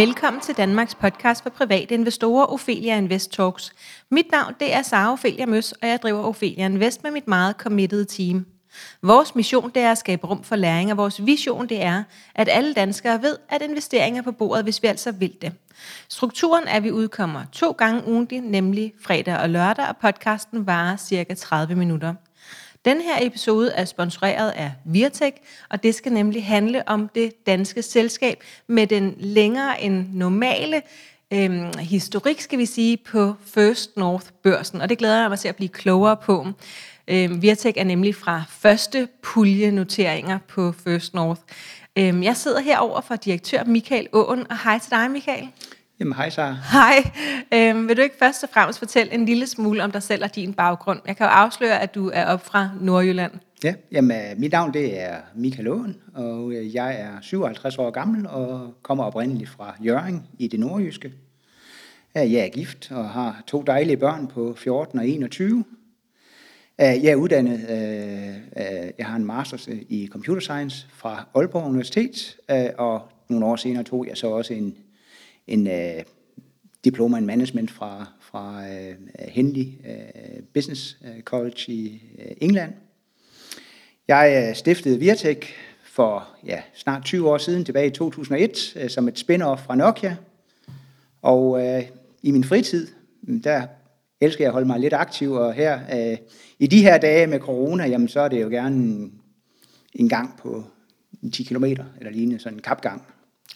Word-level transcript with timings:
Velkommen 0.00 0.42
til 0.42 0.56
Danmarks 0.56 0.94
podcast 0.94 1.42
for 1.42 1.50
private 1.50 1.94
investorer, 1.94 2.46
Ophelia 2.46 2.96
Invest 2.96 3.32
Talks. 3.32 3.72
Mit 4.10 4.26
navn 4.32 4.54
det 4.60 4.74
er 4.74 4.82
Sara 4.82 5.12
Ophelia 5.12 5.46
Møs, 5.46 5.72
og 5.72 5.88
jeg 5.88 5.98
driver 6.02 6.22
Ophelia 6.22 6.64
Invest 6.66 7.02
med 7.02 7.10
mit 7.10 7.28
meget 7.28 7.56
committed 7.56 8.04
team. 8.04 8.46
Vores 9.02 9.34
mission 9.34 9.70
det 9.74 9.82
er 9.82 9.90
at 9.90 9.98
skabe 9.98 10.26
rum 10.26 10.42
for 10.42 10.56
læring, 10.56 10.90
og 10.90 10.96
vores 10.96 11.26
vision 11.26 11.68
det 11.68 11.82
er, 11.82 12.02
at 12.34 12.48
alle 12.52 12.74
danskere 12.74 13.22
ved, 13.22 13.36
at 13.48 13.62
investeringer 13.62 14.20
er 14.20 14.24
på 14.24 14.32
bordet, 14.32 14.64
hvis 14.64 14.82
vi 14.82 14.88
altså 14.88 15.12
vil 15.12 15.34
det. 15.42 15.52
Strukturen 16.08 16.64
er, 16.68 16.76
at 16.76 16.82
vi 16.82 16.90
udkommer 16.90 17.42
to 17.52 17.70
gange 17.70 18.02
ugentligt, 18.06 18.44
nemlig 18.44 18.92
fredag 19.02 19.38
og 19.38 19.50
lørdag, 19.50 19.88
og 19.88 19.96
podcasten 19.96 20.66
varer 20.66 20.96
cirka 20.96 21.34
30 21.34 21.74
minutter. 21.74 22.14
Den 22.84 23.00
her 23.00 23.26
episode 23.26 23.72
er 23.72 23.84
sponsoreret 23.84 24.50
af 24.50 24.72
Virtek, 24.84 25.34
og 25.70 25.82
det 25.82 25.94
skal 25.94 26.12
nemlig 26.12 26.46
handle 26.46 26.88
om 26.88 27.08
det 27.14 27.46
danske 27.46 27.82
selskab 27.82 28.42
med 28.66 28.86
den 28.86 29.14
længere 29.18 29.82
end 29.82 30.06
normale 30.12 30.82
øhm, 31.32 31.78
historik, 31.78 32.40
skal 32.40 32.58
vi 32.58 32.66
sige, 32.66 32.96
på 32.96 33.34
First 33.46 33.96
North-børsen. 33.96 34.80
Og 34.80 34.88
det 34.88 34.98
glæder 34.98 35.20
jeg 35.20 35.28
mig 35.28 35.38
til 35.38 35.48
at 35.48 35.56
blive 35.56 35.68
klogere 35.68 36.16
på. 36.16 36.46
Øhm, 37.08 37.42
Virtek 37.42 37.76
er 37.76 37.84
nemlig 37.84 38.14
fra 38.14 38.42
første 38.48 39.08
pulje 39.22 39.70
noteringer 39.70 40.38
på 40.48 40.72
First 40.72 41.14
North. 41.14 41.40
Øhm, 41.96 42.22
jeg 42.22 42.36
sidder 42.36 42.60
herover 42.60 43.00
for 43.00 43.16
direktør 43.16 43.64
Michael 43.64 44.08
Åen, 44.12 44.46
og 44.50 44.58
hej 44.64 44.78
til 44.78 44.90
dig, 44.90 45.10
Michael. 45.10 45.48
Jamen, 46.00 46.12
hej 46.12 46.30
Sara. 46.30 46.56
Hej. 46.72 47.10
Øhm, 47.54 47.88
vil 47.88 47.96
du 47.96 48.02
ikke 48.02 48.16
først 48.18 48.42
og 48.42 48.48
fremmest 48.52 48.78
fortælle 48.78 49.12
en 49.12 49.24
lille 49.24 49.46
smule 49.46 49.84
om 49.84 49.90
dig 49.90 50.02
selv 50.02 50.24
og 50.24 50.34
din 50.34 50.54
baggrund? 50.54 51.00
Jeg 51.06 51.16
kan 51.16 51.26
jo 51.26 51.30
afsløre, 51.30 51.80
at 51.82 51.94
du 51.94 52.10
er 52.14 52.26
op 52.26 52.44
fra 52.44 52.70
Nordjylland. 52.80 53.32
Ja, 53.64 53.74
jamen, 53.92 54.16
øh, 54.16 54.38
mit 54.40 54.52
navn 54.52 54.74
det 54.74 55.02
er 55.02 55.16
Michael 55.34 55.68
Åen, 55.68 55.96
og 56.14 56.52
øh, 56.52 56.74
jeg 56.74 57.00
er 57.00 57.20
57 57.20 57.78
år 57.78 57.90
gammel 57.90 58.26
og 58.26 58.74
kommer 58.82 59.04
oprindeligt 59.04 59.50
fra 59.50 59.74
Jørgen 59.84 60.26
i 60.38 60.48
det 60.48 60.60
nordjyske. 60.60 61.12
Jeg 62.14 62.34
er 62.34 62.48
gift 62.48 62.92
og 62.92 63.10
har 63.10 63.42
to 63.46 63.62
dejlige 63.62 63.96
børn 63.96 64.26
på 64.26 64.54
14 64.58 64.98
og 64.98 65.08
21. 65.08 65.64
Jeg 66.78 67.04
er 67.04 67.14
uddannet, 67.16 67.60
jeg 68.98 69.06
har 69.06 69.16
en 69.16 69.24
master 69.24 69.68
i 69.88 70.08
computer 70.12 70.40
science 70.40 70.86
fra 70.92 71.26
Aalborg 71.34 71.64
Universitet, 71.64 72.36
og 72.78 73.02
nogle 73.28 73.46
år 73.46 73.56
senere 73.56 73.82
tog 73.82 74.06
jeg 74.08 74.16
så 74.16 74.26
også 74.26 74.54
en 74.54 74.76
en 75.50 75.66
øh, 75.66 76.02
diploma 76.84 77.18
in 77.18 77.26
management 77.26 77.70
fra, 77.70 78.06
fra 78.20 78.68
øh, 78.68 78.94
Henley 79.18 79.66
øh, 79.86 80.42
Business 80.54 80.98
øh, 81.04 81.22
College 81.22 81.72
i 81.72 82.02
øh, 82.18 82.32
England. 82.40 82.72
Jeg 84.08 84.48
øh, 84.48 84.56
stiftede 84.56 84.98
Virtek 84.98 85.54
for 85.84 86.28
ja, 86.46 86.62
snart 86.74 87.04
20 87.04 87.30
år 87.30 87.38
siden, 87.38 87.64
tilbage 87.64 87.86
i 87.86 87.90
2001, 87.90 88.76
øh, 88.76 88.90
som 88.90 89.08
et 89.08 89.18
spin-off 89.18 89.64
fra 89.64 89.74
Nokia. 89.74 90.16
Og 91.22 91.66
øh, 91.66 91.82
i 92.22 92.30
min 92.30 92.44
fritid, 92.44 92.88
mm, 93.22 93.42
der 93.42 93.66
elsker 94.20 94.44
jeg 94.44 94.48
at 94.48 94.52
holde 94.52 94.66
mig 94.66 94.80
lidt 94.80 94.94
aktiv, 94.94 95.32
og 95.32 95.52
her 95.52 95.80
øh, 95.92 96.18
i 96.58 96.66
de 96.66 96.82
her 96.82 96.98
dage 96.98 97.26
med 97.26 97.40
corona, 97.40 97.86
jamen, 97.86 98.08
så 98.08 98.20
er 98.20 98.28
det 98.28 98.42
jo 98.42 98.48
gerne 98.48 99.10
en 99.92 100.08
gang 100.08 100.38
på 100.38 100.64
10 101.32 101.42
km 101.42 101.64
eller 101.64 102.10
lignende, 102.10 102.38
sådan 102.38 102.58
en 102.58 102.62
kapgang. 102.62 103.02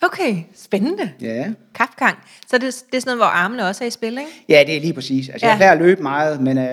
Okay, 0.03 0.43
spændende. 0.55 1.11
Ja. 1.21 1.53
Kapgang. 1.75 2.19
Så 2.51 2.59
det, 2.59 2.61
det 2.61 2.69
er 2.97 3.01
sådan 3.01 3.03
noget, 3.05 3.19
hvor 3.19 3.27
armene 3.27 3.67
også 3.69 3.85
er 3.85 3.89
i 3.89 3.91
spil, 3.91 4.19
ikke? 4.19 4.31
Ja, 4.49 4.65
det 4.67 4.77
er 4.77 4.81
lige 4.81 4.93
præcis. 4.93 5.29
Altså, 5.29 5.47
ja. 5.47 5.51
jeg 5.51 5.59
plejer 5.59 5.73
at 5.73 5.79
løbe 5.79 6.03
meget, 6.03 6.41
men 6.41 6.59
uh, 6.59 6.65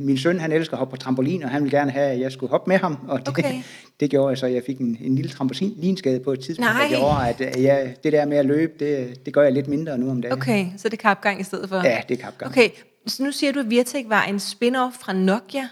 min 0.00 0.18
søn, 0.18 0.40
han 0.40 0.52
elsker 0.52 0.74
at 0.74 0.78
hoppe 0.78 0.90
på 0.90 0.96
trampolin, 0.96 1.42
og 1.42 1.50
han 1.50 1.62
vil 1.62 1.70
gerne 1.70 1.90
have, 1.90 2.10
at 2.10 2.20
jeg 2.20 2.32
skulle 2.32 2.50
hoppe 2.50 2.70
med 2.70 2.78
ham. 2.78 2.98
Og 3.08 3.18
det, 3.18 3.28
Okay. 3.28 3.62
det 4.00 4.10
gjorde 4.10 4.28
jeg 4.28 4.38
så, 4.38 4.46
jeg 4.46 4.62
fik 4.66 4.78
en, 4.78 4.98
en 5.00 5.14
lille 5.14 5.30
trampolinskade 5.30 6.20
på 6.20 6.32
et 6.32 6.40
tidspunkt, 6.40 6.72
Nej. 6.72 6.82
der 6.82 6.96
gjorde, 6.96 7.28
at 7.28 7.56
uh, 7.56 7.62
ja, 7.62 7.88
det 8.04 8.12
der 8.12 8.24
med 8.26 8.36
at 8.36 8.46
løbe, 8.46 8.72
det, 8.84 9.26
det 9.26 9.34
gør 9.34 9.42
jeg 9.42 9.52
lidt 9.52 9.68
mindre 9.68 9.98
nu 9.98 10.10
om 10.10 10.22
dagen. 10.22 10.32
Okay, 10.32 10.66
så 10.76 10.88
det 10.88 10.98
er 10.98 11.02
kapgang 11.02 11.40
i 11.40 11.44
stedet 11.44 11.68
for? 11.68 11.76
Ja, 11.76 12.00
det 12.08 12.18
er 12.18 12.22
kapgang. 12.24 12.50
Okay, 12.50 12.68
så 13.06 13.22
nu 13.22 13.32
siger 13.32 13.52
du, 13.52 13.60
at 13.60 13.70
Virtek 13.70 14.04
var 14.08 14.22
en 14.24 14.36
spin-off 14.36 14.98
fra 15.00 15.12
Nokia. 15.12 15.68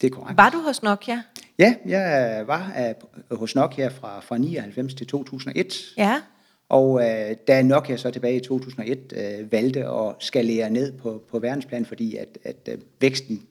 Det 0.00 0.10
er 0.10 0.16
korrekt. 0.16 0.36
Var 0.36 0.50
du 0.50 0.58
hos 0.58 0.82
Nokia? 0.82 1.22
Ja, 1.58 1.74
jeg 1.86 2.44
var 2.46 2.94
uh, 3.30 3.38
hos 3.38 3.54
Nokia 3.54 3.88
fra, 3.88 4.20
fra 4.20 4.38
99 4.38 4.94
til 4.94 5.06
2001. 5.06 5.94
Ja. 5.96 6.20
Og 6.68 6.90
uh, 6.90 7.02
da 7.48 7.62
Nokia 7.62 7.96
så 7.96 8.10
tilbage 8.10 8.36
i 8.36 8.40
2001 8.40 9.12
uh, 9.12 9.52
valgte 9.52 9.86
at 9.86 10.14
skalere 10.18 10.70
ned 10.70 10.92
på, 10.92 11.22
på 11.30 11.38
verdensplan, 11.38 11.84
fordi 11.84 12.16
at, 12.16 12.38
at 12.44 12.68
uh, 12.72 12.80
væksten 13.00 13.42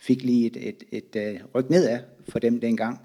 fik 0.00 0.22
lige 0.22 0.46
et, 0.46 0.56
et, 0.92 1.06
et 1.16 1.40
uh, 1.40 1.46
ryk 1.54 1.70
nedad 1.70 1.98
for 2.28 2.38
dem 2.38 2.60
dengang, 2.60 3.00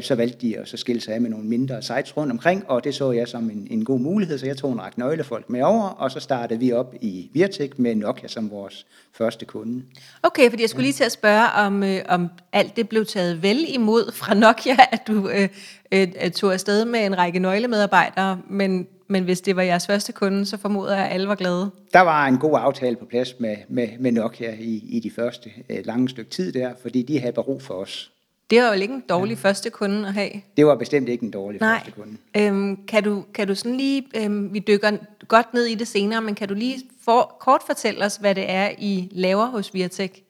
så 0.00 0.14
valgte 0.14 0.38
de 0.40 0.58
at 0.58 0.68
så 0.68 0.76
skille 0.76 1.02
sig 1.02 1.14
af 1.14 1.20
med 1.20 1.30
nogle 1.30 1.46
mindre 1.46 1.82
sites 1.82 2.16
rundt 2.16 2.32
omkring, 2.32 2.64
og 2.70 2.84
det 2.84 2.94
så 2.94 3.12
jeg 3.12 3.28
som 3.28 3.50
en, 3.50 3.66
en 3.70 3.84
god 3.84 4.00
mulighed, 4.00 4.38
så 4.38 4.46
jeg 4.46 4.56
tog 4.56 4.72
en 4.72 4.80
række 4.80 4.98
nøglefolk 4.98 5.50
med 5.50 5.62
over, 5.62 5.88
og 5.88 6.10
så 6.10 6.20
startede 6.20 6.60
vi 6.60 6.72
op 6.72 6.94
i 7.00 7.30
Virtek 7.32 7.78
med 7.78 7.94
Nokia 7.94 8.28
som 8.28 8.50
vores 8.50 8.86
første 9.12 9.44
kunde. 9.44 9.82
Okay, 10.22 10.50
fordi 10.50 10.62
jeg 10.62 10.70
skulle 10.70 10.82
lige 10.82 10.92
til 10.92 11.04
at 11.04 11.12
spørge, 11.12 11.46
om, 11.66 11.82
øh, 11.82 12.00
om 12.08 12.28
alt 12.52 12.76
det 12.76 12.88
blev 12.88 13.06
taget 13.06 13.42
vel 13.42 13.64
imod 13.68 14.12
fra 14.12 14.34
Nokia, 14.34 14.76
at 14.92 15.00
du 15.06 15.28
øh, 15.28 15.48
øh, 15.92 16.30
tog 16.30 16.52
afsted 16.52 16.84
med 16.84 17.06
en 17.06 17.18
række 17.18 17.38
nøglemedarbejdere, 17.38 18.40
men, 18.50 18.86
men 19.08 19.24
hvis 19.24 19.40
det 19.40 19.56
var 19.56 19.62
jeres 19.62 19.86
første 19.86 20.12
kunde, 20.12 20.46
så 20.46 20.56
formoder 20.56 20.96
jeg, 20.96 21.06
at 21.06 21.14
alle 21.14 21.28
var 21.28 21.34
glade. 21.34 21.70
Der 21.92 22.00
var 22.00 22.26
en 22.26 22.38
god 22.38 22.58
aftale 22.58 22.96
på 22.96 23.04
plads 23.04 23.34
med, 23.40 23.56
med, 23.68 23.88
med 24.00 24.12
Nokia 24.12 24.54
i, 24.60 24.84
i 24.88 25.00
de 25.00 25.10
første 25.10 25.50
øh, 25.70 25.78
lange 25.84 26.08
stykke 26.08 26.30
tid 26.30 26.52
der, 26.52 26.72
fordi 26.82 27.02
de 27.02 27.20
havde 27.20 27.32
brug 27.32 27.62
for 27.62 27.74
os. 27.74 28.12
Det 28.50 28.62
var 28.62 28.74
jo 28.74 28.80
ikke 28.80 28.94
en 28.94 29.04
dårlig 29.08 29.34
ja. 29.34 29.48
første 29.48 29.70
kunde 29.70 30.08
at 30.08 30.14
have. 30.14 30.30
Det 30.56 30.66
var 30.66 30.74
bestemt 30.74 31.08
ikke 31.08 31.24
en 31.24 31.30
dårlig 31.30 31.60
Nej. 31.60 31.74
første 31.74 31.90
kunde. 31.90 32.16
Øhm, 32.36 32.86
kan, 32.86 33.02
du, 33.02 33.24
kan 33.34 33.48
du 33.48 33.54
sådan 33.54 33.76
lige, 33.76 34.04
øhm, 34.16 34.54
vi 34.54 34.58
dykker 34.58 34.90
godt 35.28 35.54
ned 35.54 35.64
i 35.64 35.74
det 35.74 35.88
senere, 35.88 36.22
men 36.22 36.34
kan 36.34 36.48
du 36.48 36.54
lige 36.54 36.78
for, 37.04 37.36
kort 37.40 37.60
fortælle 37.66 38.04
os, 38.04 38.16
hvad 38.16 38.34
det 38.34 38.50
er, 38.50 38.70
I 38.78 39.08
laver 39.12 39.46
hos 39.46 39.74
Virtek? 39.74 40.24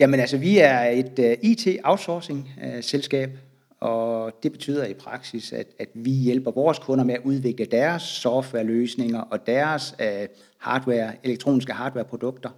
Jamen 0.00 0.20
altså, 0.20 0.36
vi 0.36 0.58
er 0.58 0.80
et 0.80 1.18
uh, 1.18 1.50
IT-outsourcing-selskab, 1.50 3.30
og 3.80 4.32
det 4.42 4.52
betyder 4.52 4.84
i 4.86 4.94
praksis, 4.94 5.52
at, 5.52 5.66
at 5.78 5.88
vi 5.94 6.10
hjælper 6.10 6.50
vores 6.50 6.78
kunder 6.78 7.04
med 7.04 7.14
at 7.14 7.20
udvikle 7.24 7.64
deres 7.64 8.02
softwareløsninger 8.02 9.20
og 9.20 9.46
deres 9.46 9.94
uh, 10.00 10.06
hardware, 10.58 11.12
elektroniske 11.22 11.72
hardwareprodukter. 11.72 12.50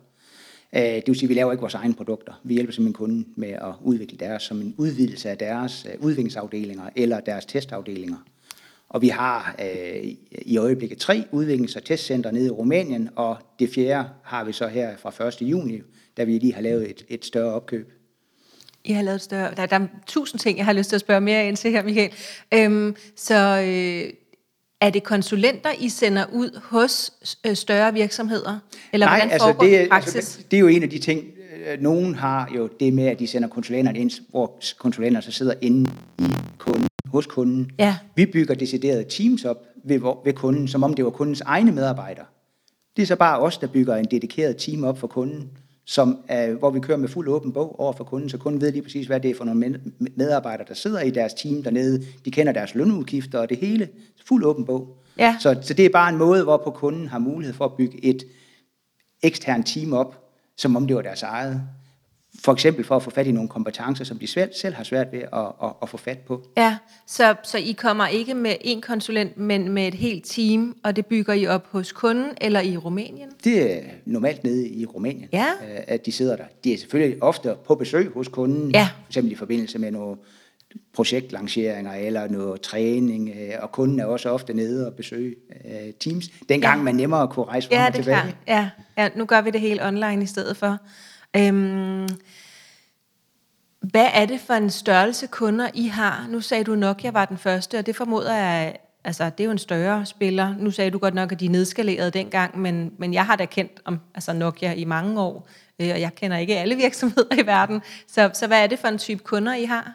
Øh, 0.74 0.82
det 0.82 1.06
vil 1.06 1.14
sige, 1.14 1.26
at 1.26 1.28
vi 1.28 1.34
laver 1.34 1.52
ikke 1.52 1.60
vores 1.60 1.74
egne 1.74 1.94
produkter. 1.94 2.40
Vi 2.44 2.54
hjælper 2.54 2.72
simpelthen 2.72 2.94
kunden 2.94 3.26
med 3.36 3.48
at 3.48 3.74
udvikle 3.82 4.18
deres 4.18 4.42
som 4.42 4.60
en 4.60 4.74
udvidelse 4.78 5.30
af 5.30 5.38
deres 5.38 5.86
øh, 5.92 6.04
udviklingsafdelinger 6.04 6.90
eller 6.96 7.20
deres 7.20 7.46
testafdelinger. 7.46 8.16
Og 8.88 9.02
vi 9.02 9.08
har 9.08 9.56
øh, 9.58 10.12
i 10.42 10.58
øjeblikket 10.58 10.98
tre 10.98 11.24
udviklings- 11.32 11.76
og 11.76 11.84
testcenter 11.84 12.30
nede 12.30 12.46
i 12.46 12.50
Rumænien, 12.50 13.08
og 13.16 13.36
det 13.58 13.70
fjerde 13.74 14.08
har 14.22 14.44
vi 14.44 14.52
så 14.52 14.66
her 14.66 14.96
fra 14.96 15.26
1. 15.26 15.42
juni, 15.42 15.80
da 16.16 16.24
vi 16.24 16.38
lige 16.38 16.54
har 16.54 16.62
lavet 16.62 16.90
et, 16.90 17.04
et 17.08 17.24
større 17.24 17.52
opkøb. 17.52 17.92
I 18.84 18.92
har 18.92 19.02
lavet 19.02 19.20
større... 19.20 19.54
Der, 19.54 19.66
der 19.66 19.78
er 19.78 19.86
tusind 20.06 20.38
ting, 20.38 20.58
jeg 20.58 20.64
har 20.64 20.72
lyst 20.72 20.88
til 20.88 20.96
at 20.96 21.00
spørge 21.00 21.20
mere 21.20 21.48
ind 21.48 21.56
til 21.56 21.70
her, 21.70 21.82
Michael. 21.82 22.12
Øhm, 22.54 22.96
så 23.16 23.62
øh, 23.66 24.12
er 24.80 24.90
det 24.90 25.04
konsulenter, 25.04 25.70
I 25.78 25.88
sender 25.88 26.24
ud 26.32 26.60
hos 26.62 27.12
øh, 27.46 27.56
større 27.56 27.92
virksomheder? 27.92 28.58
Eller 28.92 29.06
Nej, 29.06 29.16
hvordan 29.16 29.30
altså 29.30 29.46
foregår 29.46 29.66
det, 29.66 29.84
i 29.84 29.88
praksis? 29.88 30.16
altså 30.16 30.40
det 30.50 30.56
er 30.56 30.60
jo 30.60 30.66
en 30.66 30.82
af 30.82 30.90
de 30.90 30.98
ting, 30.98 31.24
øh, 31.66 31.80
nogen 31.80 32.14
har 32.14 32.50
jo 32.56 32.68
det 32.80 32.92
med, 32.92 33.06
at 33.06 33.18
de 33.18 33.26
sender 33.26 33.48
konsulenterne 33.48 33.98
ind, 33.98 34.10
hvor 34.30 34.58
konsulenter 34.78 35.20
så 35.20 35.32
sidder 35.32 35.54
inde 35.60 35.90
i 36.18 36.24
kunden, 36.58 36.88
hos 37.06 37.26
kunden. 37.26 37.70
Ja. 37.78 37.96
Vi 38.16 38.26
bygger 38.26 38.54
deciderede 38.54 39.04
teams 39.04 39.44
op 39.44 39.64
ved, 39.84 40.00
ved 40.24 40.32
kunden, 40.32 40.68
som 40.68 40.82
om 40.82 40.94
det 40.94 41.04
var 41.04 41.10
kundens 41.10 41.40
egne 41.40 41.72
medarbejdere. 41.72 42.26
Det 42.96 43.02
er 43.02 43.06
så 43.06 43.16
bare 43.16 43.38
os, 43.38 43.58
der 43.58 43.66
bygger 43.66 43.96
en 43.96 44.04
dedikeret 44.10 44.56
team 44.56 44.84
op 44.84 44.98
for 44.98 45.06
kunden, 45.06 45.50
som, 45.86 46.18
er, 46.28 46.52
hvor 46.52 46.70
vi 46.70 46.80
kører 46.80 46.98
med 46.98 47.08
fuld 47.08 47.28
åben 47.28 47.52
bog 47.52 47.80
over 47.80 47.92
for 47.92 48.04
kunden, 48.04 48.28
så 48.28 48.38
kunden 48.38 48.60
ved 48.60 48.72
lige 48.72 48.82
præcis, 48.82 49.06
hvad 49.06 49.20
det 49.20 49.30
er 49.30 49.34
for 49.34 49.44
nogle 49.44 49.80
medarbejdere, 50.16 50.66
der 50.68 50.74
sidder 50.74 51.00
i 51.00 51.10
deres 51.10 51.34
team 51.34 51.62
dernede. 51.62 52.06
De 52.24 52.30
kender 52.30 52.52
deres 52.52 52.74
lønudgifter 52.74 53.38
og 53.38 53.48
det 53.48 53.56
hele. 53.56 53.88
Fuld 54.28 54.44
åben 54.44 54.64
bog. 54.64 54.96
Ja. 55.18 55.36
Så, 55.40 55.56
så 55.62 55.74
det 55.74 55.84
er 55.84 55.90
bare 55.90 56.08
en 56.08 56.16
måde, 56.16 56.44
hvorpå 56.44 56.70
kunden 56.70 57.08
har 57.08 57.18
mulighed 57.18 57.54
for 57.54 57.64
at 57.64 57.72
bygge 57.72 58.04
et 58.04 58.24
eksternt 59.22 59.66
team 59.66 59.92
op, 59.92 60.30
som 60.56 60.76
om 60.76 60.86
det 60.86 60.96
var 60.96 61.02
deres 61.02 61.22
eget. 61.22 61.62
For 62.44 62.52
eksempel 62.52 62.84
for 62.84 62.96
at 62.96 63.02
få 63.02 63.10
fat 63.10 63.26
i 63.26 63.32
nogle 63.32 63.48
kompetencer, 63.48 64.04
som 64.04 64.18
de 64.18 64.26
selv, 64.26 64.50
selv 64.54 64.74
har 64.74 64.84
svært 64.84 65.06
ved 65.12 65.18
at, 65.32 65.38
at, 65.62 65.70
at 65.82 65.88
få 65.88 65.96
fat 65.96 66.18
på. 66.18 66.42
Ja, 66.56 66.76
så, 67.06 67.34
så 67.42 67.58
I 67.58 67.72
kommer 67.72 68.06
ikke 68.06 68.34
med 68.34 68.54
én 68.64 68.80
konsulent, 68.80 69.38
men 69.38 69.68
med 69.68 69.88
et 69.88 69.94
helt 69.94 70.24
team, 70.26 70.76
og 70.84 70.96
det 70.96 71.06
bygger 71.06 71.32
I 71.32 71.46
op 71.46 71.66
hos 71.70 71.92
kunden 71.92 72.26
eller 72.40 72.60
i 72.60 72.76
Rumænien? 72.76 73.28
Det 73.44 73.72
er 73.76 73.80
normalt 74.04 74.44
nede 74.44 74.68
i 74.68 74.86
Rumænien, 74.86 75.28
Ja. 75.32 75.46
øh, 75.46 75.80
at 75.86 76.06
de 76.06 76.12
sidder 76.12 76.36
der. 76.36 76.44
De 76.64 76.72
er 76.74 76.78
selvfølgelig 76.78 77.22
ofte 77.22 77.54
på 77.66 77.74
besøg 77.74 78.10
hos 78.14 78.28
kunden, 78.28 78.70
Ja. 78.70 78.88
f.eks. 79.06 79.16
i 79.16 79.34
forbindelse 79.34 79.78
med 79.78 79.90
nogle 79.90 80.16
projektlanceringer 80.94 81.92
eller 81.92 82.28
noget 82.28 82.60
træning, 82.60 83.28
øh, 83.30 83.52
og 83.62 83.72
kunden 83.72 84.00
er 84.00 84.04
også 84.04 84.28
ofte 84.30 84.54
nede 84.54 84.86
og 84.86 84.94
besøge 84.94 85.34
øh, 85.64 85.92
Teams. 86.00 86.28
Dengang 86.48 86.78
Ja. 86.78 86.84
man 86.84 86.94
nemmere 86.94 87.28
kunne 87.28 87.46
rejse 87.46 87.68
frem 87.68 87.78
Ja, 87.78 87.86
og 87.86 87.92
det 87.92 87.98
er 87.98 88.02
tilbage. 88.02 88.20
klart. 88.22 88.36
Ja, 88.96 89.02
ja, 89.02 89.08
nu 89.16 89.24
gør 89.24 89.40
vi 89.40 89.50
det 89.50 89.60
helt 89.60 89.82
online 89.82 90.22
i 90.22 90.26
stedet 90.26 90.56
for. 90.56 90.78
Øhm, 91.38 92.08
hvad 93.80 94.08
er 94.14 94.26
det 94.26 94.40
for 94.40 94.54
en 94.54 94.70
størrelse 94.70 95.26
kunder, 95.26 95.68
I 95.74 95.86
har? 95.86 96.26
Nu 96.28 96.40
sagde 96.40 96.64
du, 96.64 96.74
Nokia 96.74 97.10
var 97.10 97.24
den 97.24 97.38
første, 97.38 97.78
og 97.78 97.86
det 97.86 97.96
formoder 97.96 98.34
jeg 98.34 98.76
altså, 99.06 99.24
det 99.24 99.40
er 99.40 99.44
jo 99.44 99.50
en 99.50 99.58
større 99.58 100.06
spiller. 100.06 100.54
Nu 100.58 100.70
sagde 100.70 100.90
du 100.90 100.98
godt 100.98 101.14
nok, 101.14 101.32
at 101.32 101.40
de 101.40 101.48
nedskalerede 101.48 102.10
dengang, 102.10 102.58
men, 102.58 102.92
men 102.98 103.14
jeg 103.14 103.26
har 103.26 103.36
da 103.36 103.44
kendt 103.44 103.72
om 103.84 104.00
altså 104.14 104.32
Nokia 104.32 104.72
i 104.72 104.84
mange 104.84 105.20
år, 105.20 105.48
øh, 105.80 105.88
og 105.92 106.00
jeg 106.00 106.14
kender 106.14 106.36
ikke 106.36 106.58
alle 106.58 106.76
virksomheder 106.84 107.42
i 107.42 107.46
verden. 107.46 107.80
Så, 108.08 108.30
så 108.34 108.46
hvad 108.46 108.62
er 108.62 108.66
det 108.66 108.78
for 108.78 108.88
en 108.88 108.98
type 108.98 109.22
kunder, 109.24 109.54
I 109.54 109.64
har? 109.64 109.92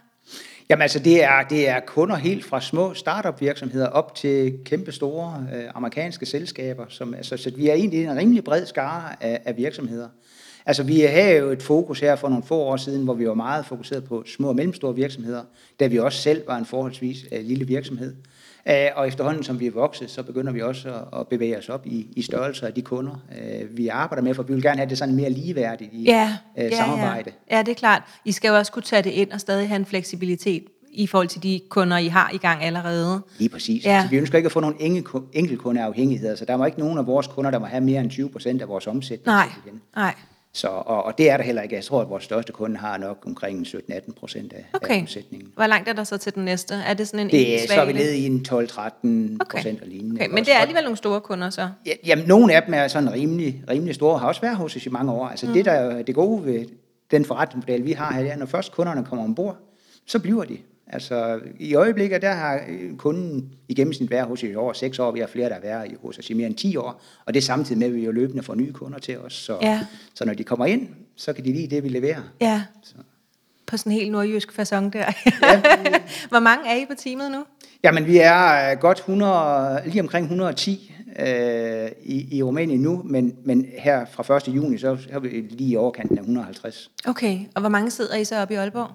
Jamen 0.69 0.81
altså, 0.81 0.99
det 0.99 1.23
er, 1.23 1.44
det 1.49 1.69
er 1.69 1.79
kunder 1.79 2.15
helt 2.15 2.45
fra 2.45 2.61
små 2.61 2.94
startup 2.94 3.41
virksomheder 3.41 3.87
op 3.87 4.15
til 4.15 4.59
kæmpe 4.65 4.91
store 4.91 5.47
øh, 5.53 5.63
amerikanske 5.75 6.25
selskaber. 6.25 6.85
Som, 6.89 7.13
altså, 7.13 7.37
så 7.37 7.51
vi 7.57 7.69
er 7.69 7.73
egentlig 7.73 8.03
en 8.03 8.17
rimelig 8.17 8.44
bred 8.44 8.65
skare 8.65 9.23
af, 9.23 9.41
af 9.45 9.57
virksomheder. 9.57 10.09
Altså, 10.65 10.83
vi 10.83 10.99
havde 11.01 11.37
jo 11.37 11.49
et 11.49 11.63
fokus 11.63 11.99
her 11.99 12.15
for 12.15 12.29
nogle 12.29 12.43
få 12.43 12.55
år 12.55 12.77
siden, 12.77 13.03
hvor 13.03 13.13
vi 13.13 13.27
var 13.27 13.33
meget 13.33 13.65
fokuseret 13.65 14.03
på 14.03 14.23
små 14.27 14.47
og 14.49 14.55
mellemstore 14.55 14.95
virksomheder, 14.95 15.41
da 15.79 15.87
vi 15.87 15.99
også 15.99 16.21
selv 16.21 16.43
var 16.47 16.57
en 16.57 16.65
forholdsvis 16.65 17.17
uh, 17.31 17.37
lille 17.45 17.67
virksomhed. 17.67 18.13
Uh, 18.65 18.73
og 18.95 19.07
efterhånden, 19.07 19.43
som 19.43 19.59
vi 19.59 19.67
er 19.67 19.71
vokset, 19.71 20.09
så 20.11 20.23
begynder 20.23 20.51
vi 20.53 20.61
også 20.61 20.89
at, 20.89 21.19
at 21.19 21.27
bevæge 21.27 21.57
os 21.57 21.69
op 21.69 21.85
i, 21.87 22.07
i 22.15 22.21
størrelse 22.21 22.67
af 22.67 22.73
de 22.73 22.81
kunder, 22.81 23.23
uh, 23.61 23.77
vi 23.77 23.87
arbejder 23.87 24.23
med, 24.23 24.33
for 24.33 24.43
vi 24.43 24.53
vil 24.53 24.63
gerne 24.63 24.77
have 24.77 24.89
det 24.89 24.97
sådan 24.97 25.15
mere 25.15 25.29
ligeværdigt 25.29 25.89
i 25.93 26.03
Ja, 26.03 26.37
uh, 26.57 26.63
ja, 26.63 26.69
samarbejde. 26.77 27.31
Ja. 27.51 27.57
ja, 27.57 27.63
det 27.63 27.71
er 27.71 27.75
klart. 27.75 28.03
I 28.25 28.31
skal 28.31 28.49
jo 28.49 28.55
også 28.57 28.71
kunne 28.71 28.83
tage 28.83 29.01
det 29.01 29.09
ind 29.11 29.31
og 29.31 29.39
stadig 29.39 29.67
have 29.67 29.75
en 29.75 29.85
fleksibilitet 29.85 30.63
i 30.93 31.07
forhold 31.07 31.27
til 31.27 31.43
de 31.43 31.59
kunder, 31.69 31.97
I 31.97 32.07
har 32.07 32.31
i 32.33 32.37
gang 32.37 32.63
allerede. 32.63 33.21
Lige 33.37 33.49
præcis. 33.49 33.85
Ja. 33.85 34.01
Så 34.03 34.09
vi 34.09 34.17
ønsker 34.17 34.37
ikke 34.37 34.45
at 34.45 34.51
få 34.51 34.59
nogle 34.59 34.75
enkel- 34.79 35.21
enkeltkundeafhængigheder, 35.33 36.35
så 36.35 36.45
der 36.45 36.57
må 36.57 36.65
ikke 36.65 36.79
nogen 36.79 36.97
af 36.97 37.07
vores 37.07 37.27
kunder, 37.27 37.51
der 37.51 37.59
må 37.59 37.65
have 37.65 37.81
mere 37.83 38.01
end 38.01 38.09
20 38.09 38.29
procent 38.29 38.61
af 38.61 38.67
vores 38.67 38.87
omsætning. 38.87 39.25
Nej, 39.25 39.47
Igen. 39.65 39.81
nej. 39.95 40.13
Så, 40.53 40.68
og, 40.68 41.03
og 41.03 41.18
det 41.18 41.30
er 41.30 41.38
der 41.38 41.44
heller 41.44 41.62
ikke. 41.62 41.75
Jeg 41.75 41.83
tror, 41.83 42.01
at 42.01 42.09
vores 42.09 42.24
største 42.24 42.51
kunde 42.53 42.77
har 42.77 42.98
nok 42.98 43.24
omkring 43.27 43.68
17-18 43.68 44.13
procent 44.19 44.53
af, 44.53 44.65
Okay. 44.74 44.95
af 44.95 45.01
omsætningen. 45.01 45.50
Hvor 45.56 45.68
langt 45.68 45.89
er 45.89 45.94
der 45.94 46.03
så 46.03 46.18
til 46.18 46.36
den 46.36 46.45
næste? 46.45 46.74
Er 46.88 46.94
det 46.94 47.07
sådan 47.07 47.19
en 47.19 47.30
Det, 47.31 47.59
så 47.69 47.81
er 47.81 47.86
vi 47.86 47.94
nede 47.94 48.18
i 48.18 48.25
en 48.25 48.45
12-13 48.50 48.56
Okay. 48.56 48.65
procent 49.51 49.81
og 49.81 49.88
lignende. 49.88 50.15
Okay, 50.15 50.27
men 50.30 50.39
også? 50.39 50.50
det 50.50 50.56
er 50.56 50.59
alligevel 50.59 50.83
nogle 50.83 50.98
store 50.98 51.21
kunder 51.21 51.50
så. 51.50 51.69
Ja, 51.86 51.92
jamen, 52.06 52.25
nogle 52.27 52.53
af 52.56 52.63
dem 52.63 52.74
er 52.74 52.88
sådan 52.88 53.13
rimelig, 53.13 53.63
rimelig 53.69 53.95
store, 53.95 54.19
har 54.19 54.27
også 54.27 54.42
været 54.42 54.56
hos 54.56 54.75
os 54.75 54.86
i 54.86 54.89
mange 54.89 55.12
år. 55.12 55.27
Altså 55.27 55.45
mm. 55.48 55.53
det, 55.53 55.65
der 55.65 55.71
er 55.71 56.01
det 56.01 56.15
gode 56.15 56.45
ved 56.45 56.65
den 57.12 57.25
forretningsmodel, 57.25 57.86
vi 57.86 57.92
har 57.92 58.13
her, 58.13 58.21
det 58.21 58.31
er, 58.31 58.36
når 58.38 58.45
først 58.45 58.71
kunderne 58.71 59.06
kommer 59.06 59.25
ombord, 59.25 59.57
så 60.06 60.19
bliver 60.19 60.44
de. 60.44 60.57
Altså 60.88 61.39
i 61.60 61.75
øjeblikket, 61.75 62.22
der 62.22 62.31
har 62.33 62.60
øh, 62.69 62.98
kunden 62.98 63.50
i 63.68 63.74
gennemsnit 63.74 64.12
været 64.12 64.25
hos 64.28 64.39
os 64.44 64.50
i 64.50 64.56
over 64.56 64.74
6 64.74 65.00
år. 65.00 65.12
Vi 65.12 65.19
har 65.19 65.28
flere, 65.28 65.48
der 65.50 65.54
har 65.54 65.62
været 65.62 65.92
hos 66.01 66.18
os 66.18 66.30
i 66.30 66.33
mere 66.33 66.48
end 66.48 66.56
10 66.56 66.75
år. 66.78 67.01
Og 67.25 67.33
det 67.33 67.39
er 67.39 67.45
samtidig 67.45 67.80
med, 67.80 67.88
at 67.88 67.94
vi 67.95 68.06
jo 68.06 68.12
løbende 68.12 68.44
får 68.44 68.56
nye 68.56 68.74
kunder 68.74 69.00
til 69.00 69.19
os. 69.19 69.33
Så, 69.33 69.57
Ja. 69.62 69.80
så 70.13 70.25
når 70.25 70.33
de 70.33 70.44
kommer 70.44 70.66
ind, 70.66 70.88
så 71.16 71.33
kan 71.33 71.45
de 71.45 71.54
lide 71.54 71.75
det, 71.75 71.83
vi 71.83 71.89
leverer. 71.89 72.22
Ja, 72.42 72.63
Så. 72.83 72.94
på 73.68 73.78
sådan 73.78 73.92
en 73.92 73.98
helt 73.98 74.12
nordjysk 74.12 74.60
façon 74.60 74.75
der. 74.89 75.06
Hvor 76.30 76.39
mange 76.39 76.69
er 76.69 76.75
I 76.75 76.86
på 76.86 76.94
teamet 76.98 77.31
nu? 77.31 77.44
Jamen, 77.83 78.06
vi 78.06 78.18
er 78.18 78.72
øh, 78.72 78.78
godt 78.80 78.98
100, 78.98 79.81
lige 79.86 80.01
omkring 80.01 80.24
110 80.25 80.95
øh, 81.19 81.89
i, 82.04 82.38
i 82.38 82.44
Rumænien 82.44 82.80
nu, 82.81 83.01
men, 83.06 83.36
men 83.45 83.66
her 83.78 84.06
fra 84.12 84.38
1. 84.38 84.48
juni, 84.48 84.78
så 84.78 84.98
er 85.10 85.19
vi 85.19 85.28
lige 85.30 85.69
i 85.69 85.75
overkanten 85.75 86.18
af 86.18 86.22
150. 86.22 86.92
Okay, 87.07 87.39
og 87.56 87.62
hvor 87.62 87.69
mange 87.69 87.92
sidder 87.92 88.16
I 88.16 88.24
så 88.25 88.42
oppe 88.42 88.54
i 88.54 88.57
Aalborg? 88.57 88.89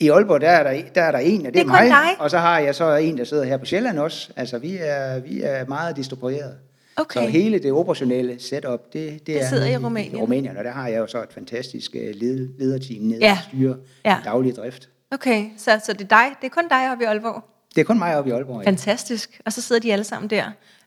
I 0.00 0.08
Aalborg, 0.08 0.40
der 0.40 0.48
er 0.48 0.62
der, 0.72 0.82
der, 0.94 1.02
er 1.02 1.10
der 1.10 1.18
en, 1.18 1.40
og 1.40 1.44
det, 1.46 1.54
Det 1.54 1.60
er 1.60 1.66
mig. 1.66 1.86
dig? 1.86 2.08
Og 2.18 2.30
så 2.30 2.38
har 2.38 2.58
jeg 2.58 2.74
så 2.74 2.94
en, 2.96 3.18
der 3.18 3.24
sidder 3.24 3.44
her 3.44 3.56
på 3.56 3.64
Sjælland 3.64 3.98
også. 3.98 4.30
Altså, 4.36 4.58
vi 4.58 4.76
er, 4.80 5.18
vi 5.20 5.42
er 5.42 5.66
meget 5.66 5.96
distribueret. 5.96 6.54
Okay. 6.96 7.20
Så 7.20 7.26
hele 7.26 7.58
det 7.58 7.72
operationelle 7.72 8.40
setup, 8.42 8.80
det, 8.92 9.12
det, 9.12 9.26
Det 9.26 9.40
er 9.42 9.48
sidder 9.48 9.66
i 9.66 9.76
Rumænien? 9.76 10.14
I 10.16 10.20
Rumænien, 10.20 10.56
og 10.56 10.64
der 10.64 10.70
har 10.70 10.88
jeg 10.88 10.98
jo 10.98 11.06
så 11.06 11.22
et 11.22 11.32
fantastisk 11.32 11.90
øh, 11.94 12.14
led, 12.14 12.48
lederteam 12.58 13.02
nede, 13.02 13.18
Ja. 13.20 13.28
der 13.28 13.36
styrer 13.48 13.74
ja. 14.04 14.16
daglig 14.24 14.56
drift. 14.56 14.88
Okay, 15.12 15.44
så, 15.58 15.80
så 15.84 15.92
det 15.92 16.00
er 16.00 16.08
dig, 16.08 16.26
det 16.40 16.46
er 16.46 16.50
kun 16.50 16.68
dig 16.70 16.92
oppe 16.92 17.04
i 17.04 17.06
Aalborg? 17.06 17.44
Det 17.76 17.82
er 17.82 17.84
kun 17.84 17.98
mig 17.98 18.16
oppe 18.18 18.30
i 18.30 18.32
Aalborg. 18.32 18.62
Ja. 18.62 18.68
Fantastisk. 18.68 19.40
Og 19.44 19.52
så 19.52 19.62
sidder 19.62 19.80
de 19.80 19.92
alle 19.92 20.04
sammen 20.04 20.30
der. 20.30 20.44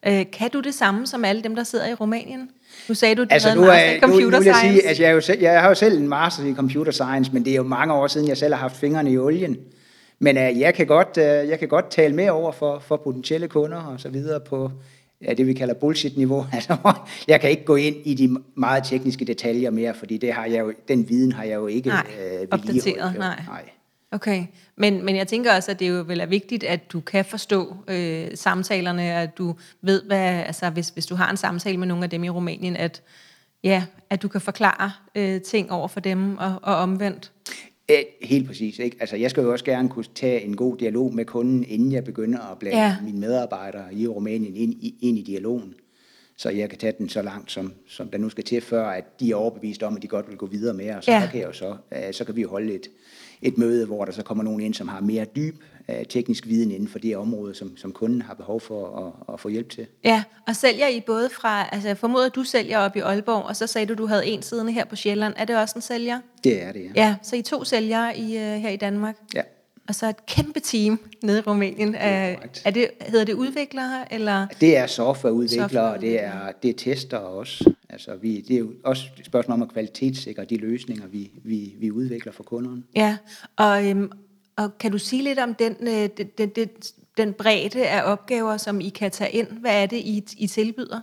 Øh, 0.07 0.25
kan 0.33 0.49
du 0.49 0.59
det 0.59 0.73
samme 0.73 1.07
som 1.07 1.25
alle 1.25 1.41
dem, 1.41 1.55
der 1.55 1.63
sidder 1.63 1.87
i 1.87 1.93
Rumænien? 1.93 2.49
Nu 2.87 2.95
sagde 2.95 3.15
du, 3.15 3.21
at 3.21 3.29
du 3.29 3.33
Altså, 3.33 3.49
havde 3.49 3.61
nu, 3.61 3.65
en 3.65 3.69
master 3.71 3.91
i 3.91 3.97
er, 3.97 4.07
nu, 4.07 4.07
nu 4.07 4.13
computer 4.13 4.41
science. 4.41 4.61
sige, 4.61 4.87
altså, 4.87 5.03
jeg, 5.03 5.09
er 5.09 5.13
jo 5.13 5.21
selv, 5.21 5.41
jeg 5.41 5.61
har 5.61 5.69
jo 5.69 5.75
selv 5.75 5.97
en 5.97 6.07
master 6.07 6.43
i 6.43 6.53
computer 6.53 6.91
science, 6.91 7.33
men 7.33 7.45
det 7.45 7.51
er 7.51 7.55
jo 7.55 7.63
mange 7.63 7.93
år 7.93 8.07
siden, 8.07 8.27
jeg 8.27 8.37
selv 8.37 8.53
har 8.53 8.61
haft 8.61 8.75
fingrene 8.75 9.11
i 9.11 9.17
olien. 9.17 9.57
Men 10.19 10.37
uh, 10.37 10.59
jeg, 10.59 10.73
kan 10.73 10.87
godt, 10.87 11.17
uh, 11.17 11.49
jeg 11.49 11.59
kan 11.59 11.67
godt 11.67 11.89
tale 11.91 12.15
med 12.15 12.29
over 12.29 12.51
for, 12.51 12.79
for 12.79 12.97
potentielle 12.97 13.47
kunder 13.47 13.77
og 13.77 13.99
så 13.99 14.09
videre 14.09 14.39
på 14.39 14.71
ja, 15.21 15.33
det, 15.33 15.47
vi 15.47 15.53
kalder 15.53 15.73
bullshit-niveau. 15.73 16.45
Altså, 16.53 16.75
jeg 17.27 17.41
kan 17.41 17.49
ikke 17.49 17.65
gå 17.65 17.75
ind 17.75 17.95
i 18.03 18.13
de 18.13 18.37
meget 18.55 18.83
tekniske 18.83 19.25
detaljer 19.25 19.69
mere, 19.69 19.93
fordi 19.93 20.17
det 20.17 20.33
har 20.33 20.45
jeg 20.45 20.59
jo, 20.59 20.73
den 20.87 21.09
viden 21.09 21.31
har 21.31 21.43
jeg 21.43 21.55
jo 21.55 21.67
ikke 21.67 21.89
Nej, 21.89 22.05
øh, 22.41 22.67
vedligeholdt, 22.67 23.19
nej. 23.19 23.43
nej. 23.47 23.69
Okay, 24.11 24.45
men, 24.75 25.05
men 25.05 25.15
jeg 25.15 25.27
tænker 25.27 25.55
også, 25.55 25.71
at 25.71 25.79
det 25.79 25.89
jo 25.89 26.03
vel 26.07 26.19
er 26.19 26.25
vigtigt, 26.25 26.63
at 26.63 26.91
du 26.91 26.99
kan 26.99 27.25
forstå 27.25 27.75
øh, 27.87 28.27
samtalerne, 28.35 29.03
at 29.13 29.37
du 29.37 29.55
ved, 29.81 30.03
hvad, 30.03 30.43
altså 30.45 30.69
hvis, 30.69 30.89
hvis 30.89 31.05
du 31.05 31.15
har 31.15 31.31
en 31.31 31.37
samtale 31.37 31.77
med 31.77 31.87
nogle 31.87 32.03
af 32.03 32.09
dem 32.09 32.23
i 32.23 32.29
Rumænien, 32.29 32.75
at, 32.75 33.01
ja, 33.63 33.83
at 34.09 34.21
du 34.21 34.27
kan 34.27 34.41
forklare 34.41 34.91
øh, 35.15 35.41
ting 35.41 35.71
over 35.71 35.87
for 35.87 35.99
dem 35.99 36.37
og, 36.37 36.59
og 36.63 36.75
omvendt. 36.75 37.31
Helt 38.21 38.47
præcis. 38.47 38.79
Ikke? 38.79 38.97
Altså, 38.99 39.15
jeg 39.15 39.29
skal 39.31 39.43
jo 39.43 39.51
også 39.51 39.65
gerne 39.65 39.89
kunne 39.89 40.05
tage 40.15 40.41
en 40.41 40.55
god 40.55 40.77
dialog 40.77 41.13
med 41.15 41.25
kunden, 41.25 41.63
inden 41.67 41.91
jeg 41.91 42.03
begynder 42.03 42.51
at 42.51 42.59
blande 42.59 42.77
Ja. 42.79 42.95
mine 43.03 43.19
medarbejdere 43.19 43.93
i 43.93 44.07
Rumænien 44.07 44.55
ind 44.55 44.73
i, 44.73 44.95
ind 45.01 45.17
i 45.17 45.21
dialogen. 45.21 45.73
Så 46.37 46.49
jeg 46.49 46.69
kan 46.69 46.79
tage 46.79 46.93
den 46.97 47.09
så 47.09 47.21
langt, 47.21 47.51
som, 47.51 47.73
som 47.87 48.09
der 48.09 48.17
nu 48.17 48.29
skal 48.29 48.43
til, 48.43 48.61
før 48.61 48.87
at 48.87 49.19
de 49.19 49.31
er 49.31 49.35
overbevist 49.35 49.83
om, 49.83 49.95
at 49.95 50.01
de 50.01 50.07
godt 50.07 50.29
vil 50.29 50.37
gå 50.37 50.45
videre 50.45 50.73
med 50.73 50.91
os. 50.95 51.07
Ja. 51.07 51.13
Ja. 51.13 51.21
Så, 51.25 51.31
kan 51.31 51.39
jeg 51.39 51.47
jo 51.47 51.53
så, 51.53 51.75
øh, 51.91 52.13
så 52.13 52.23
kan 52.25 52.35
vi 52.35 52.41
jo 52.41 52.49
holde 52.49 52.73
et, 52.73 52.87
et 53.41 53.57
møde, 53.57 53.85
hvor 53.85 54.05
der 54.05 54.11
så 54.11 54.23
kommer 54.23 54.43
nogen 54.43 54.61
ind, 54.61 54.73
som 54.73 54.87
har 54.87 55.01
mere 55.01 55.25
dyb 55.25 55.55
øh, 55.89 56.05
teknisk 56.09 56.47
viden 56.47 56.71
inden 56.71 56.87
for 56.87 56.99
det 56.99 57.17
område, 57.17 57.55
som, 57.55 57.77
som 57.77 57.91
kunden 57.91 58.21
har 58.21 58.33
behov 58.33 58.61
for 58.61 59.13
at, 59.27 59.33
at 59.33 59.39
få 59.39 59.49
hjælp 59.49 59.69
til. 59.69 59.87
Ja, 60.03 60.23
og 60.47 60.55
sælger 60.55 60.87
I 60.87 61.01
både 61.05 61.29
fra, 61.29 61.69
altså 61.71 61.87
jeg 61.87 61.97
formoder, 61.97 62.29
du 62.29 62.43
sælger 62.43 62.79
op 62.79 62.95
i 62.95 62.99
Aalborg, 62.99 63.43
og 63.43 63.55
så 63.55 63.67
sagde 63.67 63.85
du, 63.87 63.93
du 63.93 64.05
havde 64.05 64.27
en 64.27 64.41
siddende 64.41 64.71
her 64.71 64.85
på 64.85 64.95
Sjælland. 64.95 65.33
Er 65.37 65.45
det 65.45 65.57
også 65.57 65.73
en 65.75 65.81
sælger? 65.81 66.19
Det 66.43 66.63
er 66.63 66.71
det, 66.71 66.91
ja. 66.95 67.03
Ja, 67.03 67.15
så 67.21 67.35
I 67.35 67.41
to 67.41 67.63
sælgere 67.63 68.17
i, 68.17 68.37
øh, 68.37 68.43
her 68.43 68.69
i 68.69 68.77
Danmark. 68.77 69.15
ja. 69.35 69.41
Og 69.89 69.95
så 69.95 70.09
et 70.09 70.25
kæmpe 70.25 70.59
team 70.59 70.99
nede 71.23 71.39
i 71.39 71.41
Rumænien. 71.41 71.95
Er, 71.95 72.35
er 72.65 72.71
det, 72.71 72.89
hedder 73.01 73.25
det 73.25 73.33
udviklere, 73.33 74.13
eller? 74.13 74.47
Det 74.61 74.77
er 74.77 74.87
softwareudviklere, 74.87 75.93
og 75.93 76.01
det 76.01 76.23
er, 76.23 76.51
det 76.63 76.69
er 76.69 76.73
tester 76.73 77.17
også. 77.17 77.73
Altså, 77.89 78.15
vi, 78.15 78.41
det 78.41 78.55
er 78.55 78.59
jo 78.59 78.71
også 78.83 79.03
et 79.19 79.25
spørgsmål 79.25 79.53
om 79.53 79.61
at 79.61 79.71
kvalitetssikre 79.73 80.45
de 80.45 80.57
løsninger, 80.57 81.07
vi, 81.07 81.31
vi, 81.43 81.73
vi 81.79 81.91
udvikler 81.91 82.31
for 82.31 82.43
kunderne. 82.43 82.83
Ja, 82.95 83.17
og, 83.55 83.89
øhm, 83.89 84.11
og 84.57 84.77
kan 84.77 84.91
du 84.91 84.97
sige 84.97 85.23
lidt 85.23 85.39
om 85.39 85.55
den, 85.55 85.75
øh, 85.81 86.09
den, 86.17 86.27
den, 86.37 86.49
den, 86.49 86.69
den 87.17 87.33
bredde 87.33 87.87
af 87.87 88.11
opgaver, 88.11 88.57
som 88.57 88.81
I 88.81 88.89
kan 88.89 89.11
tage 89.11 89.31
ind? 89.31 89.47
Hvad 89.47 89.83
er 89.83 89.85
det, 89.85 89.97
I, 89.97 90.23
I 90.37 90.47
tilbyder? 90.47 91.01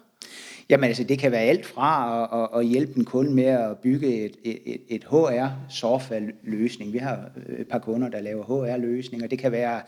Jamen 0.71 0.89
altså, 0.89 1.05
det 1.05 1.19
kan 1.19 1.33
være 1.33 1.41
alt 1.41 1.67
fra 1.67 2.23
at, 2.23 2.29
at, 2.43 2.49
at 2.61 2.67
hjælpe 2.67 2.99
en 2.99 3.05
kunde 3.05 3.35
med 3.35 3.45
at 3.45 3.79
bygge 3.79 4.25
et, 4.25 4.37
et, 4.45 4.81
et 4.89 5.05
HR-software-løsning. 5.05 6.93
Vi 6.93 6.99
har 6.99 7.31
øh, 7.47 7.59
et 7.59 7.69
par 7.69 7.79
kunder, 7.79 8.09
der 8.09 8.21
laver 8.21 8.45
HR-løsninger. 8.45 9.27
Det 9.29 9.39
kan 9.39 9.53
være 9.53 9.81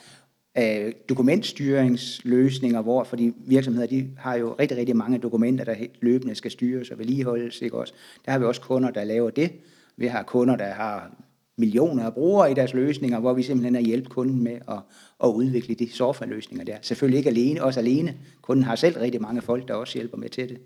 øh, 0.58 0.92
dokumentstyringsløsninger, 1.08 2.82
hvor 2.82 3.04
fordi 3.04 3.32
virksomheder 3.47 3.87
de 3.87 4.11
har 4.18 4.35
jo 4.35 4.54
rigtig, 4.58 4.78
rigtig 4.78 4.97
mange 4.97 5.18
dokumenter, 5.18 5.64
der 5.64 5.75
løbende 6.00 6.35
skal 6.35 6.50
styres 6.50 6.90
og 6.90 6.99
vedligeholdes. 6.99 7.62
Ikke 7.62 7.78
også? 7.78 7.94
Der 8.25 8.32
har 8.32 8.38
vi 8.38 8.44
også 8.44 8.61
kunder, 8.61 8.90
der 8.90 9.04
laver 9.04 9.30
det. 9.30 9.52
Vi 9.97 10.06
har 10.06 10.23
kunder, 10.23 10.56
der 10.56 10.70
har 10.70 11.11
millioner 11.59 12.05
af 12.05 12.15
brugere 12.15 12.50
i 12.50 12.55
deres 12.55 12.75
løsninger, 12.75 13.19
hvor 13.19 13.33
vi 13.33 13.43
simpelthen 13.43 13.75
har 13.75 13.83
hjælp 13.83 14.09
kunden 14.09 14.43
med 14.43 14.59
at, 14.69 14.79
at 15.25 15.29
udvikle 15.29 15.75
de 15.75 15.93
softwareløsninger 15.93 16.65
der. 16.65 16.77
Selvfølgelig 16.83 17.19
ikke 17.19 17.31
alene, 17.31 17.65
også 17.65 17.81
alene. 17.81 18.15
Kunden 18.43 18.65
har 18.65 18.77
selv 18.77 18.99
rigtig 18.99 19.23
mange 19.23 19.43
folk, 19.43 19.69
der 19.69 19.75
også 19.75 19.95
hjælper 19.95 20.17
med 20.17 20.29
til 20.29 20.49
det. 20.49 20.59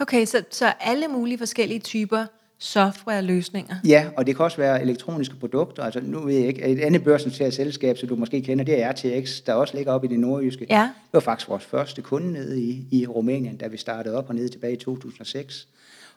Okay, 0.00 0.24
så, 0.24 0.42
så 0.50 0.72
alle 0.80 1.08
mulige 1.08 1.38
forskellige 1.38 1.80
typer 1.80 2.24
softwareløsninger. 2.58 3.74
Ja, 3.84 4.06
og 4.16 4.26
det 4.26 4.36
kan 4.36 4.44
også 4.44 4.56
være 4.56 4.82
elektroniske 4.82 5.36
produkter. 5.36 5.82
Altså 5.82 6.00
nu 6.00 6.20
ved 6.20 6.34
jeg 6.34 6.48
ikke, 6.48 6.62
et 6.62 6.80
andet 6.80 7.04
børsnoteret 7.04 7.54
selskab, 7.54 7.98
som 7.98 8.08
du 8.08 8.16
måske 8.16 8.42
kender, 8.42 8.64
det 8.64 8.82
er 8.82 8.92
RTX, 8.92 9.40
der 9.46 9.52
også 9.52 9.76
ligger 9.76 9.92
oppe 9.92 10.06
i 10.06 10.10
det 10.10 10.20
nordjyske. 10.20 10.66
Ja. 10.70 10.82
Det 10.82 11.12
var 11.12 11.20
faktisk 11.20 11.48
vores 11.48 11.64
første 11.64 12.02
kunde 12.02 12.32
nede 12.32 12.60
i, 12.62 12.86
i 12.90 13.06
Rumænien, 13.06 13.56
da 13.56 13.66
vi 13.66 13.76
startede 13.76 14.16
op 14.16 14.28
og 14.28 14.34
nede 14.34 14.48
tilbage 14.48 14.72
i 14.72 14.76
2006. 14.76 15.68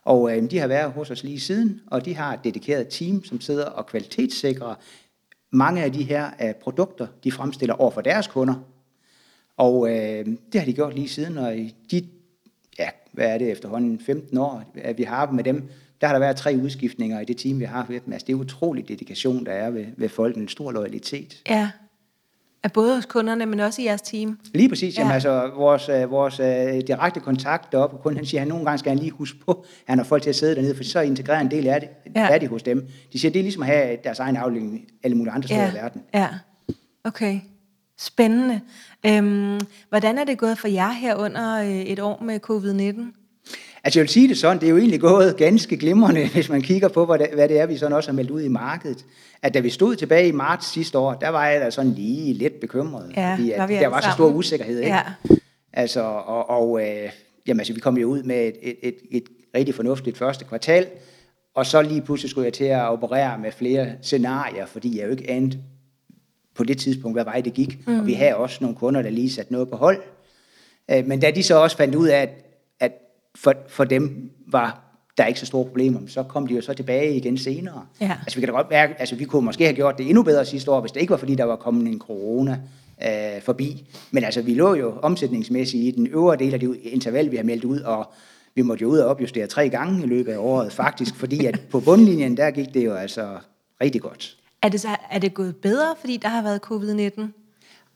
Og 0.06 0.38
øh, 0.38 0.52
de 0.52 0.60
har 0.60 0.68
været 0.68 0.92
hos 0.92 1.12
os 1.12 1.24
lige 1.24 1.40
siden, 1.40 1.82
og 1.88 2.06
de 2.06 2.16
har 2.16 2.34
et 2.34 2.40
dedikeret 2.44 2.88
team, 2.88 3.24
som 3.24 3.42
sidder 3.42 3.66
og 3.66 3.86
kvalitetssikrer 3.86 4.76
mange 5.52 5.84
af 5.84 5.92
de 5.92 6.04
her 6.04 6.30
øh, 6.42 6.54
produkter, 6.54 7.08
de 7.24 7.32
fremstiller 7.32 7.76
over 7.76 7.92
for 7.92 8.02
deres 8.02 8.28
kunder. 8.28 8.56
Og 9.58 9.90
øh, 9.90 10.26
det 10.26 10.62
har 10.62 10.66
de 10.66 10.74
gjort 10.74 10.96
lige 10.96 11.10
siden, 11.10 11.38
og 11.38 11.54
de, 11.92 12.08
ja, 12.80 12.90
hvad 13.12 13.28
er 13.28 13.38
det 13.38 13.52
efterhånden, 13.52 14.00
15 14.00 14.38
år, 14.38 14.64
at 14.76 14.98
vi 14.98 15.04
har 15.04 15.32
med 15.32 15.44
dem, 15.44 15.70
der 16.02 16.08
har 16.08 16.14
der 16.14 16.20
været 16.20 16.38
tre 16.38 16.60
udskiftninger 16.64 17.20
i 17.20 17.26
det 17.26 17.38
team, 17.38 17.60
vi 17.60 17.66
har 17.66 17.78
haft 17.78 17.90
med 17.90 18.00
dem. 18.00 18.14
Altså, 18.14 18.26
det 18.28 18.34
er 18.34 18.38
utrolig 18.38 18.88
dedikation, 18.88 19.46
der 19.46 19.52
er 19.52 19.70
ved, 19.70 19.86
ved 19.98 20.10
folk, 20.10 20.38
en 20.38 20.48
stor 20.48 20.72
loyalitet. 20.72 21.42
Ja, 21.50 21.72
af 22.64 22.72
både 22.74 22.96
hos 22.96 23.06
kunderne, 23.06 23.46
men 23.46 23.60
også 23.60 23.82
i 23.82 23.86
jeres 23.86 24.02
team. 24.02 24.40
Lige 24.54 24.70
præcis. 24.70 24.96
Ja. 24.96 25.02
Jamen, 25.02 25.14
altså, 25.14 25.52
vores, 25.56 25.90
øh, 25.90 26.12
vores 26.12 26.40
øh, 26.40 26.88
direkte 26.88 27.20
kontakt 27.20 27.72
deroppe, 27.72 27.98
kunden 28.04 28.18
han 28.18 28.26
siger, 28.26 28.42
at 28.42 28.42
han 28.42 28.50
nogle 28.50 28.66
gange 28.66 28.78
skal 28.78 28.90
han 28.90 29.00
lige 29.00 29.12
huske 29.12 29.40
på, 29.46 29.52
at 29.52 29.90
han 29.90 29.98
har 29.98 30.06
folk 30.06 30.24
til 30.24 30.30
at 30.30 30.36
sidde 30.36 30.56
dernede, 30.56 30.76
for 30.76 30.84
så 30.84 31.00
integrerer 31.02 31.40
en 31.40 31.52
del 31.52 31.68
af 31.68 31.80
det, 31.82 31.90
Ja. 32.16 32.22
ja. 32.22 32.30
er 32.30 32.38
de 32.38 32.48
hos 32.48 32.64
dem. 32.64 32.88
De 33.14 33.20
siger, 33.20 33.32
det 33.32 33.40
er 33.40 33.44
ligesom 33.44 33.62
at 33.64 33.68
have 33.68 33.98
deres 34.04 34.20
egen 34.20 34.36
afdeling 34.36 34.86
alle 35.04 35.18
mulige 35.18 35.34
andre 35.34 35.48
steder 35.48 35.72
i 35.72 35.74
verden. 35.74 36.02
Ja, 36.14 36.28
okay. 37.04 37.40
Spændende. 38.00 38.62
Øhm, 39.06 39.60
hvordan 39.90 40.18
er 40.18 40.24
det 40.24 40.38
gået 40.38 40.58
for 40.58 40.68
jer 40.68 40.92
her 40.92 41.16
under 41.16 41.60
øh, 41.62 41.70
et 41.70 42.00
år 42.00 42.24
med 42.24 42.40
covid-19? 42.50 43.21
Altså 43.84 44.00
jeg 44.00 44.04
vil 44.04 44.10
sige 44.10 44.28
det 44.28 44.38
sådan, 44.38 44.60
det 44.60 44.66
er 44.66 44.70
jo 44.70 44.78
egentlig 44.78 45.00
gået 45.00 45.38
ganske 45.38 45.78
glimrende, 45.78 46.28
hvis 46.34 46.50
man 46.50 46.62
kigger 46.62 46.88
på, 46.88 47.06
hvad 47.06 47.20
det, 47.50 47.60
er, 47.60 47.66
vi 47.66 47.78
sådan 47.78 47.94
også 47.96 48.10
har 48.12 48.16
meldt 48.16 48.32
ud 48.32 48.42
i 48.42 48.48
markedet. 48.48 49.06
At 49.42 49.54
da 49.54 49.60
vi 49.60 49.70
stod 49.70 49.96
tilbage 49.96 50.28
i 50.28 50.32
marts 50.32 50.74
sidste 50.74 50.98
år, 50.98 51.14
der 51.14 51.30
var 51.30 51.48
jeg 51.48 51.62
da 51.62 51.70
sådan 51.70 51.92
lige 51.92 52.34
lidt 52.34 52.60
bekymret, 52.60 53.12
Ja, 53.18 53.36
fordi 53.36 53.52
var 53.58 53.64
at 53.64 53.70
vi 53.70 53.74
der 53.76 53.88
var 53.88 54.00
så 54.00 54.04
sammen. 54.04 54.16
stor 54.16 54.30
usikkerhed. 54.30 54.80
Ikke? 54.80 54.96
Ja. 54.96 55.02
Altså, 55.74 56.02
og, 56.02 56.50
og 56.50 56.82
øh, 56.82 57.10
jamen, 57.48 57.60
altså, 57.60 57.74
vi 57.74 57.80
kom 57.80 57.98
jo 57.98 58.08
ud 58.08 58.24
med 58.24 58.48
et, 58.48 58.56
et, 58.62 58.76
et, 58.84 58.96
et 59.12 59.24
rigtig 59.56 59.76
fornuftigt 59.76 60.18
første 60.18 60.46
kvartal, 60.46 60.86
og 61.56 61.66
så 61.66 61.82
lige 61.82 62.02
pludselig 62.02 62.30
skulle 62.30 62.46
jeg 62.46 62.54
til 62.54 62.64
at 62.66 62.82
operere 62.90 63.38
med 63.40 63.52
flere 63.52 63.88
scenarier, 64.02 64.66
fordi 64.66 65.00
jeg 65.00 65.06
jo 65.06 65.12
ikke 65.12 65.30
anede 65.30 65.60
på 66.56 66.64
det 66.64 66.78
tidspunkt, 66.78 67.16
hvad 67.16 67.24
vej 67.24 67.42
det 67.42 67.54
gik. 67.54 67.88
Mm. 67.88 68.00
Og 68.00 68.08
vi 68.08 68.14
havde 68.14 68.36
også 68.36 68.58
nogle 68.62 68.76
kunder, 68.76 69.02
der 69.02 69.10
lige 69.10 69.32
satte 69.32 69.52
noget 69.52 69.70
på 69.70 69.76
hold. 69.76 70.02
Øh, 70.92 71.08
Men 71.08 71.20
da 71.20 71.32
de 71.32 71.44
så 71.44 71.56
også 71.56 71.78
fandt 71.78 71.96
ud 71.96 72.08
af, 72.08 72.22
at 72.22 72.30
for, 73.36 73.54
for 73.68 73.84
dem 73.84 74.32
var 74.48 74.92
der 75.18 75.26
ikke 75.26 75.40
så 75.40 75.46
store 75.46 75.66
problemer, 75.66 76.00
så 76.08 76.24
kom 76.24 76.48
de 76.48 76.54
jo 76.54 76.62
så 76.62 76.74
tilbage 76.74 77.16
igen 77.16 77.38
senere. 77.38 77.86
Ja. 78.02 78.18
Altså 78.22 78.36
vi 78.36 78.42
kan 78.42 78.50
da 78.50 78.56
godt 78.56 78.70
mærke, 78.70 78.96
altså 79.00 79.16
vi 79.16 79.26
kunne 79.26 79.46
måske 79.46 79.64
have 79.64 79.76
gjort 79.76 79.98
det 79.98 80.08
endnu 80.08 80.24
bedre 80.24 80.46
sidste 80.46 80.72
år, 80.72 80.82
hvis 80.82 80.92
det 80.92 81.02
ikke 81.02 81.12
var 81.12 81.18
fordi, 81.18 81.36
der 81.36 81.44
var 81.44 81.56
kommet 81.56 81.88
en 81.88 82.00
corona 82.00 82.60
øh, 83.06 83.42
forbi. 83.42 83.90
Men 84.12 84.24
altså 84.24 84.42
vi 84.42 84.54
lå 84.54 84.76
jo 84.76 84.94
omsætningsmæssigt 85.02 85.84
i 85.84 85.92
den 85.92 86.08
øvre 86.08 86.36
del 86.36 86.54
af 86.54 86.60
det 86.60 86.80
interval, 86.84 87.32
vi 87.32 87.36
har 87.36 87.44
meldt 87.44 87.64
ud, 87.64 87.80
og 87.80 88.12
vi 88.56 88.62
måtte 88.62 88.82
jo 88.82 88.90
ud 88.90 88.98
og 88.98 89.10
opjustere 89.10 89.48
tre 89.48 89.70
gange 89.70 90.04
i 90.04 90.08
løbet 90.08 90.32
af 90.32 90.38
året 90.38 90.74
faktisk, 90.74 91.16
fordi 91.16 91.46
at 91.46 91.62
på 91.72 91.80
bundlinjen, 91.80 92.38
der 92.38 92.52
gik 92.52 92.74
det 92.74 92.86
jo 92.86 92.94
altså 92.94 93.38
rigtig 93.82 94.02
godt. 94.02 94.38
Er 94.62 94.70
det, 94.70 94.82
så, 94.82 94.88
er 95.12 95.20
det 95.20 95.34
gået 95.34 95.56
bedre, 95.56 95.96
fordi 96.00 96.18
der 96.18 96.28
har 96.28 96.42
været 96.42 96.62
covid-19? 96.66 97.41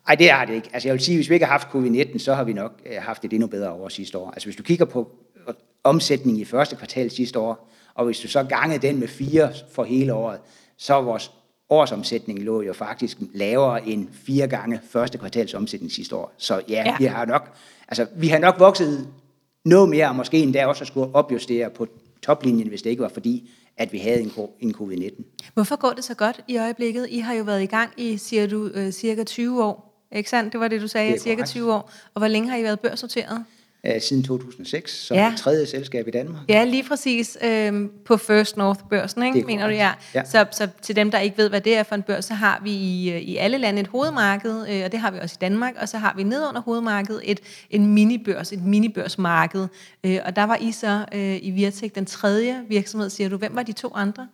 Nej, 0.07 0.15
det 0.15 0.29
har 0.31 0.45
det 0.45 0.53
ikke. 0.53 0.69
Altså 0.74 0.88
jeg 0.88 0.93
vil 0.93 1.01
sige, 1.01 1.15
hvis 1.17 1.29
vi 1.29 1.33
ikke 1.33 1.45
har 1.45 1.51
haft 1.51 1.67
covid-19, 1.67 2.17
så 2.19 2.33
har 2.33 2.43
vi 2.43 2.53
nok 2.53 2.71
øh, 2.85 3.01
haft 3.01 3.25
et 3.25 3.33
endnu 3.33 3.47
bedre 3.47 3.71
år 3.71 3.89
sidste 3.89 4.17
år. 4.17 4.31
Altså 4.31 4.47
hvis 4.47 4.55
du 4.55 4.63
kigger 4.63 4.85
på 4.85 5.12
øh, 5.47 5.53
omsætningen 5.83 6.41
i 6.41 6.45
første 6.45 6.75
kvartal 6.75 7.12
sidste 7.12 7.39
år, 7.39 7.69
og 7.93 8.05
hvis 8.05 8.19
du 8.19 8.27
så 8.27 8.43
gangede 8.43 8.88
den 8.88 9.00
med 9.00 9.07
fire 9.07 9.50
for 9.71 9.83
hele 9.83 10.13
året, 10.13 10.39
så 10.77 11.01
vores 11.01 11.31
årsomsætning 11.69 12.39
lå 12.43 12.62
jo 12.62 12.74
faktisk 12.74 13.17
lavere 13.33 13.88
end 13.88 14.07
fire 14.25 14.47
gange 14.47 14.79
første 14.89 15.17
kvartals 15.17 15.53
omsætning 15.53 15.91
sidste 15.91 16.15
år. 16.15 16.33
Så 16.38 16.62
ja, 16.69 16.83
Ja. 16.85 16.95
vi 17.00 17.05
har 17.05 17.25
nok, 17.25 17.50
altså 17.88 18.07
vi 18.15 18.27
har 18.27 18.39
nok 18.39 18.59
vokset 18.59 19.07
noget 19.65 19.89
mere, 19.89 20.09
og 20.09 20.15
måske 20.15 20.38
endda 20.39 20.65
også 20.65 20.85
skulle 20.85 21.15
opjustere 21.15 21.69
på 21.69 21.88
toplinjen, 22.21 22.67
hvis 22.67 22.81
det 22.81 22.89
ikke 22.89 23.03
var 23.03 23.09
fordi, 23.09 23.50
at 23.77 23.93
vi 23.93 23.97
havde 23.97 24.21
en, 24.21 24.31
en 24.59 24.75
covid-19. 24.75 25.24
Hvorfor 25.53 25.75
går 25.75 25.89
det 25.89 26.03
så 26.03 26.13
godt 26.15 26.41
i 26.47 26.57
øjeblikket? 26.57 27.07
I 27.09 27.19
har 27.19 27.33
jo 27.33 27.43
været 27.43 27.63
i 27.63 27.65
gang 27.65 27.91
i, 27.97 28.17
siger 28.17 28.47
du, 28.47 28.69
øh, 28.74 28.91
cirka 28.91 29.24
20 29.24 29.63
år. 29.63 29.94
Ikke 30.15 30.29
sandt? 30.29 30.53
Det 30.53 30.60
var 30.60 30.67
det, 30.67 30.81
du 30.81 30.88
sagde, 30.88 31.13
Det 31.13 31.22
cirka 31.22 31.36
korrekt. 31.36 31.50
20 31.50 31.74
år. 31.74 31.91
Og 32.13 32.19
hvor 32.19 32.27
længe 32.27 32.50
har 32.50 32.57
I 32.57 32.63
været 32.63 32.79
børsnoteret? 32.79 33.43
Øh, 33.86 34.01
Siden 34.01 34.24
2006, 34.24 34.91
som 35.05 35.17
Ja. 35.17 35.29
det 35.31 35.39
tredje 35.39 35.65
selskab 35.67 36.07
i 36.07 36.12
Danmark. 36.12 36.41
Ja, 36.50 36.63
lige 36.63 36.84
præcis 36.84 37.38
øhm, 37.43 37.91
på 38.05 38.17
First 38.17 38.57
North-børsen, 38.57 39.24
ikke? 39.24 39.36
Det 39.36 39.41
er 39.41 39.45
mener 39.48 39.67
du, 39.67 39.74
ja. 39.74 39.91
Ja. 40.15 40.24
Så, 40.25 40.45
så 40.51 40.67
til 40.81 40.95
dem, 40.95 41.12
der 41.12 41.19
ikke 41.19 41.38
ved, 41.38 41.50
hvad 41.50 41.62
det 41.62 41.77
er 41.77 41.84
for 41.84 41.95
en 41.95 42.03
børs, 42.03 42.25
så 42.25 42.34
har 42.34 42.60
vi 42.63 42.72
i, 42.72 43.12
øh, 43.12 43.22
i 43.22 43.38
alle 43.38 43.57
lande 43.57 43.81
et 43.81 43.88
hovedmarked, 43.88 44.65
øh, 44.69 44.81
og 44.86 44.91
det 44.91 45.00
har 45.00 45.12
vi 45.12 45.19
også 45.19 45.36
i 45.39 45.41
Danmark, 45.41 45.74
og 45.81 45.89
så 45.89 45.98
har 45.98 46.13
vi 46.17 46.24
ned 46.24 46.48
under 46.50 46.62
hovedmarkedet 46.62 47.22
et, 47.24 47.39
en 47.69 47.86
minibørs, 47.93 48.51
et 48.51 48.63
minibørsmarked. 48.63 49.67
Øh, 50.03 50.19
og 50.25 50.36
der 50.36 50.43
var 50.43 50.55
I 50.62 50.72
så 50.72 51.05
øh, 51.13 51.39
i 51.41 51.51
Virtek 51.51 51.95
den 51.95 52.05
tredje 52.05 52.62
virksomhed, 52.69 53.10
siger 53.10 53.29
du. 53.29 53.38
Hvem 53.38 53.55
var 53.55 53.63
de 53.63 53.72
to 53.74 53.91
andre? 53.95 54.27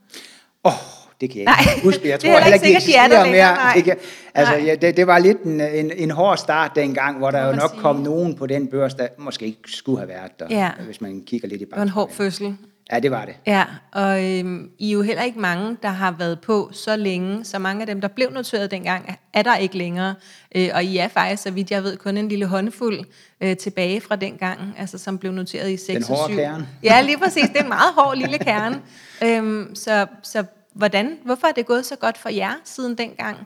Åh, 0.63 0.73
oh, 0.73 0.79
det 1.21 1.29
kan 1.29 1.37
jeg 1.37 1.45
Nej, 1.45 1.73
ikke 1.75 1.85
huske. 1.85 2.09
Jeg 2.09 2.19
tror 2.19 2.29
heller 2.39 2.53
ikke 2.53 2.65
sikkert, 2.65 2.83
de 2.85 2.95
er 2.95 3.07
der 3.07 3.23
eksisterer 3.23 3.23
længere, 3.25 3.55
nej. 3.55 3.73
Det, 3.75 3.83
kan, 3.83 3.95
altså, 4.35 4.53
Nej. 4.53 4.65
ja, 4.65 4.75
det, 4.75 4.97
det 4.97 5.07
var 5.07 5.19
lidt 5.19 5.43
en, 5.43 5.61
en, 5.61 5.91
en 5.95 6.11
hård 6.11 6.37
start 6.37 6.71
dengang, 6.75 7.17
hvor 7.17 7.31
der 7.31 7.45
jo 7.47 7.51
nok 7.55 7.69
sige. 7.69 7.81
kom 7.81 7.95
nogen 7.95 8.35
på 8.35 8.47
den 8.47 8.67
børs, 8.67 8.93
der 8.93 9.07
måske 9.17 9.45
ikke 9.45 9.59
skulle 9.65 9.97
have 9.97 10.09
været 10.09 10.39
der, 10.39 10.45
Ja. 10.49 10.69
hvis 10.85 11.01
man 11.01 11.23
kigger 11.27 11.47
lidt 11.47 11.61
i 11.61 11.65
Det 11.65 11.75
var 11.75 11.81
en 11.83 11.89
hård 11.89 12.11
fødsel. 12.11 12.55
Ja, 12.91 12.99
det 12.99 13.11
var 13.11 13.25
det. 13.25 13.33
Ja, 13.47 13.63
og 13.91 14.23
øhm, 14.25 14.69
I 14.79 14.89
er 14.89 14.93
jo 14.93 15.01
heller 15.01 15.23
ikke 15.23 15.39
mange, 15.39 15.77
der 15.83 15.89
har 15.89 16.15
været 16.19 16.39
på 16.39 16.69
så 16.73 16.95
længe, 16.95 17.45
så 17.45 17.59
mange 17.59 17.81
af 17.81 17.87
dem, 17.87 18.01
der 18.01 18.07
blev 18.07 18.29
noteret 18.31 18.71
dengang, 18.71 19.15
er 19.33 19.41
der 19.41 19.55
ikke 19.57 19.77
længere. 19.77 20.15
Øh, 20.55 20.69
og 20.73 20.83
I 20.83 20.97
er 20.97 21.07
faktisk, 21.07 21.43
så 21.43 21.51
vidt 21.51 21.71
jeg 21.71 21.83
ved, 21.83 21.97
kun 21.97 22.17
en 22.17 22.27
lille 22.27 22.45
håndfuld 22.45 22.99
øh, 23.41 23.57
tilbage 23.57 24.01
fra 24.01 24.15
dengang, 24.15 24.59
altså 24.77 24.97
som 24.97 25.17
blev 25.17 25.31
noteret 25.31 25.71
i 25.71 25.77
6 25.77 25.87
Den 25.87 26.03
og 26.13 26.19
hårde 26.19 26.33
7. 26.33 26.37
kerne. 26.39 26.67
Ja, 26.83 27.01
lige 27.01 27.17
præcis. 27.17 27.43
Det 27.43 27.57
er 27.57 27.63
en 27.63 27.69
meget 27.69 27.93
hård 27.97 28.17
lille 28.17 28.37
kerne. 28.37 28.81
øhm, 29.25 29.75
så, 29.75 30.05
så 30.23 30.43
hvordan, 30.73 31.19
hvorfor 31.25 31.47
er 31.47 31.51
det 31.51 31.65
gået 31.65 31.85
så 31.85 31.95
godt 31.95 32.17
for 32.17 32.29
jer 32.29 32.53
siden 32.65 32.97
dengang? 32.97 33.37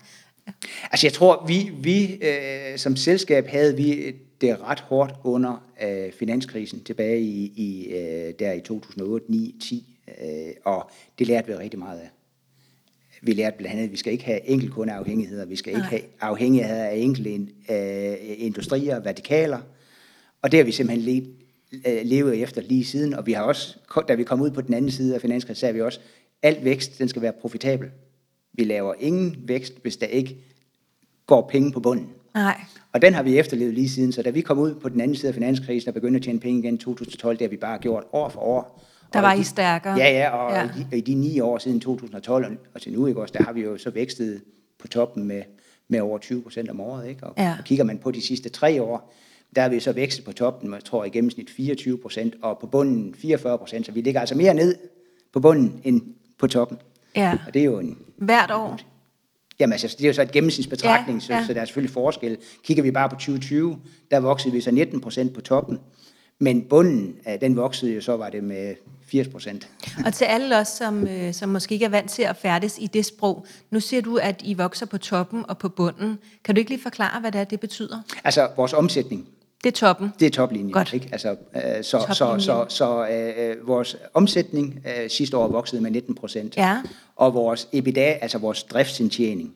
Altså 0.91 1.07
jeg 1.07 1.13
tror, 1.13 1.45
vi, 1.47 1.71
vi 1.79 2.13
øh, 2.13 2.77
som 2.77 2.95
selskab 2.95 3.47
havde 3.47 3.75
vi 3.75 4.15
det 4.41 4.61
ret 4.61 4.79
hårdt 4.79 5.13
under 5.23 5.67
øh, 5.83 6.11
finanskrisen 6.19 6.83
tilbage 6.83 7.21
i, 7.21 7.53
i 7.55 7.87
øh, 7.87 8.33
der 8.39 8.51
i 8.51 8.61
2008, 8.61 9.31
9, 9.31 9.55
10, 9.61 9.97
øh, 10.07 10.53
og 10.63 10.91
det 11.19 11.27
lærte 11.27 11.47
vi 11.47 11.53
rigtig 11.53 11.79
meget 11.79 11.99
af. 11.99 12.09
Vi 13.21 13.33
lærte 13.33 13.57
blandt 13.57 13.73
andet, 13.73 13.83
at 13.83 13.91
vi 13.91 13.97
skal 13.97 14.13
ikke 14.13 14.25
have 14.25 14.49
enkeltkundeafhængigheder, 14.49 15.45
vi 15.45 15.55
skal 15.55 15.73
ikke 15.73 15.85
have 15.85 16.01
afhængigheder 16.21 16.83
af 16.83 16.95
enkelte 16.95 17.47
øh, 17.69 18.15
industrier, 18.37 18.99
vertikaler, 18.99 19.59
og 20.41 20.51
det 20.51 20.57
har 20.57 20.63
vi 20.63 20.71
simpelthen 20.71 21.35
øh, 21.87 22.01
levet 22.03 22.41
efter 22.41 22.61
lige 22.61 22.85
siden, 22.85 23.13
og 23.13 23.25
vi 23.25 23.33
har 23.33 23.43
også, 23.43 23.77
da 24.07 24.13
vi 24.13 24.23
kom 24.23 24.41
ud 24.41 24.51
på 24.51 24.61
den 24.61 24.73
anden 24.73 24.91
side 24.91 25.15
af 25.15 25.21
finanskrisen, 25.21 25.59
sagde 25.59 25.73
vi 25.73 25.81
også, 25.81 25.99
alt 26.43 26.63
vækst, 26.63 26.99
den 26.99 27.07
skal 27.09 27.21
være 27.21 27.33
profitabel. 27.41 27.89
Vi 28.53 28.63
laver 28.63 28.93
ingen 28.99 29.35
vækst, 29.47 29.73
hvis 29.81 29.97
der 29.97 30.07
ikke 30.07 30.37
går 31.27 31.47
penge 31.51 31.71
på 31.71 31.79
bunden. 31.79 32.09
Nej. 32.33 32.61
Og 32.93 33.01
den 33.01 33.13
har 33.13 33.23
vi 33.23 33.37
efterlevet 33.39 33.73
lige 33.73 33.89
siden, 33.89 34.11
så 34.11 34.21
da 34.21 34.29
vi 34.29 34.41
kom 34.41 34.59
ud 34.59 34.75
på 34.75 34.89
den 34.89 35.01
anden 35.01 35.15
side 35.17 35.27
af 35.27 35.33
finanskrisen 35.33 35.87
og 35.87 35.93
begyndte 35.93 36.17
at 36.17 36.23
tjene 36.23 36.39
penge 36.39 36.59
igen 36.59 36.75
i 36.75 36.77
2012, 36.77 37.37
det 37.37 37.45
har 37.45 37.49
vi 37.49 37.57
bare 37.57 37.77
gjort 37.79 38.03
år 38.13 38.29
for 38.29 38.39
år. 38.39 38.83
Der 39.13 39.19
var 39.19 39.33
i 39.33 39.43
stærkere. 39.43 39.93
Ja, 39.97 40.09
ja, 40.11 40.29
og 40.29 40.51
ja. 40.55 40.63
I, 40.63 40.85
de, 40.91 40.97
i 40.97 41.01
de 41.01 41.13
ni 41.13 41.39
år 41.39 41.57
siden 41.57 41.79
2012 41.79 42.45
og, 42.45 42.51
og 42.73 42.81
til 42.81 42.93
nu, 42.93 43.07
ikke 43.07 43.21
også, 43.21 43.33
der 43.37 43.43
har 43.43 43.53
vi 43.53 43.61
jo 43.61 43.77
så 43.77 43.89
vækstet 43.89 44.41
på 44.79 44.87
toppen 44.87 45.23
med, 45.23 45.41
med 45.87 45.99
over 45.99 46.17
20 46.17 46.41
procent 46.41 46.69
om 46.69 46.79
året. 46.81 47.07
Ikke? 47.09 47.23
Og, 47.23 47.33
Ja. 47.37 47.55
og 47.59 47.65
kigger 47.65 47.83
man 47.83 47.97
på 47.97 48.11
de 48.11 48.21
sidste 48.21 48.49
tre 48.49 48.81
år, 48.81 49.13
der 49.55 49.61
har 49.61 49.69
vi 49.69 49.79
så 49.79 49.91
vækstet 49.91 50.25
på 50.25 50.31
toppen, 50.31 50.73
jeg 50.73 50.83
tror 50.83 51.05
i 51.05 51.09
gennemsnit 51.09 51.49
24 51.49 51.97
procent, 51.97 52.35
og 52.41 52.59
på 52.59 52.67
bunden 52.67 53.15
44 53.17 53.57
procent, 53.57 53.85
så 53.85 53.91
vi 53.91 54.01
ligger 54.01 54.19
altså 54.19 54.35
mere 54.35 54.53
ned 54.53 54.75
på 55.33 55.39
bunden 55.39 55.81
end 55.83 56.01
på 56.39 56.47
toppen. 56.47 56.77
Ja. 57.15 57.37
Og 57.47 57.53
det 57.53 57.59
er 57.59 57.65
jo 57.65 57.79
en, 57.79 57.97
Hvert 58.17 58.51
år. 58.51 58.79
Jamen 59.59 59.73
altså, 59.73 59.87
det 59.97 60.03
er 60.03 60.07
jo 60.07 60.13
så 60.13 60.21
et 60.21 60.31
gennemsnitsbetragtning, 60.31 61.21
Ja, 61.29 61.35
ja. 61.35 61.41
Så, 61.41 61.47
så 61.47 61.53
der 61.53 61.61
er 61.61 61.65
selvfølgelig 61.65 61.93
forskel. 61.93 62.37
Kigger 62.63 62.83
vi 62.83 62.91
bare 62.91 63.09
på 63.09 63.15
2020, 63.15 63.79
der 64.11 64.19
voksede 64.19 64.53
vi 64.53 64.61
så 64.61 64.71
19 64.71 65.01
procent 65.01 65.33
på 65.33 65.41
toppen, 65.41 65.79
men 66.39 66.61
bunden, 66.61 67.15
den 67.41 67.55
voksede 67.55 67.93
jo, 67.93 68.01
så 68.01 68.17
var 68.17 68.29
det 68.29 68.43
med 68.43 68.75
80 69.07 69.27
procent. 69.27 69.69
Og 70.05 70.13
til 70.13 70.25
alle 70.25 70.57
os, 70.57 70.67
som, 70.67 71.07
øh, 71.07 71.33
som 71.33 71.49
måske 71.49 71.73
ikke 71.73 71.85
er 71.85 71.89
vant 71.89 72.11
til 72.11 72.23
at 72.23 72.35
færdes 72.35 72.77
i 72.81 72.87
det 72.87 73.05
sprog, 73.05 73.45
nu 73.71 73.79
siger 73.79 74.01
du, 74.01 74.17
at 74.17 74.41
I 74.45 74.53
vokser 74.53 74.85
på 74.85 74.97
toppen 74.97 75.45
og 75.47 75.57
på 75.57 75.69
bunden. 75.69 76.19
Kan 76.43 76.55
du 76.55 76.59
ikke 76.59 76.71
lige 76.71 76.81
forklare, 76.81 77.19
hvad 77.19 77.31
det 77.31 77.41
er, 77.41 77.45
det 77.45 77.59
betyder? 77.59 77.97
Altså, 78.23 78.49
vores 78.55 78.73
omsætning, 78.73 79.27
Det 79.65 79.71
er 79.71 79.87
toppen. 79.87 80.13
det 80.19 80.25
er 80.25 80.29
toplinjen. 80.29 80.71
Godt. 80.71 80.93
Ikke? 80.93 81.09
Altså, 81.11 81.29
øh, 81.55 81.61
så 81.61 81.83
så, 81.83 82.15
Toplinjen. 82.17 82.41
så, 82.41 82.65
så 82.69 83.07
øh, 83.11 83.49
øh, 83.49 83.67
vores 83.67 83.97
omsætning 84.13 84.79
øh, 84.85 85.09
sidste 85.09 85.37
år 85.37 85.47
voksede 85.47 85.81
med 85.81 85.91
19 85.91 86.15
procent, 86.15 86.57
Ja. 86.57 86.81
og 87.15 87.33
vores 87.33 87.67
EBITDA, 87.73 88.17
altså 88.21 88.37
vores 88.37 88.63
driftsindtjening, 88.63 89.53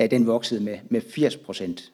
øh, 0.00 0.10
den 0.10 0.26
voksede 0.26 0.60
med, 0.64 0.76
med 0.90 1.00
80 1.14 1.36
procent. 1.36 1.90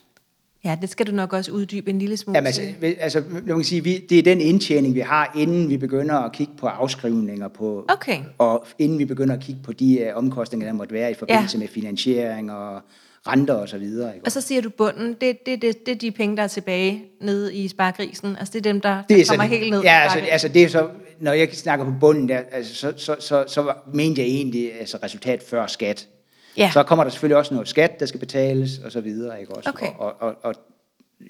Ja, 0.65 0.79
det 0.81 0.89
skal 0.91 1.07
du 1.07 1.13
nok 1.13 1.33
også 1.33 1.53
uddybe 1.53 1.91
en 1.91 1.99
lille 1.99 2.17
smule 2.17 2.37
Jamen, 2.37 2.47
altså, 2.47 2.63
altså, 3.01 3.23
man 3.31 3.57
kan 3.57 3.65
sige, 3.65 3.85
vi, 3.85 3.99
det 4.09 4.19
er 4.19 4.23
den 4.23 4.41
indtjening, 4.41 4.95
vi 4.95 5.01
har, 5.01 5.33
inden 5.39 5.69
vi 5.69 5.77
begynder 5.77 6.15
at 6.15 6.33
kigge 6.33 6.53
på 6.59 6.67
afskrivninger, 6.67 7.49
på, 7.49 7.85
Okay. 7.89 8.19
og 8.39 8.67
inden 8.79 8.99
vi 8.99 9.05
begynder 9.05 9.35
at 9.35 9.41
kigge 9.41 9.61
på 9.65 9.73
de 9.73 10.07
uh, 10.13 10.19
omkostninger, 10.19 10.67
der 10.67 10.73
måtte 10.73 10.95
være 10.95 11.11
i 11.11 11.15
forbindelse 11.15 11.57
Ja. 11.57 11.61
med 11.61 11.69
finansiering 11.69 12.53
og 12.53 12.81
renter 13.27 13.55
og 13.55 13.69
så 13.69 13.79
videre. 13.79 14.15
Ikke? 14.15 14.27
Og 14.27 14.33
så 14.33 14.41
siger 14.41 14.63
du 14.63 14.71
bunden, 14.71 15.17
det, 15.21 15.47
det, 15.47 15.63
det, 15.63 15.87
det 15.87 15.93
er 15.95 15.99
de 15.99 16.11
penge, 16.11 16.37
der 16.37 16.43
er 16.43 16.47
tilbage 16.47 17.05
nede 17.21 17.55
i 17.55 17.69
sparkrisen. 17.69 18.37
Altså 18.37 18.53
det 18.53 18.59
er 18.59 18.73
dem, 18.73 18.81
der, 18.81 18.97
det 18.97 19.09
der 19.09 19.15
er 19.15 19.25
kommer 19.29 19.45
sådan, 19.45 19.59
helt 19.59 19.71
ned. 19.71 19.83
Ja, 19.83 20.01
altså, 20.03 20.19
altså, 20.19 20.49
det 20.49 20.63
er 20.63 20.69
så, 20.69 20.89
når 21.21 21.33
jeg 21.33 21.49
snakker 21.53 21.85
på 21.85 21.93
bunden, 22.01 22.29
der, 22.29 22.41
altså, 22.51 22.75
så, 22.75 22.93
så, 22.97 23.17
så, 23.21 23.45
så 23.47 23.73
mente 23.93 24.21
jeg 24.21 24.29
egentlig 24.29 24.81
altså, 24.81 24.99
resultat 25.03 25.43
før 25.43 25.67
skat. 25.67 26.09
Ja. 26.57 26.71
Så 26.73 26.83
kommer 26.83 27.05
der 27.05 27.11
selvfølgelig 27.11 27.37
også 27.37 27.55
noget 27.55 27.69
skat, 27.69 28.01
der 28.01 28.07
skal 28.07 28.21
betales 28.21 28.79
og 28.79 28.93
så 28.93 29.01
videre. 29.01 29.41
Ikke? 29.41 29.53
Også, 29.53 29.71
Okay. 29.71 29.89
Og, 29.99 30.15
og, 30.21 30.35
og, 30.43 30.55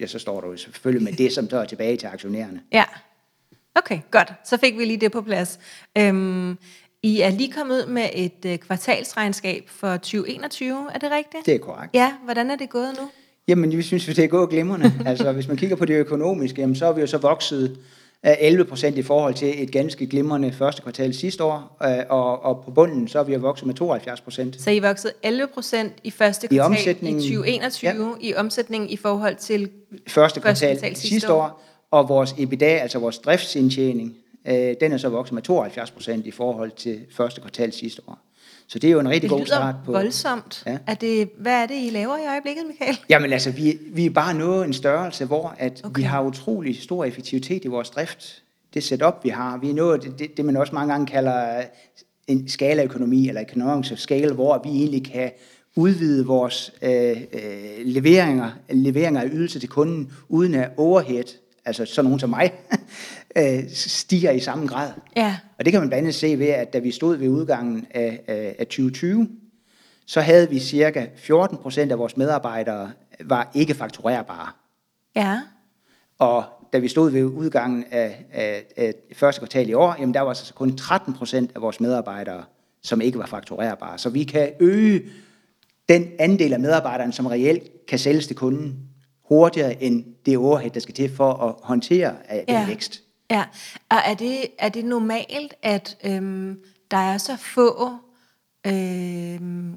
ja, 0.00 0.06
så 0.06 0.18
står 0.18 0.40
der 0.40 0.48
jo 0.48 0.56
selvfølgelig 0.56 1.04
med 1.04 1.12
det, 1.12 1.32
som 1.32 1.50
så 1.50 1.58
er 1.58 1.64
tilbage 1.64 1.96
til 1.96 2.06
aktionærerne. 2.06 2.60
Ja. 2.72 2.84
Okay, 3.74 3.98
godt. 4.10 4.32
Så 4.44 4.56
fik 4.56 4.78
vi 4.78 4.84
lige 4.84 4.96
det 4.96 5.12
på 5.12 5.22
plads. 5.22 5.58
Øhm, 5.98 6.58
I 7.04 7.20
er 7.20 7.30
lige 7.30 7.52
kommet 7.52 7.74
ud 7.74 7.86
med 7.86 8.08
et 8.14 8.44
øh, 8.46 8.58
kvartalsregnskab 8.58 9.64
for 9.66 9.96
2021, 9.96 10.90
er 10.94 10.98
det 10.98 11.10
rigtigt? 11.10 11.46
Det 11.46 11.54
er 11.54 11.58
korrekt. 11.58 11.94
Ja, 11.94 12.12
hvordan 12.24 12.50
er 12.50 12.56
det 12.56 12.70
gået 12.70 12.96
nu? 13.00 13.08
Jamen, 13.48 13.76
vi 13.76 13.82
synes, 13.82 14.06
det 14.06 14.18
er 14.18 14.26
gået 14.26 14.50
glimrende. 14.50 14.92
altså, 15.06 15.32
hvis 15.32 15.48
man 15.48 15.56
kigger 15.56 15.76
på 15.76 15.84
det 15.84 15.94
økonomiske, 15.94 16.60
jamen, 16.60 16.76
så 16.76 16.86
er 16.86 16.92
vi 16.92 17.00
jo 17.00 17.06
så 17.06 17.18
vokset 17.18 17.78
Øh, 18.26 18.32
11 18.40 18.64
procent 18.64 18.98
i 18.98 19.02
forhold 19.02 19.34
til 19.34 19.62
et 19.62 19.70
ganske 19.70 20.06
glimrende 20.06 20.52
første 20.52 20.82
kvartal 20.82 21.14
sidste 21.14 21.44
år, 21.44 21.76
øh, 21.84 22.04
og, 22.08 22.44
og 22.44 22.64
på 22.64 22.70
bunden 22.70 23.08
så 23.08 23.18
er 23.18 23.24
vi 23.24 23.36
vokset 23.36 23.66
med 23.66 23.74
72 23.74 24.20
procent. 24.20 24.62
Så 24.62 24.70
I 24.70 24.78
voksede 24.78 25.12
11 25.22 25.48
procent 25.54 25.92
i 26.04 26.10
første 26.10 26.48
I 26.50 26.56
kvartal 26.56 26.72
i, 26.72 26.76
omsætningen. 26.76 27.22
2021 27.22 28.16
ja. 28.22 28.28
i 28.28 28.34
omsætningen 28.34 28.90
i 28.90 28.96
forhold 28.96 29.36
til 29.36 29.70
Første 30.08 30.40
kvartal, 30.40 30.68
kvartal 30.68 30.78
sidste, 30.78 31.00
sidste 31.00 31.14
sidste 31.14 31.32
år, 31.32 31.62
og 31.90 32.08
vores 32.08 32.34
EBITDA, 32.38 32.64
altså 32.64 32.98
vores 32.98 33.18
driftsindtjening, 33.18 34.16
øh, 34.48 34.74
den 34.80 34.92
er 34.92 34.96
så 34.96 35.08
vokset 35.08 35.32
med 35.34 35.42
72 35.42 35.90
procent 35.90 36.26
i 36.26 36.30
forhold 36.30 36.70
til 36.70 37.00
første 37.10 37.40
kvartal 37.40 37.72
sidste 37.72 38.02
år. 38.06 38.18
Så 38.66 38.78
det 38.78 38.88
er 38.88 38.92
jo 38.92 39.00
en 39.00 39.08
rigtig 39.08 39.30
god 39.30 39.46
start 39.46 39.74
på... 39.84 39.92
voldsomt. 39.92 40.62
Ja. 40.66 40.78
Er 40.86 40.94
det, 40.94 41.30
hvad 41.38 41.62
er 41.62 41.66
det, 41.66 41.86
I 41.86 41.90
laver 41.90 42.16
i 42.16 42.26
øjeblikket, 42.28 42.64
Michael? 42.66 42.98
Jamen 43.08 43.32
altså, 43.32 43.50
vi, 43.50 43.78
vi 43.86 44.06
er 44.06 44.10
bare 44.10 44.34
nået 44.34 44.66
en 44.66 44.72
størrelse, 44.72 45.24
hvor 45.24 45.54
at 45.58 45.80
okay. 45.84 46.00
Vi 46.00 46.02
har 46.02 46.22
utrolig 46.22 46.82
stor 46.82 47.04
effektivitet 47.04 47.64
i 47.64 47.68
vores 47.68 47.90
drift. 47.90 48.42
Det 48.74 48.82
setup, 48.82 49.14
vi 49.22 49.28
har. 49.28 49.58
Vi 49.58 49.70
er 49.70 49.74
nået 49.74 50.02
det, 50.02 50.18
det, 50.18 50.36
det 50.36 50.44
man 50.44 50.56
også 50.56 50.74
mange 50.74 50.92
gange 50.92 51.06
kalder 51.06 51.62
en 52.26 52.48
skalaøkonomi, 52.48 53.28
eller 53.28 53.40
economics 53.40 54.00
scale, 54.00 54.34
hvor 54.34 54.60
vi 54.64 54.70
egentlig 54.70 55.04
kan 55.04 55.30
udvide 55.76 56.26
vores 56.26 56.72
øh, 56.82 57.10
øh, 57.10 57.16
leveringer, 57.84 58.50
leveringer 58.70 59.20
af 59.20 59.28
ydelser 59.32 59.60
til 59.60 59.68
kunden, 59.68 60.12
uden 60.28 60.54
at 60.54 60.70
overhead, 60.76 61.24
altså 61.64 61.84
sådan 61.84 62.04
nogen 62.04 62.20
som 62.20 62.30
mig, 62.30 62.52
øh, 63.38 63.70
stiger 63.70 64.30
i 64.30 64.40
samme 64.40 64.66
grad. 64.66 64.92
Ja. 65.16 65.36
Og 65.58 65.64
det 65.64 65.72
kan 65.72 65.80
man 65.80 65.88
blandt 65.88 66.02
andet 66.02 66.14
se 66.14 66.38
ved, 66.38 66.48
at 66.48 66.72
da 66.72 66.78
vi 66.78 66.90
stod 66.90 67.16
ved 67.16 67.28
udgangen 67.28 67.86
af, 67.90 68.20
af, 68.26 68.56
af 68.58 68.66
2020, 68.66 69.28
så 70.06 70.20
havde 70.20 70.50
vi 70.50 70.58
cirka 70.58 71.06
14 71.16 71.56
procent 71.58 71.92
af 71.92 71.98
vores 71.98 72.16
medarbejdere 72.16 72.92
var 73.20 73.50
ikke 73.54 73.74
fakturerbare. 73.74 74.48
Ja. 75.16 75.40
Og 76.18 76.44
da 76.72 76.78
vi 76.78 76.88
stod 76.88 77.10
ved 77.10 77.24
udgangen 77.24 77.84
af, 77.90 78.24
af, 78.32 78.64
af 78.76 78.94
første 79.12 79.38
kvartal 79.38 79.68
i 79.68 79.72
år, 79.72 79.96
jamen 79.98 80.14
der 80.14 80.20
var 80.20 80.34
så 80.34 80.54
kun 80.54 80.76
13 80.76 81.14
procent 81.14 81.50
af 81.54 81.62
vores 81.62 81.80
medarbejdere, 81.80 82.44
som 82.82 83.00
ikke 83.00 83.18
var 83.18 83.26
fakturerbare. 83.26 83.98
Så 83.98 84.10
vi 84.10 84.24
kan 84.24 84.52
øge 84.60 85.02
den 85.88 86.08
andel 86.18 86.52
af 86.52 86.60
medarbejderne, 86.60 87.12
som 87.12 87.26
reelt 87.26 87.86
kan 87.88 87.98
sælges 87.98 88.26
til 88.26 88.36
kunden, 88.36 88.76
hurtigere 89.34 89.82
end 89.82 90.04
det 90.26 90.36
overhead, 90.38 90.70
der 90.70 90.80
skal 90.80 90.94
til 90.94 91.16
for 91.16 91.32
at 91.32 91.54
håndtere 91.62 92.14
af 92.28 92.44
den 92.48 92.54
Ja. 92.56 92.66
vækst. 92.66 93.00
Ja, 93.30 93.44
og 93.90 93.98
er 94.06 94.14
det, 94.14 94.46
er 94.58 94.68
det 94.68 94.84
normalt, 94.84 95.54
at 95.62 95.96
øhm, 96.04 96.58
der 96.90 96.96
er 96.96 97.18
så 97.18 97.36
få, 97.36 97.90
øhm, 98.66 99.74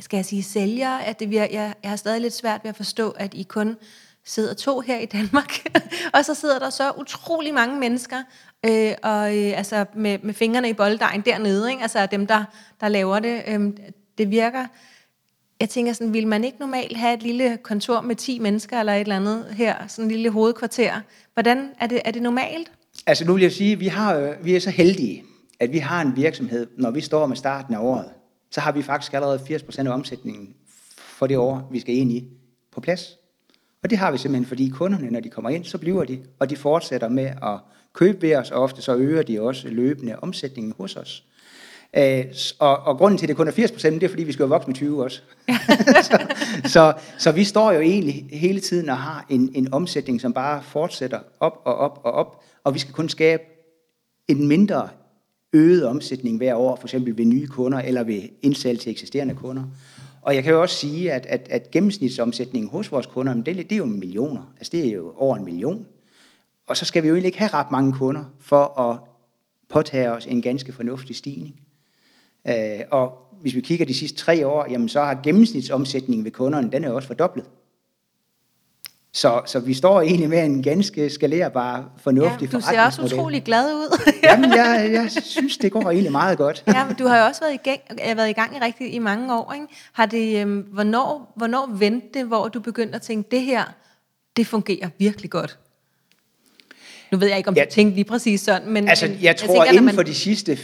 skal 0.00 0.16
jeg 0.16 0.24
sige, 0.24 0.42
sælgere, 0.42 1.04
at 1.04 1.20
det 1.20 1.26
vir- 1.26 1.54
jeg, 1.54 1.74
jeg 1.82 1.90
har 1.90 1.96
stadig 1.96 2.20
lidt 2.20 2.32
svært 2.34 2.60
ved 2.64 2.68
at 2.68 2.76
forstå, 2.76 3.10
at 3.10 3.34
I 3.34 3.42
kun 3.42 3.76
sidder 4.24 4.54
to 4.54 4.80
her 4.80 4.98
i 4.98 5.06
Danmark, 5.06 5.52
og 6.14 6.24
så 6.24 6.34
sidder 6.34 6.58
der 6.58 6.70
så 6.70 6.92
utrolig 6.98 7.54
mange 7.54 7.80
mennesker, 7.80 8.22
øh, 8.66 8.92
og 9.02 9.36
øh, 9.38 9.58
altså 9.58 9.84
med, 9.94 10.18
med 10.22 10.34
fingrene 10.34 10.68
i 10.68 10.72
bolddejen 10.72 11.20
dernede, 11.20 11.70
ikke? 11.70 11.82
altså 11.82 12.06
dem, 12.06 12.26
der, 12.26 12.44
der 12.80 12.88
laver 12.88 13.18
det. 13.18 13.42
Øhm, 13.46 13.76
det 14.18 14.30
virker, 14.30 14.66
jeg 15.62 15.68
tænker 15.68 15.92
sådan, 15.92 16.12
vil 16.12 16.26
man 16.26 16.44
ikke 16.44 16.58
normalt 16.58 16.96
have 16.96 17.14
et 17.14 17.22
lille 17.22 17.58
kontor 17.62 18.00
med 18.00 18.16
10 18.16 18.38
mennesker 18.38 18.80
eller 18.80 18.92
et 18.92 19.00
eller 19.00 19.16
andet 19.16 19.46
her, 19.56 19.86
sådan 19.88 20.10
et 20.10 20.12
lille 20.12 20.30
hovedkvarter? 20.30 21.00
Hvordan, 21.34 21.70
er 21.80 21.86
det, 21.86 22.00
er 22.04 22.10
det 22.10 22.22
normalt? 22.22 22.72
Altså 23.06 23.24
nu 23.24 23.32
vil 23.32 23.42
jeg 23.42 23.52
sige, 23.52 23.78
vi, 23.78 23.86
har, 23.86 24.16
øh, 24.16 24.44
vi 24.44 24.56
er 24.56 24.60
så 24.60 24.70
heldige, 24.70 25.24
at 25.60 25.72
vi 25.72 25.78
har 25.78 26.02
en 26.02 26.16
virksomhed, 26.16 26.66
når 26.76 26.90
vi 26.90 27.00
står 27.00 27.26
med 27.26 27.36
starten 27.36 27.74
af 27.74 27.78
året, 27.78 28.08
så 28.50 28.60
har 28.60 28.72
vi 28.72 28.82
faktisk 28.82 29.14
allerede 29.14 29.38
80% 29.38 29.86
af 29.86 29.94
omsætningen 29.94 30.54
for 30.96 31.26
det 31.26 31.36
år, 31.36 31.68
vi 31.72 31.80
skal 31.80 31.94
ind 31.94 32.12
i, 32.12 32.28
på 32.72 32.80
plads. 32.80 33.18
Og 33.82 33.90
det 33.90 33.98
har 33.98 34.12
vi 34.12 34.18
simpelthen, 34.18 34.46
fordi 34.46 34.68
kunderne, 34.68 35.10
når 35.10 35.20
de 35.20 35.28
kommer 35.28 35.50
ind, 35.50 35.64
så 35.64 35.78
bliver 35.78 36.04
de, 36.04 36.20
og 36.38 36.50
de 36.50 36.56
fortsætter 36.56 37.08
med 37.08 37.24
at 37.24 37.58
købe 37.92 38.22
ved 38.22 38.36
os, 38.36 38.50
og 38.50 38.62
ofte 38.62 38.82
så 38.82 38.96
øger 38.96 39.22
de 39.22 39.40
også 39.40 39.68
løbende 39.68 40.18
omsætningen 40.18 40.74
hos 40.78 40.96
os. 40.96 41.24
Øh, 41.96 42.24
og, 42.58 42.76
og 42.78 42.98
grunden 42.98 43.18
til, 43.18 43.24
at 43.24 43.28
det 43.28 43.36
kun 43.36 43.48
er 43.48 43.52
80 43.52 43.72
procent, 43.72 44.00
det 44.00 44.02
er, 44.02 44.08
fordi 44.08 44.24
vi 44.24 44.32
skal 44.32 44.42
jo 44.42 44.48
vokse 44.48 44.68
med 44.68 44.74
20 44.74 45.04
også. 45.04 45.22
så, 46.10 46.26
så, 46.64 46.92
så 47.18 47.32
vi 47.32 47.44
står 47.44 47.72
jo 47.72 47.80
egentlig 47.80 48.28
hele 48.32 48.60
tiden 48.60 48.88
og 48.88 48.98
har 48.98 49.26
en, 49.28 49.50
en 49.54 49.74
omsætning, 49.74 50.20
som 50.20 50.32
bare 50.32 50.62
fortsætter 50.62 51.20
op 51.40 51.62
og 51.64 51.74
op 51.74 52.00
og 52.04 52.12
op, 52.12 52.44
og 52.64 52.74
vi 52.74 52.78
skal 52.78 52.94
kun 52.94 53.08
skabe 53.08 53.42
en 54.28 54.48
mindre 54.48 54.88
øget 55.52 55.86
omsætning 55.86 56.36
hver 56.36 56.54
år, 56.54 56.76
for 56.76 56.86
eksempel 56.86 57.18
ved 57.18 57.24
nye 57.24 57.46
kunder 57.46 57.78
eller 57.78 58.02
ved 58.02 58.22
indsalg 58.42 58.80
til 58.80 58.92
eksisterende 58.92 59.34
kunder. 59.34 59.64
Og 60.22 60.34
jeg 60.34 60.42
kan 60.42 60.52
jo 60.52 60.62
også 60.62 60.76
sige, 60.76 61.12
at, 61.12 61.26
at, 61.26 61.46
at 61.50 61.70
gennemsnitsomsætningen 61.70 62.70
hos 62.70 62.92
vores 62.92 63.06
kunder, 63.06 63.34
det, 63.34 63.56
det 63.56 63.72
er 63.72 63.76
jo 63.76 63.84
millioner. 63.84 64.52
Altså 64.56 64.70
det 64.70 64.86
er 64.86 64.92
jo 64.92 65.14
over 65.16 65.36
en 65.36 65.44
million. 65.44 65.86
Og 66.66 66.76
så 66.76 66.84
skal 66.84 67.02
vi 67.02 67.08
jo 67.08 67.14
egentlig 67.14 67.28
ikke 67.28 67.38
have 67.38 67.54
ret 67.54 67.70
mange 67.70 67.92
kunder 67.92 68.24
for 68.40 68.80
at 68.80 68.98
påtage 69.68 70.10
os 70.10 70.26
en 70.26 70.42
ganske 70.42 70.72
fornuftig 70.72 71.16
stigning. 71.16 71.60
Øh, 72.48 72.80
og 72.90 73.12
hvis 73.40 73.54
vi 73.54 73.60
kigger 73.60 73.86
de 73.86 73.94
sidste 73.94 74.18
tre 74.18 74.46
år, 74.46 74.66
jamen 74.70 74.88
så 74.88 75.00
har 75.00 75.20
gennemsnitsomsætningen 75.24 76.24
ved 76.24 76.30
kunderne, 76.32 76.70
den 76.72 76.84
er 76.84 76.90
også 76.90 77.06
fordoblet. 77.08 77.44
Så, 79.14 79.40
så 79.46 79.60
vi 79.60 79.74
står 79.74 80.00
egentlig 80.00 80.28
med 80.28 80.44
en 80.44 80.62
ganske 80.62 81.10
skalerbar, 81.10 81.90
fornuftig 81.98 82.52
Ja, 82.52 82.56
du 82.56 82.60
ser 82.62 82.80
også 82.84 83.02
utrolig 83.02 83.42
glad 83.42 83.74
ud. 83.74 83.98
Jamen, 84.24 84.50
jeg, 84.50 84.90
jeg 84.92 85.10
synes, 85.22 85.56
det 85.58 85.72
går 85.72 85.90
egentlig 85.90 86.12
meget 86.12 86.38
godt. 86.38 86.64
ja, 86.66 86.86
men 86.86 86.96
du 86.96 87.06
har 87.06 87.18
jo 87.18 87.24
også 87.24 87.40
været 87.40 87.54
i 87.54 87.56
gang, 87.56 87.80
øh, 88.10 88.16
været 88.16 88.28
i, 88.30 88.32
gang 88.32 88.56
i, 88.56 88.58
rigtig, 88.60 88.94
i 88.94 88.98
mange 88.98 89.34
år. 89.34 89.52
Ikke? 89.52 89.66
Har 89.92 90.06
det, 90.06 90.40
øhm, 90.40 90.58
hvornår, 90.60 91.32
hvornår 91.36 91.70
vendte 91.78 92.06
det, 92.14 92.26
hvor 92.26 92.48
du 92.48 92.60
begyndte 92.60 92.94
at 92.94 93.02
tænke, 93.02 93.28
det 93.30 93.42
her, 93.42 93.64
det 94.36 94.46
fungerer 94.46 94.88
virkelig 94.98 95.30
godt? 95.30 95.58
Nu 97.12 97.18
ved 97.18 97.28
jeg 97.28 97.36
ikke, 97.36 97.48
om 97.48 97.54
Ja. 97.56 97.64
du 97.64 97.70
tænkte 97.70 97.94
lige 97.94 98.04
præcis 98.04 98.40
sådan, 98.40 98.68
men... 98.70 98.88
Altså, 98.88 99.06
men 99.06 99.18
jeg 99.22 99.36
tror, 99.36 99.46
tænker, 99.54 99.64
inden 99.70 99.84
man- 99.84 99.94
for 99.94 100.02
de 100.02 100.14
sidste 100.14 100.58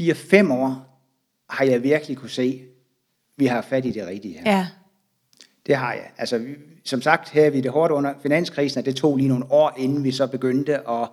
4-5 0.00 0.52
år, 0.52 0.91
har 1.52 1.64
jeg 1.64 1.82
virkelig 1.82 2.16
kunne 2.16 2.30
se, 2.30 2.62
vi 3.36 3.46
har 3.46 3.62
fat 3.62 3.84
i 3.84 3.90
det 3.90 4.06
rigtige 4.06 4.34
her. 4.38 4.52
Ja, 4.56 4.66
Det 5.66 5.76
har 5.76 5.92
jeg. 5.92 6.10
Altså, 6.18 6.38
vi- 6.38 6.54
som 6.84 7.02
sagt, 7.02 7.30
her 7.30 7.44
er 7.44 7.50
vi 7.50 7.60
det 7.60 7.70
hårdt 7.70 7.92
under 7.92 8.14
finanskrisen, 8.22 8.78
og 8.78 8.84
det 8.86 8.96
tog 8.96 9.16
lige 9.16 9.28
nogle 9.28 9.44
år, 9.52 9.72
inden 9.78 10.04
vi 10.04 10.10
så 10.12 10.26
begyndte 10.26 10.88
at, 10.90 11.08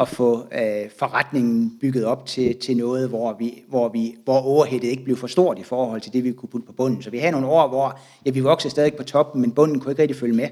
at 0.00 0.08
få 0.08 0.38
øh, 0.52 0.90
forretningen 0.98 1.78
bygget 1.80 2.04
op 2.04 2.26
til, 2.26 2.56
til 2.60 2.76
noget, 2.76 3.08
hvor, 3.08 3.36
vi, 3.38 3.62
hvor, 3.68 3.88
vi, 3.88 4.14
hvor 4.24 4.38
overheadet 4.38 4.88
ikke 4.88 5.04
blev 5.04 5.16
for 5.16 5.26
stort 5.26 5.58
i 5.58 5.62
forhold 5.62 6.00
til 6.00 6.12
det, 6.12 6.24
vi 6.24 6.32
kunne 6.32 6.48
putte 6.48 6.66
på 6.66 6.72
bunden. 6.72 7.02
Så 7.02 7.10
vi 7.10 7.18
havde 7.18 7.32
nogle 7.32 7.46
år, 7.46 7.68
hvor 7.68 7.98
ja, 8.26 8.30
vi 8.30 8.40
voksede 8.40 8.70
stadig 8.70 8.94
på 8.94 9.02
toppen, 9.02 9.40
men 9.40 9.52
bunden 9.52 9.80
kunne 9.80 9.92
ikke 9.92 10.02
rigtig 10.02 10.16
følge 10.16 10.34
med. 10.36 10.48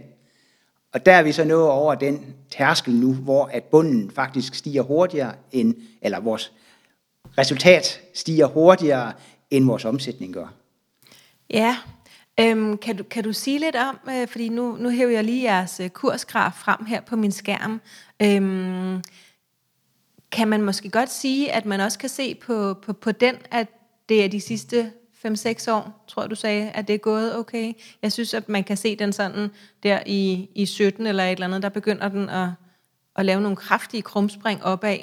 Og 0.92 1.06
der 1.06 1.12
er 1.12 1.22
vi 1.22 1.32
så 1.32 1.44
nået 1.44 1.68
over 1.70 1.94
den 1.94 2.26
tærskel 2.50 2.94
nu, 2.94 3.12
hvor 3.14 3.44
at 3.44 3.64
bunden 3.64 4.10
faktisk 4.10 4.54
stiger 4.54 4.82
hurtigere 4.82 5.32
end, 5.52 5.74
eller 6.02 6.20
vores 6.20 6.52
resultat 7.38 8.00
stiger 8.14 8.46
hurtigere, 8.46 9.12
end 9.50 9.66
vores 9.66 9.84
omsætning 9.84 10.34
gør. 10.34 10.54
ja. 11.50 11.76
Øhm, 12.40 12.78
kan, 12.78 12.96
du, 12.96 13.04
kan 13.04 13.24
du 13.24 13.32
sige 13.32 13.58
lidt 13.58 13.76
om, 13.76 13.98
øh, 14.10 14.28
fordi 14.28 14.48
nu, 14.48 14.76
nu 14.76 14.90
hæver 14.90 15.10
jeg 15.10 15.24
lige 15.24 15.42
jeres 15.42 15.80
øh, 15.80 15.88
kursgraf 15.90 16.52
frem 16.52 16.84
her 16.84 17.00
på 17.00 17.16
min 17.16 17.32
skærm. 17.32 17.80
Øhm, 18.22 19.02
kan 20.32 20.48
man 20.48 20.62
måske 20.62 20.90
godt 20.90 21.10
sige, 21.10 21.52
at 21.52 21.66
man 21.66 21.80
også 21.80 21.98
kan 21.98 22.08
se 22.08 22.34
på, 22.34 22.74
på, 22.74 22.92
på 22.92 23.12
den, 23.12 23.34
at 23.50 23.68
det 24.08 24.24
er 24.24 24.28
de 24.28 24.40
sidste 24.40 24.92
5-6 25.26 25.70
år, 25.72 26.04
tror 26.08 26.26
du 26.26 26.34
sagde, 26.34 26.70
at 26.70 26.88
det 26.88 26.94
er 26.94 26.98
gået 26.98 27.36
okay. 27.36 27.72
Jeg 28.02 28.12
synes, 28.12 28.34
at 28.34 28.48
man 28.48 28.64
kan 28.64 28.76
se 28.76 28.96
den 28.96 29.12
sådan 29.12 29.50
der 29.82 30.00
i, 30.06 30.48
i 30.54 30.66
17 30.66 31.06
eller 31.06 31.24
et 31.24 31.32
eller 31.32 31.46
andet, 31.46 31.62
der 31.62 31.68
begynder 31.68 32.08
den 32.08 32.28
at, 32.28 32.48
at 33.16 33.24
lave 33.26 33.40
nogle 33.40 33.56
kraftige 33.56 34.02
krumspring 34.02 34.64
opad, 34.64 34.98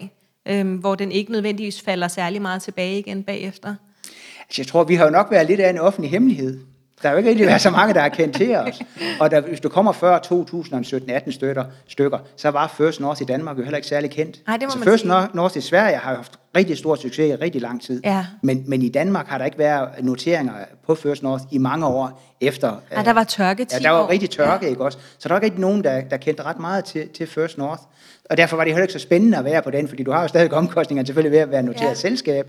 øhm, 0.46 0.76
hvor 0.76 0.96
den 0.96 1.12
ikke 1.12 1.32
nødvendigvis 1.32 1.82
falder 1.82 2.08
særlig 2.08 2.42
meget 2.42 2.62
tilbage 2.62 3.00
igen 3.00 3.24
bagefter. 3.24 3.76
Altså, 4.48 4.62
jeg 4.62 4.68
tror, 4.68 4.84
vi 4.84 4.96
har 4.96 5.06
jo 5.06 5.12
nok 5.12 5.32
været 5.32 5.48
lidt 5.48 5.60
af 5.60 5.70
en 5.70 5.78
offentlig 5.78 6.12
hemmelighed. 6.12 6.60
Der 7.02 7.08
har 7.08 7.12
jo 7.14 7.18
ikke 7.18 7.30
rigtig 7.30 7.48
været 7.48 7.62
så 7.62 7.70
mange, 7.70 7.94
der 7.94 8.02
har 8.02 8.10
kendt 8.10 8.36
til 8.36 8.56
os. 8.56 8.82
Og 9.20 9.32
der, 9.32 9.42
hvis 9.42 9.60
du 9.60 9.70
kommer 9.70 9.92
før 9.92 10.20
2017-18 10.20 11.32
stykker, 11.32 11.64
stykker, 11.88 12.18
så 12.38 12.50
var 12.50 12.68
First 12.78 13.00
North 13.00 13.22
i 13.22 13.26
Danmark 13.26 13.58
jo 13.58 13.64
heller 13.64 13.78
ikke 13.78 13.88
særlig 13.88 14.12
kendt. 14.12 14.42
Nej, 14.48 14.58
det 14.58 14.66
må 14.68 14.72
så 14.72 14.78
man 14.78 14.88
First 14.88 15.02
sige. 15.02 15.28
North, 15.34 15.58
i 15.58 15.62
Sverige 15.62 15.96
har 15.98 16.16
haft 16.16 16.32
rigtig 16.56 16.78
stor 16.78 16.96
succes 16.96 17.30
i 17.32 17.36
rigtig 17.36 17.62
lang 17.62 17.82
tid. 17.82 18.02
Ja. 18.04 18.26
Men, 18.42 18.64
men 18.68 18.82
i 18.82 18.90
Danmark 18.90 19.28
har 19.28 19.38
der 19.38 19.46
ikke 19.46 19.58
været 19.58 19.90
noteringer 20.02 20.54
på 20.86 20.96
First 20.96 21.24
North 21.24 21.44
i 21.52 21.58
mange 21.58 21.86
år 21.86 22.22
efter. 22.42 22.74
Ej, 22.92 23.04
der 23.04 23.14
var 23.14 23.24
tørke 23.24 23.66
10 23.66 23.76
Ja, 23.76 23.80
der 23.80 23.90
var 23.90 24.10
rigtig 24.10 24.30
tørke, 24.30 24.70
ikke 24.70 24.84
også? 24.84 24.98
Så 25.20 25.30
der 25.30 25.34
var 25.34 25.38
ikke 25.38 25.46
rigtig 25.46 25.62
nogen, 25.62 25.84
der, 25.84 26.02
der 26.02 26.18
kendte 26.18 26.44
ret 26.44 26.60
meget 26.60 26.86
til, 26.86 27.10
til 27.10 27.28
First 27.28 27.58
North. 27.58 27.82
Og 28.30 28.38
derfor 28.38 28.58
var 28.58 28.64
det 28.64 28.74
heller 28.74 28.84
ikke 28.84 28.94
så 28.94 29.00
spændende 29.00 29.38
at 29.38 29.46
være 29.46 29.62
på 29.62 29.72
den, 29.72 29.88
fordi 29.88 30.04
du 30.04 30.12
har 30.12 30.22
jo 30.22 30.28
stadig 30.28 30.54
omkostninger 30.54 31.06
selvfølgelig 31.06 31.32
ved 31.32 31.40
at 31.40 31.52
være 31.52 31.64
noteret 31.64 31.82
Ja. 31.84 31.88
ja. 31.88 31.94
selskab. 31.94 32.48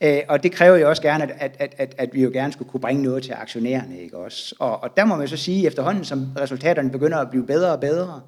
Øh, 0.00 0.20
og 0.28 0.42
det 0.42 0.52
kræver 0.52 0.76
jo 0.76 0.88
også 0.88 1.02
gerne, 1.02 1.24
at, 1.24 1.30
at, 1.38 1.56
at, 1.58 1.74
at, 1.78 1.94
at 1.98 2.14
vi 2.14 2.22
jo 2.22 2.30
gerne 2.32 2.52
skulle 2.52 2.70
kunne 2.70 2.80
bringe 2.80 3.02
noget 3.02 3.22
til 3.22 3.32
aktionærerne, 3.32 4.00
ikke 4.00 4.16
også? 4.16 4.54
Og, 4.58 4.82
og 4.82 4.96
der 4.96 5.04
må 5.04 5.16
man 5.16 5.28
så 5.28 5.36
sige, 5.36 5.66
efterhånden 5.66 6.04
som 6.04 6.26
resultaterne 6.40 6.90
begynder 6.90 7.18
at 7.18 7.30
blive 7.30 7.46
bedre 7.46 7.72
og 7.72 7.80
bedre, 7.80 8.20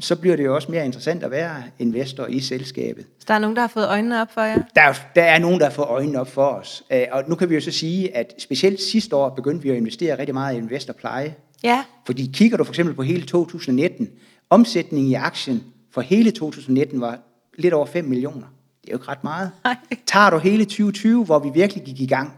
så 0.00 0.16
bliver 0.16 0.36
det 0.36 0.44
jo 0.44 0.54
også 0.54 0.70
mere 0.70 0.84
interessant 0.84 1.22
at 1.22 1.30
være 1.30 1.62
investor 1.78 2.26
i 2.26 2.40
selskabet. 2.40 3.06
Så 3.18 3.24
der 3.28 3.34
er 3.34 3.38
nogen, 3.38 3.56
der 3.56 3.62
har 3.62 3.68
fået 3.68 3.88
øjnene 3.88 4.20
op 4.20 4.32
for 4.32 4.40
jer? 4.40 4.58
Der 4.74 4.82
er, 4.82 4.94
der 5.14 5.22
er 5.22 5.38
nogen, 5.38 5.60
der 5.60 5.70
får 5.70 5.82
øjnene 5.82 6.20
op 6.20 6.28
for 6.28 6.46
os. 6.46 6.84
Øh, 6.92 7.02
og 7.12 7.24
nu 7.28 7.34
kan 7.34 7.50
vi 7.50 7.54
jo 7.54 7.60
så 7.60 7.70
sige, 7.70 8.16
at 8.16 8.34
specielt 8.38 8.80
sidste 8.80 9.16
år 9.16 9.28
begyndte 9.28 9.62
vi 9.62 9.70
at 9.70 9.76
investere 9.76 10.18
rigtig 10.18 10.34
meget 10.34 10.54
i 10.54 10.58
investorpleje. 10.58 11.34
Ja, 11.64 11.84
Fordi 12.06 12.30
kigger 12.34 12.56
du 12.56 12.64
for 12.64 12.72
eksempel 12.72 12.94
på 12.94 13.02
hele 13.02 13.22
2019, 13.22 14.08
omsætningen 14.50 15.10
i 15.10 15.14
aktien 15.14 15.64
for 15.90 16.00
hele 16.00 16.30
2019 16.30 17.00
var 17.00 17.18
lidt 17.58 17.74
over 17.74 17.86
5 17.86 18.04
millioner. 18.04 18.46
Det 18.88 18.94
er 18.94 18.98
jo 18.98 19.02
ikke 19.02 19.10
ret 19.10 19.24
meget. 19.24 19.50
Nej. 19.64 19.76
Tager 20.06 20.30
du 20.30 20.38
hele 20.38 20.64
2020, 20.64 21.24
hvor 21.24 21.38
vi 21.38 21.48
virkelig 21.54 21.84
gik 21.84 22.00
i 22.00 22.06
gang, 22.06 22.32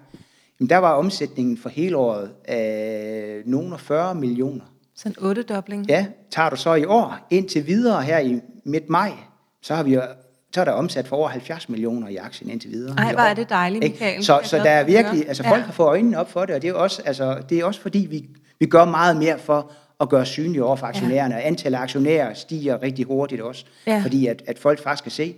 jamen 0.60 0.70
der 0.70 0.76
var 0.76 0.92
omsætningen 0.92 1.58
for 1.58 1.68
hele 1.68 1.96
året 1.96 2.30
øh, 2.50 3.42
nogen 3.46 3.72
og 3.72 3.80
40 3.80 4.14
millioner. 4.14 4.64
Sådan 4.96 5.16
en 5.20 5.26
ottedobling. 5.26 5.86
Ja, 5.88 6.06
tager 6.30 6.50
du 6.50 6.56
så 6.56 6.74
i 6.74 6.84
år 6.84 7.16
indtil 7.30 7.66
videre 7.66 8.02
her 8.02 8.18
i 8.18 8.40
midt 8.64 8.90
maj, 8.90 9.12
så 9.62 9.74
har 9.74 9.82
vi 9.82 9.98
så 10.54 10.60
er 10.60 10.64
der 10.64 10.72
omsat 10.72 11.08
for 11.08 11.16
over 11.16 11.28
70 11.28 11.68
millioner 11.68 12.08
i 12.08 12.16
aktien 12.16 12.50
indtil 12.50 12.70
videre. 12.70 12.94
Ej, 12.98 13.10
i 13.10 13.14
hvor 13.14 13.22
er 13.22 13.34
det 13.34 13.48
dejligt, 13.50 13.84
Ikke? 13.84 13.94
Michael. 13.94 14.24
Så, 14.24 14.40
så 14.44 14.56
der 14.56 14.70
er 14.70 14.84
virkelig, 14.84 15.28
altså 15.28 15.42
folk 15.42 15.60
Ja. 15.60 15.64
har 15.64 15.72
fået 15.72 15.86
øjnene 15.86 16.18
op 16.18 16.30
for 16.30 16.44
det, 16.44 16.54
og 16.54 16.62
det 16.62 16.70
er 16.70 16.74
også, 16.74 17.02
altså, 17.04 17.38
det 17.48 17.58
er 17.58 17.64
også 17.64 17.80
fordi, 17.80 17.98
vi, 18.10 18.28
vi 18.58 18.66
gør 18.66 18.84
meget 18.84 19.16
mere 19.16 19.38
for 19.38 19.70
at 20.00 20.08
gøre 20.08 20.26
synlige 20.26 20.64
over 20.64 20.76
for 20.76 20.86
aktionærerne, 20.86 21.34
og 21.34 21.46
antallet 21.46 21.78
af 21.78 21.82
aktionærer 21.82 22.34
stiger 22.34 22.82
rigtig 22.82 23.04
hurtigt 23.06 23.40
også, 23.40 23.64
Ja. 23.86 24.00
fordi 24.02 24.26
at, 24.26 24.42
at 24.46 24.58
folk 24.58 24.82
faktisk 24.82 25.02
kan 25.02 25.12
se, 25.12 25.34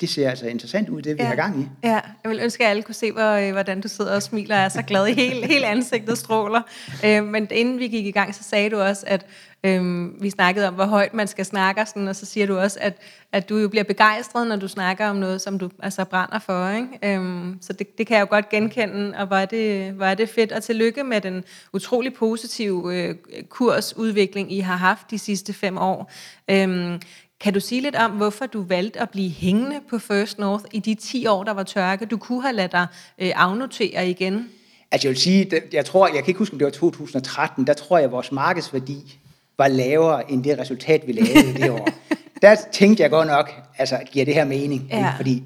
det 0.00 0.08
ser 0.08 0.30
altså 0.30 0.46
interessant 0.46 0.88
ud, 0.88 1.02
det 1.02 1.18
vi 1.18 1.22
har 1.22 1.34
gang 1.34 1.60
i. 1.60 1.68
Ja, 1.82 2.00
jeg 2.24 2.30
vil 2.30 2.40
ønske, 2.42 2.64
at 2.64 2.70
alle 2.70 2.82
kunne 2.82 2.94
se, 2.94 3.12
hvor, 3.12 3.32
øh, 3.32 3.52
hvordan 3.52 3.80
du 3.80 3.88
sidder 3.88 4.14
og 4.14 4.22
smiler 4.22 4.56
og 4.56 4.62
er 4.62 4.68
så 4.68 4.82
glad 4.82 5.06
i 5.06 5.12
hele, 5.12 5.46
hele 5.52 5.66
ansigtet 5.66 6.18
stråler. 6.18 6.62
Øh, 7.04 7.24
men 7.24 7.48
inden 7.50 7.78
vi 7.78 7.88
gik 7.88 8.06
i 8.06 8.10
gang, 8.10 8.34
så 8.34 8.42
sagde 8.42 8.70
du 8.70 8.80
også, 8.80 9.04
at 9.06 9.26
øh, 9.64 10.22
vi 10.22 10.30
snakkede 10.30 10.68
om, 10.68 10.74
hvor 10.74 10.84
højt 10.84 11.14
man 11.14 11.26
skal 11.26 11.44
snakke, 11.44 11.80
og, 11.80 11.88
sådan, 11.88 12.08
og 12.08 12.16
så 12.16 12.26
siger 12.26 12.46
du 12.46 12.58
også, 12.58 12.78
at, 12.80 12.98
at 13.32 13.48
du 13.48 13.56
jo 13.56 13.68
bliver 13.68 13.84
begejstret, 13.84 14.46
når 14.46 14.56
du 14.56 14.68
snakker 14.68 15.06
om 15.06 15.16
noget, 15.16 15.40
som 15.40 15.58
du 15.58 15.70
altså 15.82 16.04
brænder 16.04 16.38
for. 16.38 16.68
Ikke? 16.68 17.18
Øh, 17.18 17.46
så 17.60 17.72
det, 17.72 17.98
det 17.98 18.06
kan 18.06 18.16
jeg 18.16 18.20
jo 18.20 18.30
godt 18.30 18.48
genkende, 18.48 19.18
og 19.18 19.26
hvor 19.26 19.36
er, 19.36 19.46
det, 19.46 19.92
hvor 19.92 20.06
er 20.06 20.14
det 20.14 20.28
fedt. 20.28 20.52
Og 20.52 20.62
tillykke 20.62 21.04
med 21.04 21.20
den 21.20 21.44
utrolig 21.72 22.14
positive 22.14 22.94
øh, 22.94 23.14
kursudvikling, 23.48 24.52
I 24.52 24.60
har 24.60 24.76
haft 24.76 25.10
de 25.10 25.18
sidste 25.18 25.52
fem 25.52 25.78
år. 25.78 26.12
Øh, 26.50 27.00
kan 27.40 27.52
du 27.52 27.60
sige 27.60 27.80
lidt 27.80 27.96
om, 27.96 28.10
hvorfor 28.10 28.46
du 28.46 28.62
valgte 28.62 29.00
at 29.00 29.10
blive 29.10 29.30
hængende 29.30 29.80
på 29.90 29.98
First 29.98 30.38
North 30.38 30.64
i 30.72 30.80
de 30.80 30.94
10 30.94 31.26
år, 31.26 31.44
der 31.44 31.52
var 31.52 31.62
tørke? 31.62 32.06
Du 32.06 32.16
kunne 32.16 32.42
have 32.42 32.54
ladet 32.54 32.72
dig 32.72 32.86
øh, 33.18 33.32
afnotere 33.34 34.10
igen. 34.10 34.48
Altså 34.90 35.08
jeg 35.08 35.10
vil 35.10 35.20
sige, 35.20 35.50
jeg 35.72 35.84
tror, 35.84 36.06
jeg 36.06 36.16
kan 36.16 36.26
ikke 36.26 36.38
huske, 36.38 36.54
om 36.54 36.58
det 36.58 36.64
var 36.64 36.70
2013, 36.70 37.66
der 37.66 37.74
tror 37.74 37.98
jeg, 37.98 38.04
at 38.04 38.12
vores 38.12 38.32
markedsværdi 38.32 39.18
var 39.58 39.68
lavere 39.68 40.30
end 40.30 40.44
det 40.44 40.58
resultat, 40.58 41.06
vi 41.06 41.12
lavede 41.12 41.50
i 41.50 41.52
det 41.52 41.70
år. 41.70 41.88
Der 42.42 42.56
tænkte 42.72 43.02
jeg 43.02 43.10
godt 43.10 43.28
nok, 43.28 43.52
altså 43.78 44.00
giver 44.12 44.24
det 44.24 44.34
her 44.34 44.44
mening? 44.44 44.88
Ja. 44.90 44.98
Ikke? 44.98 45.08
Fordi 45.16 45.42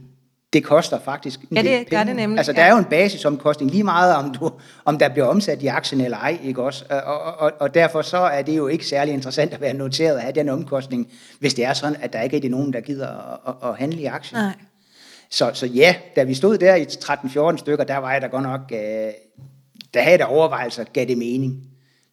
det 0.52 0.64
koster 0.64 1.00
faktisk 1.00 1.40
en 1.40 1.48
Ja, 1.56 1.62
det 1.62 1.70
del 1.70 1.84
gør 1.90 1.98
penge. 1.98 2.06
det 2.08 2.16
nemlig, 2.16 2.38
Altså 2.38 2.52
der 2.52 2.60
ja. 2.62 2.66
er 2.68 2.72
jo 2.72 2.78
en 2.78 2.84
basisomkostning 2.84 3.70
lige 3.70 3.84
meget, 3.84 4.14
om, 4.16 4.34
du, 4.34 4.50
om 4.84 4.98
der 4.98 5.08
bliver 5.08 5.26
omsat 5.26 5.62
i 5.62 5.66
aktien 5.66 6.00
eller 6.00 6.16
ej, 6.18 6.38
ikke 6.44 6.62
også? 6.62 6.84
Og, 6.90 7.00
og, 7.02 7.34
og, 7.38 7.52
og 7.60 7.74
derfor 7.74 8.02
så 8.02 8.16
er 8.18 8.42
det 8.42 8.56
jo 8.56 8.66
ikke 8.66 8.86
særlig 8.86 9.14
interessant 9.14 9.52
at 9.54 9.60
være 9.60 9.74
noteret 9.74 10.20
have 10.20 10.32
den 10.32 10.48
omkostning, 10.48 11.08
hvis 11.38 11.54
det 11.54 11.64
er 11.64 11.72
sådan, 11.72 11.96
at 12.02 12.12
der 12.12 12.20
ikke 12.22 12.46
er 12.46 12.50
nogen, 12.50 12.72
der 12.72 12.80
gider 12.80 13.08
at, 13.08 13.38
at, 13.62 13.68
at 13.70 13.76
handle 13.76 14.00
i 14.00 14.04
aktien. 14.04 14.40
Nej. 14.40 14.52
Så, 15.30 15.50
så 15.54 15.66
ja, 15.66 15.94
da 16.16 16.22
vi 16.22 16.34
stod 16.34 16.58
der 16.58 16.74
i 16.74 16.82
13-14 16.82 17.56
stykker, 17.56 17.84
der 17.84 17.96
var 17.96 18.12
jeg 18.12 18.22
da 18.22 18.26
godt 18.26 18.42
nok, 18.42 18.60
øh, 18.72 18.78
der 19.94 20.00
havde 20.02 20.18
da 20.18 20.24
overvejelser, 20.24 20.84
gav 20.92 21.04
det 21.06 21.18
mening. 21.18 21.62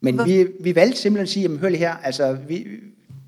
Men 0.01 0.15
Hvor- 0.15 0.23
vi, 0.25 0.47
vi 0.61 0.75
valgte 0.75 0.97
simpelthen 1.01 1.23
at 1.23 1.29
sige, 1.29 1.43
jamen 1.43 1.59
hør 1.59 1.69
lige 1.69 1.79
her, 1.79 1.95
altså 2.03 2.37
vi, 2.47 2.67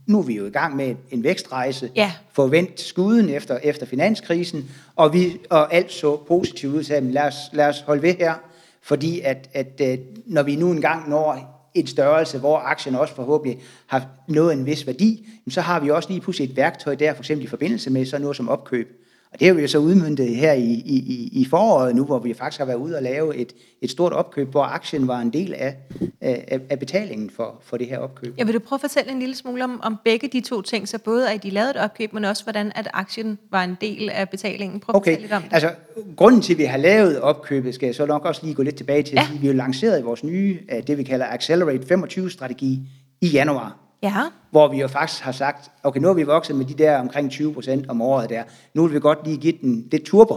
nu 0.10 0.20
er 0.20 0.24
vi 0.24 0.36
jo 0.36 0.46
i 0.46 0.50
gang 0.50 0.76
med 0.76 0.96
en 1.12 1.24
vækstrejse, 1.24 1.92
Ja. 1.96 2.12
få 2.34 2.48
vendt 2.48 2.82
skuden 2.82 3.30
efter, 3.30 3.58
efter 3.64 3.86
finanskrisen, 3.86 4.70
og, 4.96 5.14
vi, 5.14 5.38
og 5.50 5.74
alt 5.74 5.92
så 5.92 6.16
positivt 6.28 6.76
ud, 6.76 6.84
jamen, 6.84 7.12
lad, 7.12 7.24
os, 7.24 7.36
lad 7.54 7.68
os 7.68 7.80
holde 7.82 8.02
ved 8.02 8.14
her, 8.14 8.34
fordi 8.82 9.20
at, 9.20 9.50
at 9.54 9.82
øh, 9.82 9.98
når 10.26 10.44
vi 10.44 10.56
nu 10.56 10.72
engang 10.72 11.10
når 11.10 11.56
en 11.74 11.88
størrelse, 11.88 12.40
hvor 12.40 12.58
aktien 12.58 12.96
også 12.96 13.16
forhåbentlig 13.16 13.60
har 13.88 14.08
nået 14.28 14.54
en 14.54 14.66
vis 14.66 14.88
værdi, 14.88 15.28
så 15.50 15.62
har 15.62 15.80
vi 15.80 15.90
også 15.90 16.10
lige 16.10 16.22
pludselig 16.22 16.50
et 16.50 16.56
værktøj 16.56 16.96
der, 16.96 17.14
for 17.14 17.22
eksempel 17.22 17.46
i 17.46 17.50
forbindelse 17.50 17.90
med 17.90 18.06
sådan 18.06 18.22
noget 18.22 18.38
som 18.38 18.50
opkøb. 18.50 18.99
Og 19.34 19.40
det 19.40 19.48
har 19.48 19.54
vi 19.56 19.62
jo 19.62 19.68
så 19.68 19.78
udmyndtet 19.78 20.36
her 20.36 20.54
i, 20.54 20.64
i, 20.64 20.96
i- 20.96 21.30
i 21.42 21.46
foråret 21.46 21.96
nu, 21.96 22.06
hvor 22.06 22.20
vi 22.20 22.34
faktisk 22.34 22.60
har 22.60 22.66
været 22.66 22.78
ude 22.78 22.96
og 22.96 23.04
lave 23.04 23.36
et, 23.36 23.54
et 23.82 23.90
stort 23.92 24.14
opkøb, 24.14 24.52
hvor 24.52 24.64
aktien 24.64 25.08
var 25.08 25.20
en 25.20 25.30
del 25.34 25.54
af, 25.54 25.76
af, 26.22 26.60
af 26.70 26.80
betalingen 26.80 27.30
for, 27.30 27.56
for 27.62 27.78
det 27.78 27.88
her 27.88 27.98
opkøb. 27.98 28.34
Jeg 28.38 28.46
vil 28.48 28.54
du 28.56 28.60
prøve 28.60 28.78
at 28.78 28.82
fortælle 28.82 29.12
en 29.12 29.20
lille 29.20 29.36
smule 29.36 29.64
om, 29.64 29.80
om 29.84 29.98
begge 30.06 30.28
de 30.28 30.42
to 30.42 30.62
ting, 30.62 30.88
så 30.88 30.98
både 31.00 31.32
at 31.32 31.44
de 31.44 31.50
lavede 31.50 31.70
et 31.72 31.78
opkøb, 31.78 32.14
men 32.14 32.26
også 32.26 32.44
hvordan 32.44 32.72
at 32.76 32.88
aktien 32.94 33.38
var 33.52 33.64
en 33.64 33.78
del 33.82 34.10
af 34.10 34.30
betalingen. 34.30 34.80
Prøv 34.80 34.94
at 34.96 34.98
Okay, 34.98 35.22
lidt 35.22 35.32
om 35.32 35.42
det. 35.42 35.54
altså 35.54 35.72
grunden 36.16 36.42
til, 36.42 36.54
at 36.54 36.58
vi 36.60 36.64
har 36.64 36.78
lavet 36.78 37.22
opkøbet, 37.22 37.76
skal 37.76 37.86
jeg 37.88 37.96
så 37.96 38.06
nok 38.06 38.26
også 38.26 38.42
lige 38.44 38.56
gå 38.56 38.64
lidt 38.64 38.76
tilbage 38.76 39.04
til, 39.04 39.14
Ja. 39.16 39.28
ja. 39.34 39.40
vi 39.40 39.48
har 39.48 39.54
lanceret 39.54 40.06
vores 40.06 40.24
nye, 40.24 40.60
øh, 40.72 40.88
det 40.88 40.98
vi 40.98 41.04
kalder 41.04 41.26
Accelerate 41.26 41.96
25-strategi 41.96 42.80
i 43.22 43.28
januar. 43.28 43.78
Ja, 44.02 44.24
hvor 44.52 44.68
vi 44.68 44.80
jo 44.80 44.88
faktisk 44.88 45.22
har 45.22 45.32
sagt, 45.32 45.72
okay, 45.84 46.00
nu 46.00 46.08
har 46.08 46.14
vi 46.14 46.24
vokset 46.24 46.56
med 46.56 46.66
de 46.66 46.74
der 46.74 46.98
omkring 46.98 47.32
20 47.32 47.54
procent 47.54 47.90
om 47.90 48.02
året 48.02 48.30
der, 48.30 48.44
nu 48.74 48.84
vil 48.84 48.94
vi 48.94 49.00
godt 49.00 49.20
lige 49.26 49.38
give 49.38 49.54
den 49.62 49.88
det 49.92 50.04
turbo. 50.04 50.36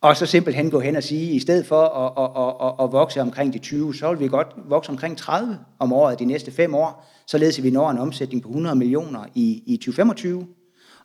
Og 0.00 0.16
så 0.16 0.26
simpelthen 0.26 0.70
gå 0.70 0.80
hen 0.80 0.96
og 0.96 1.02
sige, 1.02 1.32
i 1.32 1.40
stedet 1.40 1.66
for 1.66 1.82
at, 1.82 2.12
at, 2.24 2.42
at, 2.42 2.68
at, 2.68 2.84
at 2.84 2.92
vokse 2.92 3.20
omkring 3.20 3.52
de 3.52 3.58
20, 3.58 3.94
så 3.94 4.10
vil 4.10 4.20
vi 4.20 4.28
godt 4.28 4.46
vokse 4.68 4.90
omkring 4.90 5.18
30 5.18 5.58
om 5.78 5.92
året 5.92 6.18
de 6.18 6.24
næste 6.24 6.50
fem 6.50 6.74
år, 6.74 7.08
således 7.26 7.58
at 7.58 7.64
vi 7.64 7.70
når 7.70 7.90
en 7.90 7.98
omsætning 7.98 8.42
på 8.42 8.48
100 8.48 8.76
millioner 8.76 9.24
i, 9.34 9.62
i 9.66 9.76
2025, 9.76 10.46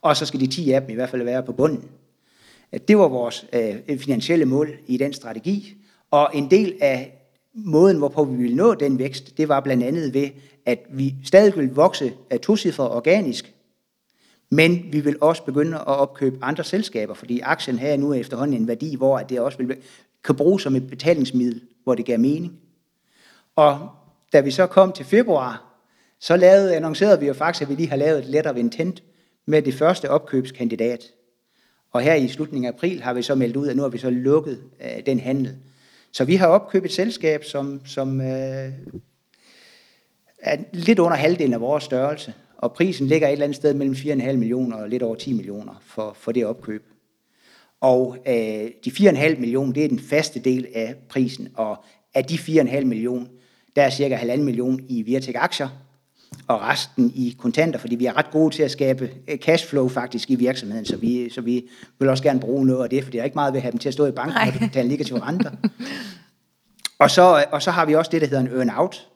og 0.02 0.18
så 0.18 0.26
skal 0.26 0.40
de 0.40 0.48
10 0.48 0.72
af 0.72 0.82
dem 0.82 0.90
i 0.90 0.94
hvert 0.94 1.10
fald 1.10 1.24
være 1.24 1.44
på 1.44 1.52
bunden. 1.52 1.84
Det 2.88 2.98
var 2.98 3.08
vores 3.08 3.46
øh, 3.54 4.00
finansielle 4.00 4.46
mål 4.46 4.70
i 4.88 4.98
den 4.98 5.14
strategi, 5.14 5.74
og 6.12 6.30
en 6.34 6.52
del 6.52 6.78
af 6.82 7.18
måden, 7.58 7.98
hvorpå 7.98 8.24
vi 8.24 8.36
ville 8.36 8.56
nå 8.56 8.74
den 8.74 9.00
vækst, 9.00 9.38
det 9.38 9.50
var 9.50 9.60
blandt 9.60 9.84
andet 9.84 10.14
ved, 10.14 10.30
at 10.66 10.80
vi 10.90 11.16
stadig 11.26 11.56
ville 11.56 11.72
vokse 11.72 12.14
af 12.30 12.40
tocifret 12.40 12.90
organisk, 12.90 13.54
men 14.50 14.86
vi 14.92 15.00
vil 15.00 15.18
også 15.22 15.44
begynde 15.44 15.78
at 15.78 15.88
opkøbe 15.88 16.38
andre 16.42 16.64
selskaber, 16.64 17.14
fordi 17.14 17.40
aktien 17.40 17.80
her 17.80 17.98
nu 17.98 18.12
er 18.12 18.16
efterhånden 18.16 18.62
en 18.62 18.68
værdi, 18.68 18.96
hvor 18.96 19.18
at 19.18 19.30
det 19.30 19.40
også 19.40 19.58
vil, 19.58 19.78
kan 20.24 20.36
bruges 20.36 20.64
som 20.64 20.76
et 20.76 20.88
betalingsmiddel, 20.88 21.62
hvor 21.84 21.96
det 21.96 22.06
giver 22.06 22.18
mening. 22.18 22.60
Og 23.56 23.90
da 24.34 24.40
vi 24.40 24.52
så 24.52 24.68
kom 24.68 24.92
til 24.92 25.06
februar, 25.06 25.64
så 26.20 26.38
lavede, 26.38 26.76
annoncerede 26.76 27.20
vi 27.20 27.28
jo 27.28 27.34
faktisk, 27.34 27.62
at 27.62 27.70
vi 27.70 27.76
lige 27.76 27.90
har 27.90 27.96
lavet 27.96 28.20
et 28.20 28.26
letter 28.26 28.52
of 28.52 28.58
intent 28.58 29.04
med 29.46 29.62
det 29.62 29.74
første 29.74 30.10
opkøbskandidat. 30.10 31.04
Og 31.92 32.02
her 32.02 32.14
i 32.14 32.28
slutningen 32.28 32.66
af 32.68 32.72
april 32.72 33.02
har 33.02 33.14
vi 33.14 33.22
så 33.22 33.36
meldt 33.36 33.56
ud, 33.56 33.68
at 33.68 33.76
nu 33.76 33.82
har 33.82 33.90
vi 33.90 33.98
så 33.98 34.10
lukket 34.10 34.64
øh, 34.82 35.06
den 35.06 35.20
handel. 35.20 35.56
Så 36.18 36.26
vi 36.26 36.36
har 36.36 36.48
opkøbt 36.48 36.86
et 36.86 36.92
selskab, 36.92 37.44
som, 37.44 37.82
som 37.86 38.22
øh, 38.22 38.72
er 40.40 40.58
lidt 40.74 41.00
under 41.00 41.18
halvdelen 41.18 41.54
af 41.54 41.62
vores 41.62 41.84
størrelse. 41.84 42.34
Og 42.58 42.74
prisen 42.74 43.08
ligger 43.08 43.28
et 43.28 43.32
eller 43.32 43.46
andet 43.46 43.56
sted 43.56 43.74
mellem 43.74 43.96
4,5 43.96 44.34
millioner 44.34 44.78
og 44.78 44.90
lidt 44.90 45.04
over 45.04 45.16
10 45.16 45.34
millioner 45.34 45.82
for, 45.82 46.14
for 46.20 46.32
det 46.32 46.46
opkøb. 46.46 46.84
Og 47.82 48.18
øh, 48.28 48.34
de 48.86 48.90
4,5 48.90 49.40
millioner, 49.40 49.74
det 49.74 49.84
er 49.84 49.88
den 49.88 50.00
faste 50.00 50.40
del 50.40 50.68
af 50.76 50.96
prisen. 51.10 51.48
Og 51.56 51.84
af 52.14 52.26
de 52.26 52.36
4,5 52.36 52.86
millioner, 52.86 53.26
der 53.76 53.82
er 53.82 53.90
cirka 53.90 54.18
1,5 54.18 54.38
million 54.38 54.86
i 54.90 55.02
Virtek 55.02 55.36
aktier, 55.36 55.70
og 56.48 56.62
resten 56.62 57.12
i 57.16 57.36
kontanter, 57.40 57.80
fordi 57.80 57.96
vi 57.96 58.06
er 58.06 58.18
ret 58.18 58.32
gode 58.32 58.56
til 58.56 58.64
at 58.64 58.72
skabe 58.72 59.10
øh, 59.28 59.38
cashflow 59.38 59.88
faktisk 59.88 60.32
i 60.32 60.36
virksomheden, 60.36 60.86
så 60.86 60.98
vi, 60.98 61.30
så 61.30 61.42
vi 61.42 61.70
vil 62.00 62.10
også 62.10 62.24
gerne 62.24 62.40
bruge 62.40 62.66
noget 62.66 62.84
af 62.84 62.90
det, 62.90 63.04
for 63.04 63.12
det 63.12 63.20
er 63.20 63.24
ikke 63.24 63.36
meget 63.36 63.54
ved 63.54 63.58
at 63.58 63.62
have 63.62 63.72
dem 63.72 63.80
til 63.80 63.90
at 63.90 63.94
stå 63.94 64.06
i 64.06 64.12
banken 64.12 64.34
Nej. 64.34 64.52
og 64.54 64.60
betale 64.60 64.90
negative 64.90 65.24
renter. 65.24 65.52
Og 67.00 67.12
så, 67.12 67.46
og 67.52 67.62
så 67.62 67.72
har 67.72 67.86
vi 67.86 67.96
også 67.96 68.12
det, 68.12 68.22
der 68.22 68.28
hedder 68.28 68.42
en 68.42 68.60
earn-out, 68.60 69.08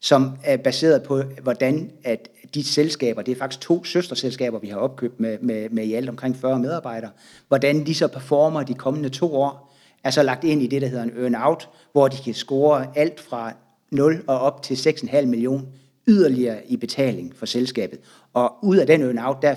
som 0.00 0.32
er 0.44 0.56
baseret 0.56 1.02
på, 1.02 1.22
hvordan 1.42 1.90
at 2.04 2.28
de 2.54 2.64
selskaber, 2.64 3.22
det 3.22 3.32
er 3.32 3.38
faktisk 3.38 3.60
to 3.60 3.84
søsterselskaber, 3.84 4.58
vi 4.58 4.68
har 4.68 4.76
opkøbt 4.76 5.20
med, 5.20 5.38
med, 5.42 5.68
med 5.70 5.84
i 5.84 5.94
alt 5.94 6.08
omkring 6.08 6.36
40 6.36 6.58
medarbejdere, 6.58 7.10
hvordan 7.48 7.86
de 7.86 7.94
så 7.94 8.08
performer 8.08 8.62
de 8.62 8.74
kommende 8.74 9.08
to 9.08 9.34
år, 9.34 9.74
er 10.04 10.10
så 10.10 10.22
lagt 10.22 10.44
ind 10.44 10.62
i 10.62 10.66
det, 10.66 10.82
der 10.82 10.88
hedder 10.88 11.02
en 11.02 11.12
earn-out, 11.18 11.68
hvor 11.92 12.08
de 12.08 12.16
kan 12.24 12.34
score 12.34 12.86
alt 12.94 13.20
fra 13.20 13.52
0 13.90 14.24
og 14.26 14.40
op 14.40 14.62
til 14.62 14.74
6,5 14.74 15.24
million 15.24 15.68
yderligere 16.08 16.66
i 16.66 16.76
betaling 16.76 17.36
for 17.36 17.46
selskabet. 17.46 17.98
Og 18.32 18.54
ud 18.62 18.76
af 18.76 18.86
den 18.86 19.02
earn-out, 19.02 19.42
der 19.42 19.48
er 19.48 19.54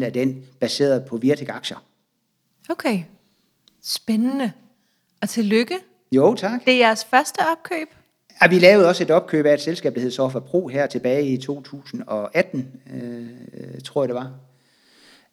80% 0.00 0.04
af 0.04 0.12
den 0.12 0.44
baseret 0.60 1.04
på 1.04 1.16
Virtek-aktier. 1.16 1.84
okay. 2.68 3.02
Spændende. 3.82 4.52
Og 5.22 5.28
tillykke. 5.28 5.74
Jo, 6.12 6.34
tak. 6.34 6.64
Det 6.64 6.74
er 6.74 6.78
jeres 6.78 7.04
første 7.04 7.38
opkøb. 7.52 7.88
Ja, 8.42 8.48
vi 8.48 8.58
lavede 8.58 8.88
også 8.88 9.04
et 9.04 9.10
opkøb 9.10 9.46
af 9.46 9.54
et 9.54 9.60
selskab, 9.60 9.94
der 9.94 10.00
hed 10.00 10.10
Sofa 10.10 10.38
Pro 10.38 10.68
her 10.68 10.86
tilbage 10.86 11.26
i 11.26 11.36
2018, 11.36 12.80
øh, 12.94 13.80
tror 13.84 14.02
jeg 14.02 14.08
det 14.08 14.14
var. 14.14 14.32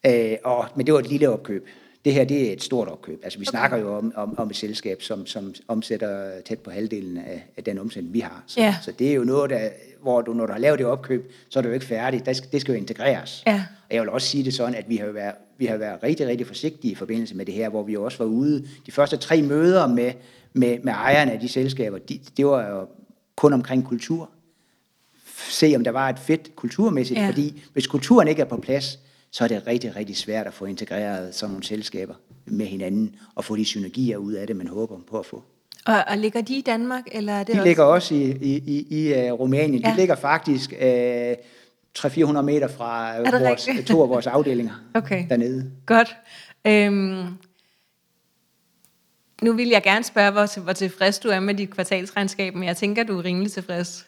Øh, 0.06 0.38
og, 0.44 0.66
men 0.76 0.86
det 0.86 0.94
var 0.94 1.00
et 1.00 1.08
lille 1.10 1.30
opkøb. 1.30 1.68
Det 2.06 2.14
her 2.14 2.24
det 2.24 2.50
er 2.50 2.54
et 2.54 2.64
stort 2.64 2.88
opkøb. 2.88 3.20
Altså 3.24 3.40
vi 3.40 3.44
okay. 3.44 3.50
snakker 3.50 3.78
jo 3.78 3.96
om, 3.98 4.14
om, 4.16 4.40
om 4.40 4.50
et 4.50 4.56
selskab, 4.56 5.02
som, 5.02 5.26
som 5.26 5.54
omsætter 5.68 6.42
tæt 6.46 6.60
på 6.60 6.72
halvdelen 6.72 7.18
af, 7.18 7.46
af 7.58 7.64
den 7.64 7.78
omsætning, 7.80 8.14
vi 8.14 8.20
har. 8.20 8.44
Så, 8.48 8.60
Ja. 8.62 8.76
så 8.82 8.92
det 9.00 9.10
er 9.10 9.14
jo 9.14 9.24
noget, 9.24 9.50
der, 9.50 9.70
hvor 10.02 10.22
du, 10.22 10.34
når 10.34 10.46
du 10.46 10.52
har 10.52 10.60
lavet 10.60 10.80
det 10.80 10.88
opkøb, 10.88 11.32
så 11.50 11.60
er 11.60 11.62
det 11.62 11.70
jo 11.70 11.74
ikke 11.74 11.86
færdigt. 11.86 12.26
Det 12.26 12.36
skal, 12.36 12.52
det 12.52 12.62
skal 12.62 12.72
jo 12.72 12.78
integreres. 12.78 13.44
Ja. 13.48 13.64
Og 13.90 13.96
jeg 13.96 14.02
vil 14.02 14.10
også 14.10 14.28
sige 14.28 14.44
det 14.44 14.54
sådan, 14.54 14.76
at 14.76 14.90
vi 14.90 14.98
har 14.98 15.08
været, 15.08 15.34
vi 15.58 15.66
har 15.66 15.78
været 15.78 16.04
rigtig, 16.04 16.28
rigtig 16.28 16.48
forsigtige 16.48 16.92
i 16.92 16.96
forbindelse 16.96 17.36
med 17.36 17.46
det 17.46 17.54
her, 17.54 17.70
hvor 17.70 17.84
vi 17.84 17.96
også 17.96 18.18
var 18.18 18.26
ude. 18.26 18.68
De 18.86 18.92
første 18.92 19.18
tre 19.18 19.42
møder 19.42 19.88
med, 19.88 20.12
med, 20.54 20.80
med 20.84 20.94
ejerne 20.94 21.32
af 21.32 21.40
de 21.40 21.48
selskaber, 21.48 21.98
de, 21.98 22.20
det 22.38 22.46
var 22.46 22.68
jo 22.70 22.88
kun 23.36 23.54
omkring 23.54 23.86
kultur. 23.86 24.30
se, 25.50 25.74
om 25.76 25.84
der 25.84 25.92
var 25.92 26.10
et 26.10 26.20
fedt 26.20 26.56
kulturmæssigt, 26.56 27.20
ja. 27.20 27.28
fordi 27.28 27.64
hvis 27.74 27.88
kulturen 27.88 28.28
ikke 28.28 28.42
er 28.42 28.46
på 28.46 28.58
plads, 28.58 29.00
så 29.32 29.44
er 29.44 29.48
det 29.48 29.68
rigtig, 29.68 29.96
rigtig 29.96 30.18
svært 30.18 30.48
at 30.48 30.54
få 30.54 30.66
integreret 30.66 31.36
sådan 31.36 31.52
nogle 31.52 31.66
selskaber 31.66 32.16
med 32.46 32.66
hinanden, 32.66 33.16
og 33.36 33.46
få 33.46 33.56
de 33.56 33.66
synergier 33.66 34.18
ud 34.18 34.34
af 34.34 34.48
det, 34.48 34.56
man 34.56 34.68
håber 34.68 34.98
på 35.10 35.20
at 35.20 35.26
få. 35.26 35.44
Og, 35.86 36.04
og 36.08 36.18
ligger 36.18 36.42
de 36.42 36.56
i 36.58 36.62
Danmark, 36.62 37.04
eller 37.12 37.34
er 37.34 37.44
det 37.44 37.56
De 37.56 37.60
også? 37.60 37.68
ligger 37.68 37.84
også 37.84 38.16
i, 38.16 38.32
i, 38.32 38.58
i, 38.58 38.88
i 39.08 39.30
uh, 39.32 39.40
Rumænien. 39.40 39.82
Ja. 39.82 39.92
De 39.92 39.96
ligger 39.96 40.16
faktisk 40.16 40.72
uh, 40.82 41.32
300-400 42.00 42.42
meter 42.42 42.68
fra 42.68 43.20
vores, 43.40 43.70
to 43.88 44.04
af 44.04 44.10
vores 44.10 44.28
afdelinger 44.28 44.74
Okay. 44.94 45.26
dernede. 45.30 45.72
Godt. 45.86 46.16
Øhm, 46.68 47.26
nu 49.42 49.54
vil 49.54 49.68
jeg 49.70 49.84
gerne 49.84 50.04
spørge, 50.04 50.32
hvor, 50.32 50.46
til- 50.46 50.62
hvor 50.62 50.74
tilfreds 50.74 51.20
du 51.20 51.30
er 51.30 51.40
med 51.40 51.54
dit 51.56 51.70
kvartalsregnskab, 51.70 52.54
men 52.56 52.64
jeg 52.64 52.78
tænker, 52.78 53.04
du 53.04 53.18
er 53.20 53.24
rimelig 53.24 53.52
tilfreds. 53.52 54.06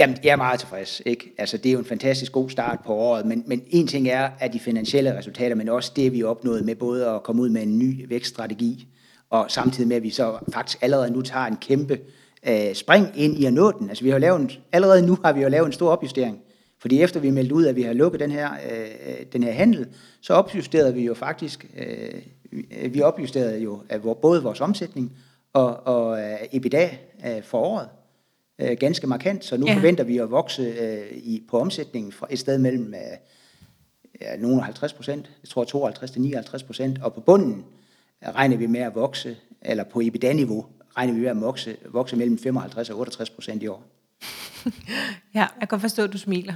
Jamen, 0.00 0.16
jeg 0.24 0.30
er 0.30 0.36
meget 0.36 0.60
tilfreds. 0.60 1.02
Ikke? 1.06 1.34
Altså, 1.38 1.56
det 1.56 1.68
er 1.68 1.72
jo 1.72 1.78
en 1.78 1.84
fantastisk 1.84 2.32
god 2.32 2.50
start 2.50 2.78
på 2.86 2.94
året, 2.94 3.26
men, 3.26 3.44
men 3.46 3.62
en 3.70 3.86
ting 3.86 4.08
er 4.08 4.30
at 4.38 4.52
de 4.52 4.60
finansielle 4.60 5.18
resultater, 5.18 5.54
men 5.54 5.68
også 5.68 5.92
det, 5.96 6.12
vi 6.12 6.22
opnåede 6.22 6.64
med 6.64 6.74
både 6.74 7.08
at 7.08 7.22
komme 7.22 7.42
ud 7.42 7.48
med 7.48 7.62
en 7.62 7.78
ny 7.78 8.08
vækststrategi, 8.08 8.88
og 9.30 9.46
samtidig 9.48 9.88
med, 9.88 9.96
at 9.96 10.02
vi 10.02 10.10
så 10.10 10.38
faktisk 10.52 10.78
allerede 10.82 11.10
nu 11.10 11.22
tager 11.22 11.46
en 11.46 11.56
kæmpe 11.56 11.98
øh, 12.48 12.74
spring 12.74 13.06
ind 13.16 13.38
i 13.38 13.44
at 13.44 13.52
nå 13.52 13.72
den. 13.72 13.88
Altså, 13.88 14.04
vi 14.04 14.10
har 14.10 14.18
lavet 14.18 14.40
en, 14.40 14.50
allerede 14.72 15.06
nu 15.06 15.18
har 15.24 15.32
vi 15.32 15.40
jo 15.40 15.48
lavet 15.48 15.66
en 15.66 15.72
stor 15.72 15.90
opjustering. 15.90 16.38
Fordi 16.78 17.02
efter 17.02 17.20
vi 17.20 17.30
meldte 17.30 17.54
ud, 17.54 17.66
at 17.66 17.76
vi 17.76 17.82
har 17.82 17.92
lukket 17.92 18.20
den 18.20 18.30
her, 18.30 18.50
øh, 18.52 18.80
øh 18.80 19.26
den 19.32 19.42
her 19.42 19.52
handel, 19.52 19.86
så 20.20 20.34
opjusterede 20.34 20.94
vi 20.94 21.04
jo 21.04 21.14
faktisk, 21.14 21.66
øh, 21.78 22.94
vi- 22.94 23.02
opjusterede 23.02 23.58
jo 23.58 23.82
øh, 23.92 24.16
både 24.22 24.42
vores 24.42 24.60
omsætning 24.60 25.12
og, 25.52 25.86
og 25.86 26.18
øh, 26.20 26.38
EBITDA 26.52 26.90
øh, 27.26 27.42
for 27.42 27.58
året 27.58 27.88
øh, 28.60 28.76
ganske 28.80 29.06
markant, 29.06 29.44
så 29.44 29.56
nu 29.56 29.66
Ja. 29.66 29.74
forventer 29.74 30.04
vi 30.04 30.18
at 30.18 30.30
vokse 30.30 30.62
øh, 30.62 31.16
i, 31.16 31.42
på 31.50 31.58
omsætningen 31.60 32.12
fra 32.12 32.26
et 32.30 32.38
sted 32.38 32.58
mellem 32.58 32.94
øh, 32.94 33.00
ja, 34.20 34.36
nogle 34.36 34.56
og 34.56 34.64
50 34.64 34.92
procent, 34.92 35.30
jeg 35.42 35.48
tror 35.48 35.64
52 35.64 36.10
til 36.10 36.20
59 36.20 36.62
procent, 36.62 36.98
og 37.02 37.14
på 37.14 37.20
bunden 37.20 37.64
øh, 38.24 38.34
regner 38.34 38.56
vi 38.56 38.66
med 38.66 38.80
at 38.80 38.94
vokse, 38.94 39.36
eller 39.62 39.84
på 39.84 40.00
EBITDA-niveau 40.00 40.66
regner 40.96 41.14
vi 41.14 41.20
med 41.20 41.28
at 41.28 41.40
vokse, 41.40 41.76
vokse 41.90 42.16
mellem 42.16 42.38
55 42.38 42.90
og 42.90 42.98
68 42.98 43.30
procent 43.30 43.62
i 43.62 43.66
år. 43.66 43.82
Ja, 45.34 45.46
jeg 45.60 45.68
kan 45.68 45.80
forstå, 45.80 46.02
at 46.04 46.12
du 46.12 46.18
smiler. 46.18 46.54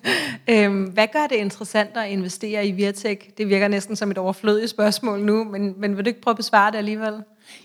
øhm, 0.50 0.82
hvad 0.84 1.06
gør 1.12 1.26
det 1.26 1.36
interessant 1.36 1.90
at 1.96 2.10
investere 2.10 2.66
i 2.66 2.70
Virtek? 2.70 3.38
Det 3.38 3.48
virker 3.48 3.68
næsten 3.68 3.96
som 3.96 4.10
et 4.10 4.18
overflødigt 4.18 4.70
spørgsmål 4.70 5.20
nu, 5.20 5.44
men, 5.44 5.74
men 5.80 5.96
vil 5.96 6.04
du 6.04 6.08
ikke 6.08 6.20
prøve 6.20 6.32
at 6.32 6.36
besvare 6.36 6.70
det 6.70 6.78
alligevel? 6.78 7.14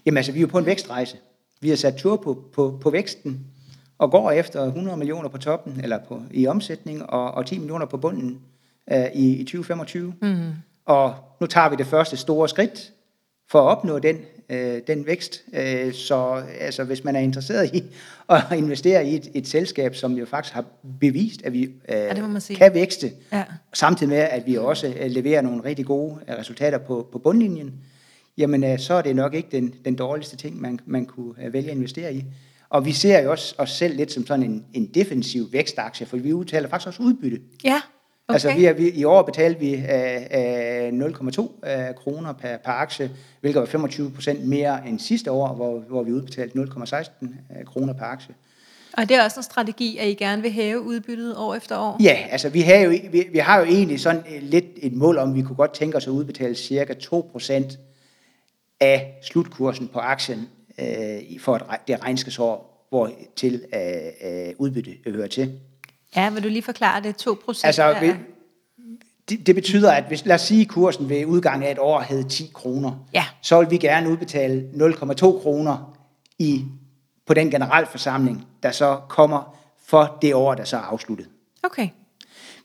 Jamen 0.06 0.17
altså, 0.17 0.32
vi 0.32 0.39
er 0.39 0.41
jo 0.41 0.47
på 0.47 0.58
en 0.58 0.65
vækstrejse. 0.65 1.17
Vi 1.62 1.69
har 1.69 1.76
sat 1.76 1.95
tur 1.95 2.15
på, 2.15 2.43
på, 2.54 2.80
på 2.82 2.89
væksten, 2.89 3.45
og 3.98 4.12
går 4.12 4.32
efter 4.32 4.64
100 4.64 4.98
millioner 4.98 5.30
på 5.30 5.38
toppen, 5.38 5.80
eller 5.84 6.00
på, 6.08 6.22
i 6.32 6.48
omsætning, 6.48 7.10
og, 7.10 7.32
og 7.32 7.46
10 7.46 7.58
millioner 7.58 7.86
på 7.86 7.98
bunden 7.98 8.40
øh, 8.92 9.06
i, 9.14 9.36
i 9.36 9.44
2025. 9.44 10.14
Mm. 10.22 10.52
Og 10.86 11.16
nu 11.42 11.48
tager 11.48 11.70
vi 11.70 11.76
det 11.76 11.88
første 11.88 12.18
store 12.18 12.50
skridt 12.50 12.94
for 13.50 13.60
at 13.62 13.78
opnå 13.78 14.00
den, 14.00 14.18
øh, 14.50 14.82
den 14.88 15.06
vækst. 15.06 15.44
Øh, 15.54 15.94
så 15.94 16.44
altså, 16.60 16.84
hvis 16.84 17.04
man 17.04 17.16
er 17.16 17.20
interesseret 17.20 17.76
i 17.76 17.84
at 18.30 18.44
investere 18.58 19.08
i 19.08 19.16
et, 19.16 19.32
et 19.34 19.48
selskab, 19.48 19.96
som 19.96 20.14
jo 20.14 20.26
faktisk 20.26 20.54
har 20.54 20.66
bevist, 21.00 21.42
at 21.44 21.54
vi 21.54 21.64
øh, 21.64 22.42
sige. 22.42 22.58
kan 22.58 22.74
vækste, 22.74 23.12
Ja. 23.32 23.44
samtidig 23.74 24.10
med, 24.10 24.18
at 24.18 24.44
vi 24.46 24.58
også 24.58 24.88
øh, 25.00 25.12
leverer 25.12 25.42
nogle 25.42 25.64
rigtig 25.64 25.86
gode 25.86 26.20
øh, 26.30 26.36
resultater 26.36 26.78
på, 26.78 27.08
på 27.12 27.20
bundlinjen, 27.20 27.74
jamen 28.38 28.64
øh, 28.64 28.80
så 28.80 28.94
er 28.94 29.02
det 29.02 29.16
nok 29.16 29.34
ikke 29.34 29.50
den, 29.52 29.74
den 29.86 29.96
dårligste 29.96 30.38
ting, 30.38 30.62
man, 30.62 30.80
man 30.86 31.06
kunne 31.06 31.34
øh, 31.44 31.54
vælge 31.54 31.70
at 31.72 31.78
investere 31.78 32.14
i. 32.14 32.26
Og 32.70 32.86
vi 32.86 32.92
ser 32.92 33.20
jo 33.20 33.32
også 33.32 33.56
os 33.58 33.72
selv 33.72 33.96
lidt 33.96 34.12
som 34.12 34.26
sådan 34.26 34.44
en, 34.44 34.66
en 34.74 34.86
defensiv 34.86 35.54
vækstaktie, 35.54 36.06
for 36.06 36.18
vi 36.18 36.34
udtaler 36.34 36.70
faktisk 36.70 36.88
også 36.88 37.04
udbytte. 37.04 37.42
Ja, 37.64 37.82
okay. 38.28 38.34
Altså 38.34 38.54
vi 38.54 38.66
er, 38.66 38.74
vi, 38.74 38.90
i 38.90 39.04
år 39.04 39.22
betalte 39.22 39.60
vi 39.60 39.74
øh, 39.74 39.82
øh, 40.32 40.90
0,2 40.90 41.70
øh, 41.70 41.96
kroner 41.96 42.34
per, 42.34 42.58
per 42.58 42.72
aktie, 42.72 43.12
hvilket 43.42 43.60
var 43.60 43.66
25 43.66 44.12
procent 44.12 44.48
mere 44.48 44.88
end 44.88 45.00
sidste 45.00 45.32
år, 45.32 45.54
hvor, 45.54 45.80
hvor 45.80 46.04
vi 46.04 46.12
udbetalte 46.12 46.60
0,16 46.60 47.28
øh, 47.60 47.66
kroner 47.66 47.94
per 47.94 48.06
aktie. 48.06 48.36
Og 48.98 49.10
det 49.10 49.18
er 49.18 49.24
også 49.24 49.40
en 49.40 49.44
strategi, 49.44 49.98
at 49.98 50.08
I 50.08 50.14
gerne 50.14 50.42
vil 50.42 50.52
hæve 50.52 50.82
udbyttet 50.82 51.38
år 51.38 51.56
efter 51.56 51.78
år? 51.78 51.98
Ja, 52.04 52.18
altså 52.30 52.50
vi 52.50 52.62
har 52.62 52.76
jo, 52.76 52.90
vi, 53.12 53.28
vi 53.32 53.38
har 53.38 53.60
jo 53.60 53.66
egentlig 53.66 54.00
sådan 54.00 54.24
øh, 54.36 54.42
lidt 54.42 54.66
et 54.78 54.94
mål 54.94 55.18
om, 55.18 55.36
vi 55.36 55.42
kunne 55.42 55.56
godt 55.56 55.74
tænke 55.74 55.98
os 55.98 56.08
at 56.08 56.12
udbetale 56.12 56.56
cirka 56.56 56.94
2 56.94 57.30
procent 57.32 57.80
af 58.80 59.20
slutkursen 59.24 59.88
på 59.88 60.00
aktien 60.00 60.50
øh, 60.80 61.40
for 61.40 61.58
re- 61.58 61.84
det 61.88 62.04
regnskabsår, 62.04 62.86
hvor 62.90 63.12
til 63.36 63.62
øh, 63.76 63.82
øh, 64.32 64.54
udbytte 64.58 64.92
hører 65.08 65.28
til. 65.28 65.60
Ja, 66.16 66.30
vil 66.30 66.44
du 66.44 66.48
lige 66.48 66.62
forklare 66.62 67.04
det? 67.04 67.16
2 67.16 67.38
procent? 67.46 67.66
Altså, 67.66 68.16
det, 69.30 69.48
det 69.48 69.56
betyder, 69.56 69.92
at 69.92 70.04
hvis, 70.08 70.26
lad 70.26 70.36
os 70.36 70.42
sige, 70.42 70.62
at 70.62 70.68
kursen 70.68 71.10
ved 71.10 71.26
udgang 71.26 71.66
af 71.66 71.72
et 71.72 71.80
år 71.80 72.00
hed 72.02 72.24
10 72.24 72.52
kroner, 72.54 73.06
Ja. 73.13 73.26
så 73.42 73.60
vil 73.60 73.72
vi 73.72 73.78
gerne 73.78 74.10
udbetale 74.10 74.70
0,2 74.74 75.42
kroner 75.42 75.98
i, 76.40 76.63
på 77.26 77.34
den 77.34 77.52
generalforsamling, 77.52 78.46
der 78.63 78.72
så 78.72 79.00
kommer 79.10 79.58
for 79.86 80.18
det 80.22 80.34
år, 80.34 80.54
der 80.56 80.63
så 80.63 80.78
er 80.78 80.82
afsluttet. 80.82 81.28
Okay. 81.63 81.90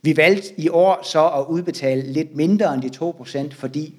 Vi 0.03 0.16
valgte 0.16 0.61
i 0.61 0.68
år 0.68 1.01
så 1.05 1.29
at 1.29 1.46
udbetale 1.48 2.12
lidt 2.12 2.37
mindre 2.37 2.75
end 2.75 2.83
de 2.83 3.48
2%, 3.51 3.55
fordi 3.55 3.94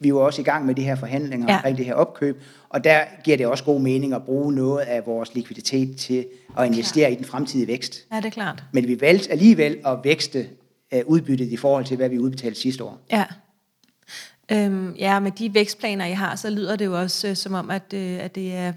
vi 0.00 0.14
var 0.14 0.20
også 0.20 0.40
i 0.40 0.44
gang 0.44 0.66
med 0.66 0.74
de 0.74 0.82
her 0.82 0.94
forhandlinger 0.94 1.46
Ja. 1.48 1.56
omkring 1.56 1.76
det 1.78 1.86
her 1.86 1.94
opkøb, 1.94 2.42
og 2.68 2.84
der 2.84 3.00
giver 3.24 3.36
det 3.36 3.46
også 3.46 3.64
god 3.64 3.80
mening 3.80 4.12
at 4.14 4.22
bruge 4.24 4.52
noget 4.54 4.80
af 4.80 5.06
vores 5.06 5.34
likviditet 5.34 5.96
til 5.96 6.26
at 6.58 6.66
investere 6.66 7.12
i 7.12 7.14
den 7.14 7.24
fremtidige 7.24 7.66
vækst. 7.66 8.06
Ja, 8.12 8.16
det 8.16 8.24
er 8.24 8.30
klart. 8.30 8.64
Men 8.72 8.88
vi 8.88 9.00
valgte 9.00 9.30
alligevel 9.30 9.78
at 9.86 9.98
vækste 10.04 10.48
uh, 10.94 11.00
udbyttet 11.06 11.48
i 11.48 11.56
forhold 11.56 11.84
til, 11.84 11.96
hvad 11.96 12.08
vi 12.08 12.18
udbetalte 12.18 12.60
sidste 12.60 12.84
år. 12.84 12.98
Ja. 13.12 13.24
Øhm, 14.52 14.94
ja, 14.98 15.20
med 15.20 15.30
de 15.32 15.54
vækstplaner, 15.54 16.06
I 16.06 16.12
har, 16.12 16.36
så 16.36 16.50
lyder 16.50 16.76
det 16.76 16.84
jo 16.84 17.00
også 17.00 17.28
øh, 17.28 17.36
som 17.36 17.54
om, 17.54 17.70
at, 17.70 17.92
øh, 17.94 18.24
at 18.24 18.34
det 18.34 18.54
er 18.54 18.72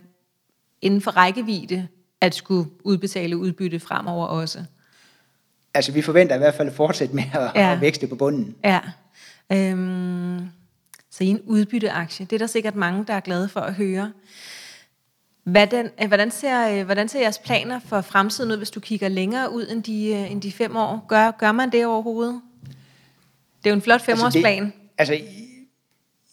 inden 0.81 1.01
for 1.01 1.11
rækkevidde 1.11 1.87
at 2.21 2.35
skulle 2.35 2.69
udbetale 2.83 3.37
udbytte 3.37 3.79
fremover 3.79 4.25
også. 4.25 4.63
Altså, 5.73 5.91
vi 5.91 6.01
forventer 6.01 6.35
i 6.35 6.37
hvert 6.37 6.53
fald 6.53 6.67
at 6.67 6.73
fortsætte 6.73 7.15
med 7.15 7.23
at, 7.33 7.51
ja. 7.55 7.73
at 7.73 7.81
vækste 7.81 8.07
på 8.07 8.15
bunden. 8.15 8.55
Ja. 8.63 8.79
Øhm, 9.51 10.39
så 11.11 11.23
I 11.23 11.27
en 11.27 11.41
udbytteaktie. 11.45 12.25
Det 12.25 12.33
er 12.33 12.39
der 12.39 12.47
sikkert 12.47 12.75
mange, 12.75 13.05
der 13.07 13.13
er 13.13 13.19
glade 13.19 13.49
for 13.49 13.59
at 13.59 13.73
høre. 13.73 14.11
Hvordan, 15.43 15.89
øh, 16.01 16.07
hvordan, 16.07 16.31
ser, 16.31 16.79
øh, 16.79 16.85
hvordan 16.85 17.07
ser 17.09 17.19
jeres 17.19 17.39
planer 17.39 17.79
for 17.79 18.01
fremtiden 18.01 18.51
ud, 18.51 18.57
hvis 18.57 18.71
du 18.71 18.79
kigger 18.79 19.07
længere 19.07 19.51
ud 19.51 19.67
end 19.67 19.83
de, 19.83 20.07
øh, 20.07 20.31
end 20.31 20.41
de 20.41 20.51
fem 20.51 20.75
år? 20.75 21.05
Gør, 21.07 21.31
gør 21.31 21.51
man 21.51 21.71
det 21.71 21.85
overhovedet? 21.85 22.41
Det 23.57 23.65
er 23.65 23.69
jo 23.69 23.75
en 23.75 23.81
flot 23.81 24.01
femårsplan. 24.01 24.73
Altså, 24.97 25.13
det, 25.13 25.19
altså, 25.19 25.35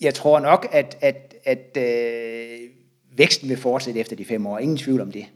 jeg 0.01 0.15
tror 0.15 0.41
nok, 0.41 0.69
at, 0.73 0.99
at, 1.01 1.35
at 1.45 1.77
øh, 1.77 2.59
væksten 3.17 3.49
vil 3.49 3.57
fortsætte 3.57 4.01
efter 4.01 4.17
de 4.17 4.25
fem 4.25 4.47
år. 4.47 4.59
Ingen 4.59 4.77
tvivl 4.77 5.01
om 5.01 5.13
det. 5.13 5.27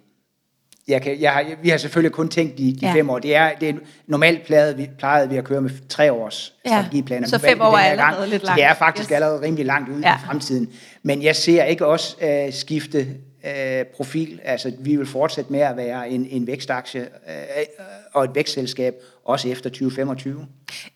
Jeg 0.88 1.02
kan, 1.02 1.20
jeg 1.20 1.32
har, 1.32 1.44
vi 1.62 1.68
har 1.68 1.76
selvfølgelig 1.76 2.12
kun 2.12 2.28
tænkt 2.28 2.58
de, 2.58 2.72
de 2.80 2.86
Ja. 2.86 2.94
fem 2.94 3.10
år. 3.10 3.18
Det 3.18 3.36
er, 3.36 3.52
det 3.60 3.68
er 3.68 3.74
normalt 4.06 4.46
plejede 4.46 4.76
vi, 4.76 4.90
plejede 4.98 5.28
vi 5.28 5.36
at 5.36 5.44
køre 5.44 5.60
med 5.60 5.70
tre 5.88 6.12
års 6.12 6.54
Ja. 6.66 6.70
strategiplaner. 6.82 7.28
Så 7.28 7.38
fem 7.38 7.60
år 7.60 7.76
er 7.76 7.82
her 7.82 7.96
gang, 7.96 8.00
allerede 8.08 8.30
lidt 8.30 8.42
så 8.42 8.46
langt. 8.46 8.58
det 8.58 8.64
er 8.64 8.74
faktisk 8.74 9.08
Yes. 9.10 9.14
allerede 9.14 9.40
rimelig 9.42 9.66
langt 9.66 9.88
ude 9.88 10.00
Ja. 10.08 10.16
i 10.16 10.18
fremtiden. 10.26 10.72
Men 11.02 11.22
jeg 11.22 11.36
ser 11.36 11.64
ikke 11.64 11.86
også 11.86 12.16
øh, 12.22 12.52
skifte 12.52 13.06
øh, 13.46 13.84
profil. 13.96 14.40
Altså, 14.44 14.72
vi 14.78 14.96
vil 14.96 15.06
fortsætte 15.06 15.52
med 15.52 15.60
at 15.60 15.76
være 15.76 16.10
en, 16.10 16.26
en 16.30 16.46
vækstaktie 16.46 17.00
øh, 17.00 17.64
og 18.12 18.24
et 18.24 18.30
vækstselskab, 18.34 18.94
også 19.24 19.48
efter 19.48 19.70
2025. 19.70 20.46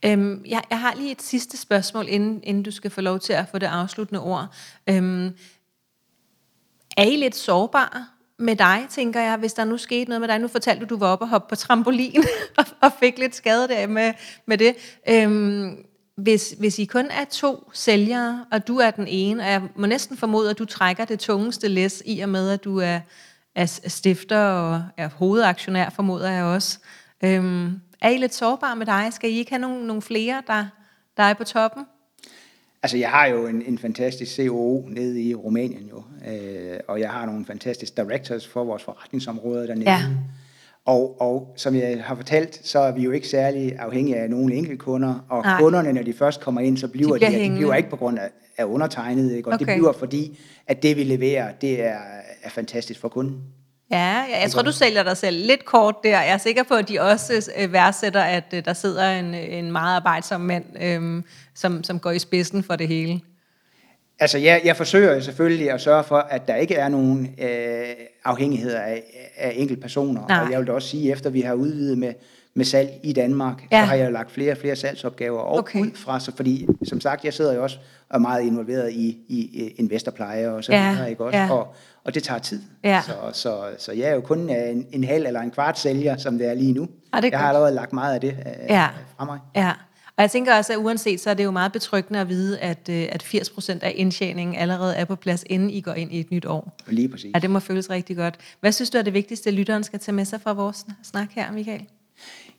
Øhm, 0.05 0.44
jeg, 0.49 0.62
jeg 0.70 0.81
har 0.81 0.94
lige 0.96 1.12
et 1.12 1.22
sidste 1.22 1.57
spørgsmål, 1.57 2.05
inden, 2.09 2.40
inden 2.42 2.62
du 2.62 2.70
skal 2.70 2.90
få 2.90 3.01
lov 3.01 3.18
til 3.20 3.33
at 3.33 3.44
få 3.51 3.59
det 3.59 3.66
afsluttende 3.66 4.20
ord. 4.20 4.46
Øhm, 4.87 5.31
er 6.96 7.03
I 7.05 7.16
lidt 7.16 7.37
sårbare 7.37 8.07
med 8.38 8.57
dig, 8.57 8.87
tænker 8.90 9.20
jeg, 9.20 9.37
hvis 9.37 9.53
der 9.53 9.64
nu 9.64 9.77
skete 9.77 10.09
noget 10.11 10.20
med 10.20 10.29
dig? 10.29 10.38
Nu 10.38 10.49
fortalte 10.49 10.87
du, 10.87 10.94
du 10.94 10.99
var 10.99 11.07
oppe 11.07 11.25
og 11.25 11.29
hoppe 11.29 11.49
på 11.49 11.57
trampolin 11.57 12.25
og, 12.59 12.64
og 12.81 12.92
fik 13.01 13.18
lidt 13.18 13.35
skade 13.35 13.68
der 13.68 13.87
med, 13.87 14.12
med 14.46 14.59
det. 14.59 14.75
Øhm, 15.09 15.77
hvis, 16.16 16.55
hvis 16.59 16.79
I 16.79 16.85
kun 16.85 17.07
er 17.07 17.25
to 17.25 17.70
sælgere, 17.72 18.44
og 18.53 18.68
du 18.68 18.79
er 18.79 18.90
den 18.90 19.07
ene, 19.09 19.42
og 19.42 19.49
jeg 19.49 19.62
må 19.77 19.87
næsten 19.87 20.16
formode, 20.16 20.51
at 20.51 20.59
du 20.59 20.64
trækker 20.64 21.05
det 21.05 21.18
tungeste 21.18 21.68
læs 21.68 22.03
i 22.07 22.20
og 22.20 22.29
med, 22.29 22.51
at 22.51 22.64
du 22.64 22.79
er, 22.79 23.01
er 23.55 23.66
stifter 23.87 24.38
og 24.38 24.83
er 24.96 25.09
hovedaktionær, 25.09 25.90
formoder 25.90 26.31
jeg 26.31 26.44
også. 26.44 26.79
Øhm, 27.25 27.81
er 28.01 28.09
I 28.09 28.16
lidt 28.16 28.35
sårbare 28.35 28.77
med 28.77 28.87
dig? 28.87 29.09
Skal 29.12 29.31
I 29.31 29.35
ikke 29.35 29.51
have 29.51 29.61
nogle, 29.61 29.87
nogle 29.87 30.03
flere, 30.03 30.42
der, 30.46 30.66
der 31.16 31.22
er 31.22 31.35
på 31.35 31.44
toppen? 31.44 31.87
Altså, 32.87 32.96
jeg 32.96 33.09
har 33.09 33.27
jo 33.27 33.46
en, 33.46 33.62
en 33.66 33.79
fantastisk 33.79 34.37
COO 34.37 34.85
nede 34.88 35.22
i 35.22 35.35
Rumænien 35.35 35.90
jo, 35.90 36.03
øh, 36.31 36.79
og 36.88 37.01
jeg 37.01 37.11
har 37.11 37.27
nogle 37.27 37.44
fantastiske 37.44 38.03
directors 38.03 38.49
for 38.49 38.64
vores 38.64 38.83
forretningsområder 38.83 39.66
dernede. 39.66 39.90
Ja. 39.90 40.03
Og, 40.85 41.20
og 41.20 41.53
som 41.57 41.75
jeg 41.75 42.05
har 42.05 42.14
fortalt, 42.14 42.61
så 42.64 42.79
er 42.79 42.92
vi 42.92 43.03
jo 43.03 43.11
ikke 43.11 43.29
særlig 43.29 43.77
afhængige 43.79 44.16
af 44.16 44.31
nogle 44.31 44.55
enkelte 44.55 44.77
kunder, 44.77 45.27
og 45.29 45.42
Nej. 45.42 45.61
Kunderne, 45.61 45.92
når 45.92 46.03
de 46.03 46.12
først 46.12 46.40
kommer 46.40 46.61
ind, 46.61 46.77
så 46.77 46.88
bliver 46.88 47.12
De 47.12 47.18
bliver 47.18 47.31
de, 47.31 47.51
de 47.51 47.57
bliver 47.57 47.75
ikke 47.75 47.90
på 47.90 47.96
grund 47.96 48.18
af, 48.18 48.31
af 48.59 48.64
undertegnet, 48.64 49.33
ikke? 49.33 49.49
og 49.49 49.55
Okay. 49.55 49.66
det 49.66 49.75
bliver 49.75 49.92
fordi, 49.92 50.38
at 50.66 50.83
det 50.83 50.96
vi 50.96 51.05
leverer, 51.05 51.53
det 51.61 51.85
er, 51.85 51.99
er 52.42 52.51
fantastisk 52.51 53.01
for 53.01 53.09
kunden. 53.09 53.40
Ja, 53.90 53.96
jeg, 54.07 54.38
jeg 54.42 54.51
tror, 54.51 54.62
du 54.62 54.72
sælger 54.72 55.03
dig 55.03 55.16
selv 55.16 55.46
lidt 55.46 55.64
kort 55.64 55.94
der. 56.05 56.11
Jeg 56.20 56.31
er 56.33 56.38
sikker 56.38 56.62
på, 56.62 56.75
at 56.75 56.88
de 56.88 57.01
også 57.01 57.51
øh, 57.59 57.72
værdsætter, 57.72 58.20
at 58.22 58.44
øh, 58.55 58.64
der 58.64 58.72
sidder 58.72 59.11
en, 59.11 59.35
en 59.35 59.72
meget 59.72 59.96
arbejdsom 59.96 60.40
mand, 60.40 60.64
øhm, 60.83 61.25
som, 61.55 61.85
som 61.85 61.99
går 62.01 62.11
i 62.11 62.18
spidsen 62.18 62.62
for 62.62 62.77
det 62.77 62.88
hele. 62.88 63.20
Altså, 64.20 64.38
jeg, 64.38 64.61
jeg 64.64 64.77
forsøger 64.77 65.14
jo 65.14 65.20
selvfølgelig 65.20 65.70
at 65.70 65.81
sørge 65.81 66.05
for, 66.05 66.16
at 66.16 66.49
der 66.49 66.55
ikke 66.57 66.75
er 66.75 66.88
nogen 66.88 67.35
øh, 67.42 67.85
afhængigheder 68.25 68.81
af, 68.81 69.03
af 69.37 69.53
enkelte 69.57 69.83
personer. 69.83 70.27
Nej. 70.29 70.44
Og 70.44 70.51
jeg 70.51 70.59
vil 70.59 70.66
da 70.66 70.72
også 70.72 70.88
sige, 70.88 71.12
efter 71.12 71.31
vi 71.31 71.40
har 71.40 71.55
udvidet 71.55 71.99
med, 71.99 72.12
med 72.55 72.64
salg 72.64 72.90
i 73.03 73.12
Danmark, 73.12 73.62
Ja. 73.72 73.77
ja. 73.79 73.83
så 73.83 73.87
har 73.88 73.94
jeg 73.96 74.12
lagt 74.12 74.31
flere 74.31 74.53
og 74.53 74.59
flere 74.59 74.77
salgsopgaver 74.77 75.59
Okay. 75.59 75.81
ud 75.81 75.90
fra, 75.94 76.20
så 76.20 76.33
fordi 76.37 76.66
som 76.85 77.01
sagt, 77.01 77.25
jeg 77.25 77.35
sidder 77.35 77.55
jo 77.55 77.62
også 77.62 77.79
og 78.09 78.14
er 78.16 78.18
meget 78.20 78.42
involveret 78.42 78.92
i, 78.92 79.18
i, 79.29 79.38
i 79.38 79.75
investorpleje 79.79 80.49
og 80.49 80.64
så 80.64 80.72
Ja, 80.72 80.90
videre, 80.92 81.11
ikke 81.11 81.25
også? 81.25 81.38
ja. 81.38 81.51
Og, 81.53 81.75
og 82.07 82.14
det 82.14 82.23
tager 82.23 82.38
tid. 82.38 82.62
Ja. 82.85 83.03
Så, 83.07 83.12
så, 83.33 83.64
så 83.79 83.92
jeg 83.92 84.09
er 84.09 84.14
jo 84.14 84.21
kun 84.21 84.51
en, 84.51 84.87
en 84.92 85.05
halv 85.05 85.27
eller 85.27 85.40
en 85.40 85.51
kvart 85.51 85.79
sælger, 85.79 86.16
som 86.16 86.38
det 86.38 86.47
er 86.47 86.55
lige 86.55 86.73
nu. 86.73 86.88
Ah, 87.12 87.23
det 87.23 87.31
jeg 87.31 87.38
har 87.38 87.49
allerede 87.49 87.75
lagt 87.75 87.92
meget 87.92 88.14
af 88.14 88.21
det 88.21 88.29
øh, 88.31 88.53
Ja. 88.69 88.88
fra 89.16 89.25
mig. 89.25 89.38
Ja, 89.57 89.73
og 90.16 90.23
jeg 90.23 90.31
tænker 90.31 90.57
også, 90.57 90.73
at 90.73 90.77
uanset, 90.79 91.21
så 91.21 91.31
er 91.31 91.35
det 91.35 91.45
jo 91.45 91.51
meget 91.51 91.73
betryggende 91.73 92.21
at 92.21 92.29
vide, 92.29 92.59
at, 92.59 92.88
øh, 92.90 93.09
at 93.12 93.23
80% 93.23 93.79
af 93.83 93.92
indtjeningen 93.97 94.57
allerede 94.57 94.95
er 94.97 95.05
på 95.05 95.16
plads, 95.16 95.45
inden 95.47 95.71
I 95.71 95.81
går 95.81 95.92
ind 95.95 96.12
i 96.12 96.21
et 96.21 96.31
nyt 96.31 96.45
år. 96.47 96.77
Lige 96.88 97.09
præcis. 97.09 97.31
Ja, 97.35 97.38
det 97.38 97.51
må 97.51 97.59
føles 97.61 97.90
rigtig 97.90 98.16
godt. 98.16 98.35
Hvad 98.61 98.73
synes 98.73 98.90
du 98.90 98.99
er 98.99 99.03
det 99.03 99.14
vigtigste, 99.14 99.51
lytteren 99.51 99.85
skal 99.85 99.99
tage 99.99 100.14
med 100.14 100.25
sig 100.25 100.40
fra 100.40 100.53
vores 100.53 100.77
sn- 100.77 100.92
snak 101.03 101.29
her, 101.31 101.53
Michael? 101.53 101.83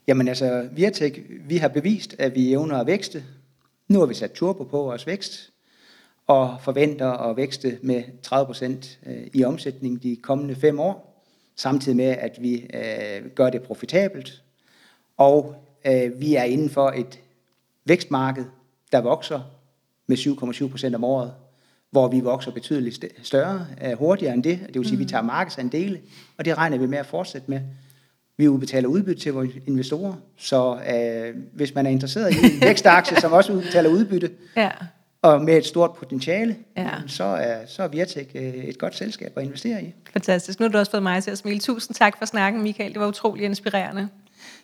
Jamen 0.07 0.27
altså, 0.27 0.67
Virtek, 0.71 1.21
vi 1.47 1.57
har 1.57 1.67
bevist, 1.67 2.15
at 2.19 2.36
vi 2.36 2.51
evner 2.51 2.77
at 2.77 2.88
vækste. 2.88 3.23
Nu 3.89 3.99
har 3.99 4.05
vi 4.05 4.13
sat 4.13 4.31
turbo 4.31 4.63
på 4.63 4.77
vores 4.77 5.07
vækst, 5.07 5.49
og 6.27 6.57
forventer 6.61 7.11
at 7.11 7.37
vækste 7.37 7.77
med 7.81 8.03
30 8.23 8.45
procent 8.45 8.99
i 9.33 9.43
omsætning 9.43 10.03
de 10.03 10.15
kommende 10.15 10.55
fem 10.55 10.79
år, 10.79 11.23
samtidig 11.55 11.95
med, 11.95 12.05
at 12.05 12.37
vi 12.41 12.55
øh, 12.73 13.29
gør 13.35 13.49
det 13.49 13.61
profitabelt. 13.61 14.41
Og 15.17 15.55
øh, 15.87 16.19
vi 16.19 16.35
er 16.35 16.43
inden 16.43 16.69
for 16.69 16.93
et 16.95 17.19
vækstmarked, 17.85 18.45
der 18.91 19.01
vokser 19.01 19.41
med 20.07 20.17
7,7 20.17 20.69
procent 20.69 20.95
om 20.95 21.03
året, 21.03 21.33
hvor 21.91 22.07
vi 22.07 22.19
vokser 22.19 22.51
betydeligt 22.51 23.03
st- 23.03 23.23
større, 23.23 23.67
øh, 23.85 23.97
hurtigere 23.97 24.33
end 24.33 24.43
det. 24.43 24.59
Det 24.67 24.75
vil 24.75 24.85
sige, 24.85 24.95
at 24.95 24.99
vi 24.99 25.05
tager 25.05 25.23
markedsandele, 25.23 26.01
og 26.37 26.45
det 26.45 26.57
regner 26.57 26.77
vi 26.77 26.85
med 26.87 26.97
at 26.97 27.05
fortsætte 27.05 27.51
med. 27.51 27.61
Vi 28.37 28.47
udbetaler 28.47 28.87
udbytte 28.87 29.21
til 29.21 29.33
vores 29.33 29.49
investorer, 29.67 30.13
så 30.37 30.79
øh, 30.93 31.35
hvis 31.53 31.75
man 31.75 31.85
er 31.85 31.89
interesseret 31.89 32.33
i 32.33 32.37
en 32.37 32.61
vækstaktie, 32.67 33.21
som 33.21 33.31
også 33.33 33.53
udbetaler 33.53 33.89
udbytte, 33.89 34.31
Ja, 34.55 34.69
og 35.33 35.41
med 35.41 35.57
et 35.57 35.65
stort 35.65 35.93
potentiale, 35.93 36.55
Ja. 36.77 36.89
så 37.07 37.23
er, 37.23 37.57
så 37.67 37.83
er 37.83 37.87
Virtek 37.87 38.31
øh, 38.35 38.41
et 38.43 38.77
godt 38.77 38.95
selskab 38.95 39.33
at 39.35 39.43
investere 39.43 39.83
i. 39.83 39.93
fantastisk. 40.13 40.59
Nu 40.59 40.63
har 40.63 40.71
du 40.71 40.77
også 40.77 40.91
fået 40.91 41.03
mig 41.03 41.23
til 41.23 41.31
at 41.31 41.37
smile. 41.37 41.59
Tusind 41.59 41.95
tak 41.95 42.17
for 42.17 42.25
snakken, 42.25 42.61
Michael. 42.61 42.93
Det 42.93 43.01
var 43.01 43.07
utrolig 43.07 43.45
inspirerende. 43.45 44.09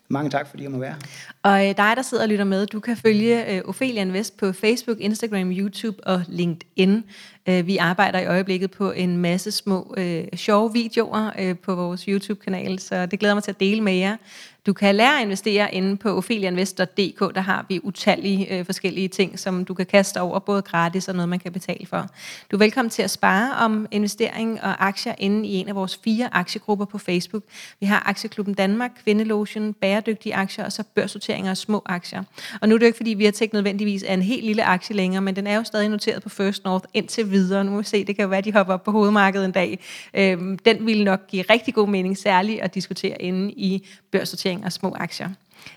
Mange 0.08 0.30
tak, 0.30 0.48
fordi 0.48 0.64
jeg 0.64 0.72
må 0.72 0.78
være. 0.78 0.96
Og 1.44 1.60
øh, 1.62 1.68
dig, 1.78 1.94
der 1.96 2.02
sidder 2.02 2.24
og 2.24 2.30
lytter 2.30 2.46
med, 2.46 2.66
du 2.68 2.80
kan 2.80 2.98
følge 2.98 3.56
øh, 3.56 3.62
Ophelia 3.66 4.02
Invest 4.02 4.38
på 4.38 4.52
Facebook, 4.52 5.00
Instagram, 5.00 5.52
YouTube 5.52 6.08
og 6.08 6.22
LinkedIn. 6.28 7.04
Øh, 7.50 7.68
vi 7.68 7.78
arbejder 7.78 8.20
i 8.20 8.26
øjeblikket 8.26 8.72
på 8.72 8.92
en 8.92 9.18
masse 9.18 9.52
små 9.52 9.94
øh, 9.98 10.24
sjove 10.36 10.74
videoer 10.74 11.32
øh, 11.40 11.58
på 11.58 11.76
vores 11.76 12.02
YouTube-kanal, 12.02 12.80
så 12.80 13.06
det 13.06 13.20
glæder 13.20 13.34
mig 13.34 13.44
til 13.44 13.52
at 13.52 13.60
dele 13.60 13.82
med 13.82 13.94
jer. 13.94 14.18
Du 14.66 14.74
kan 14.74 14.96
lære 14.96 15.18
at 15.18 15.24
investere 15.24 15.74
inde 15.74 15.98
på 15.98 16.18
opheliainvest.dk. 16.18 17.36
Der 17.36 17.42
har 17.42 17.66
vi 17.70 17.80
utallige 17.84 18.58
øh, 18.58 18.66
forskellige 18.66 19.08
ting, 19.08 19.40
som 19.40 19.66
du 19.66 19.74
kan 19.74 19.86
kaste 19.86 20.22
over, 20.22 20.40
både 20.40 20.62
gratis 20.62 21.08
og 21.08 21.16
noget, 21.16 21.30
man 21.30 21.40
kan 21.40 21.52
betale 21.52 21.86
for. 21.86 22.08
Du 22.52 22.56
er 22.56 22.60
velkommen 22.60 22.90
til 22.90 23.02
at 23.02 23.12
spare 23.12 23.66
om 23.66 23.88
investering 23.92 24.62
og 24.62 24.88
aktier 24.88 25.16
inde 25.18 25.48
i 25.48 25.56
en 25.56 25.70
af 25.70 25.76
vores 25.76 26.00
fire 26.04 26.30
aktiegrupper 26.32 26.86
på 26.86 26.98
Facebook. 26.98 27.44
Vi 27.80 27.86
har 27.86 28.04
Aktieklubben 28.06 28.54
Danmark, 28.54 28.92
Kvindelotion, 29.04 29.74
Bæredygtige 29.74 30.36
Aktier 30.36 30.66
og 30.66 30.72
så 30.72 30.84
børsnoteringer 30.96 31.52
af 31.52 31.58
små 31.58 31.82
aktier. 31.86 32.24
Og 32.62 32.70
nu 32.70 32.76
er 32.76 32.80
det 32.80 32.86
jo 32.86 32.88
ikke, 32.88 32.98
fordi 32.98 33.14
vi 33.14 33.26
har 33.26 33.32
tænkt 33.32 33.54
nødvendigvis 33.54 34.04
af 34.04 34.14
en 34.14 34.22
helt 34.22 34.46
lille 34.46 34.64
aktie 34.64 34.96
længere, 34.96 35.22
men 35.22 35.36
den 35.36 35.48
er 35.48 35.56
jo 35.56 35.64
stadig 35.64 35.90
noteret 35.90 36.24
på 36.24 36.30
First 36.30 36.64
North 36.64 36.86
indtil 36.94 37.32
videre. 37.34 37.64
Nu 37.64 37.72
må 37.72 37.78
vi 37.78 37.84
se, 37.84 38.06
det 38.06 38.16
kan 38.16 38.24
jo 38.24 38.30
være, 38.30 38.38
at 38.38 38.46
de 38.46 38.54
hopper 38.54 38.74
op 38.74 38.84
på 38.84 38.92
hovedmarkedet 38.92 39.46
en 39.46 39.52
dag. 39.52 39.80
Øh, 40.14 40.58
den 40.66 40.86
vil 40.86 41.04
nok 41.04 41.28
give 41.28 41.44
rigtig 41.50 41.74
god 41.74 41.88
mening, 41.88 42.18
særligt 42.18 42.62
at 42.62 42.76
diskutere 42.76 43.22
inde 43.22 43.52
i 43.52 43.88
børssortering 44.12 44.66
og 44.66 44.72
små 44.72 44.96
aktier. 45.00 45.30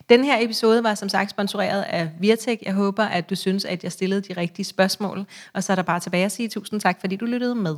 Den 0.09 0.25
her 0.25 0.37
episode 0.40 0.85
var 0.85 0.95
som 0.95 1.09
sagt 1.09 1.31
sponsoreret 1.31 1.83
af 1.83 2.09
Virtek. 2.21 2.62
Jeg 2.62 2.75
håber, 2.75 3.05
at 3.05 3.31
du 3.31 3.35
synes, 3.35 3.64
at 3.64 3.85
jeg 3.85 3.92
stillede 3.92 4.21
de 4.21 4.33
rigtige 4.40 4.64
spørgsmål. 4.64 5.25
Og 5.55 5.64
så 5.64 5.73
er 5.73 5.75
der 5.75 5.83
bare 5.83 6.01
tilbage 6.01 6.25
at 6.25 6.33
sige 6.33 6.49
tusind 6.49 6.81
tak, 6.81 7.01
fordi 7.01 7.16
du 7.16 7.25
lyttede 7.25 7.55
med. 7.55 7.77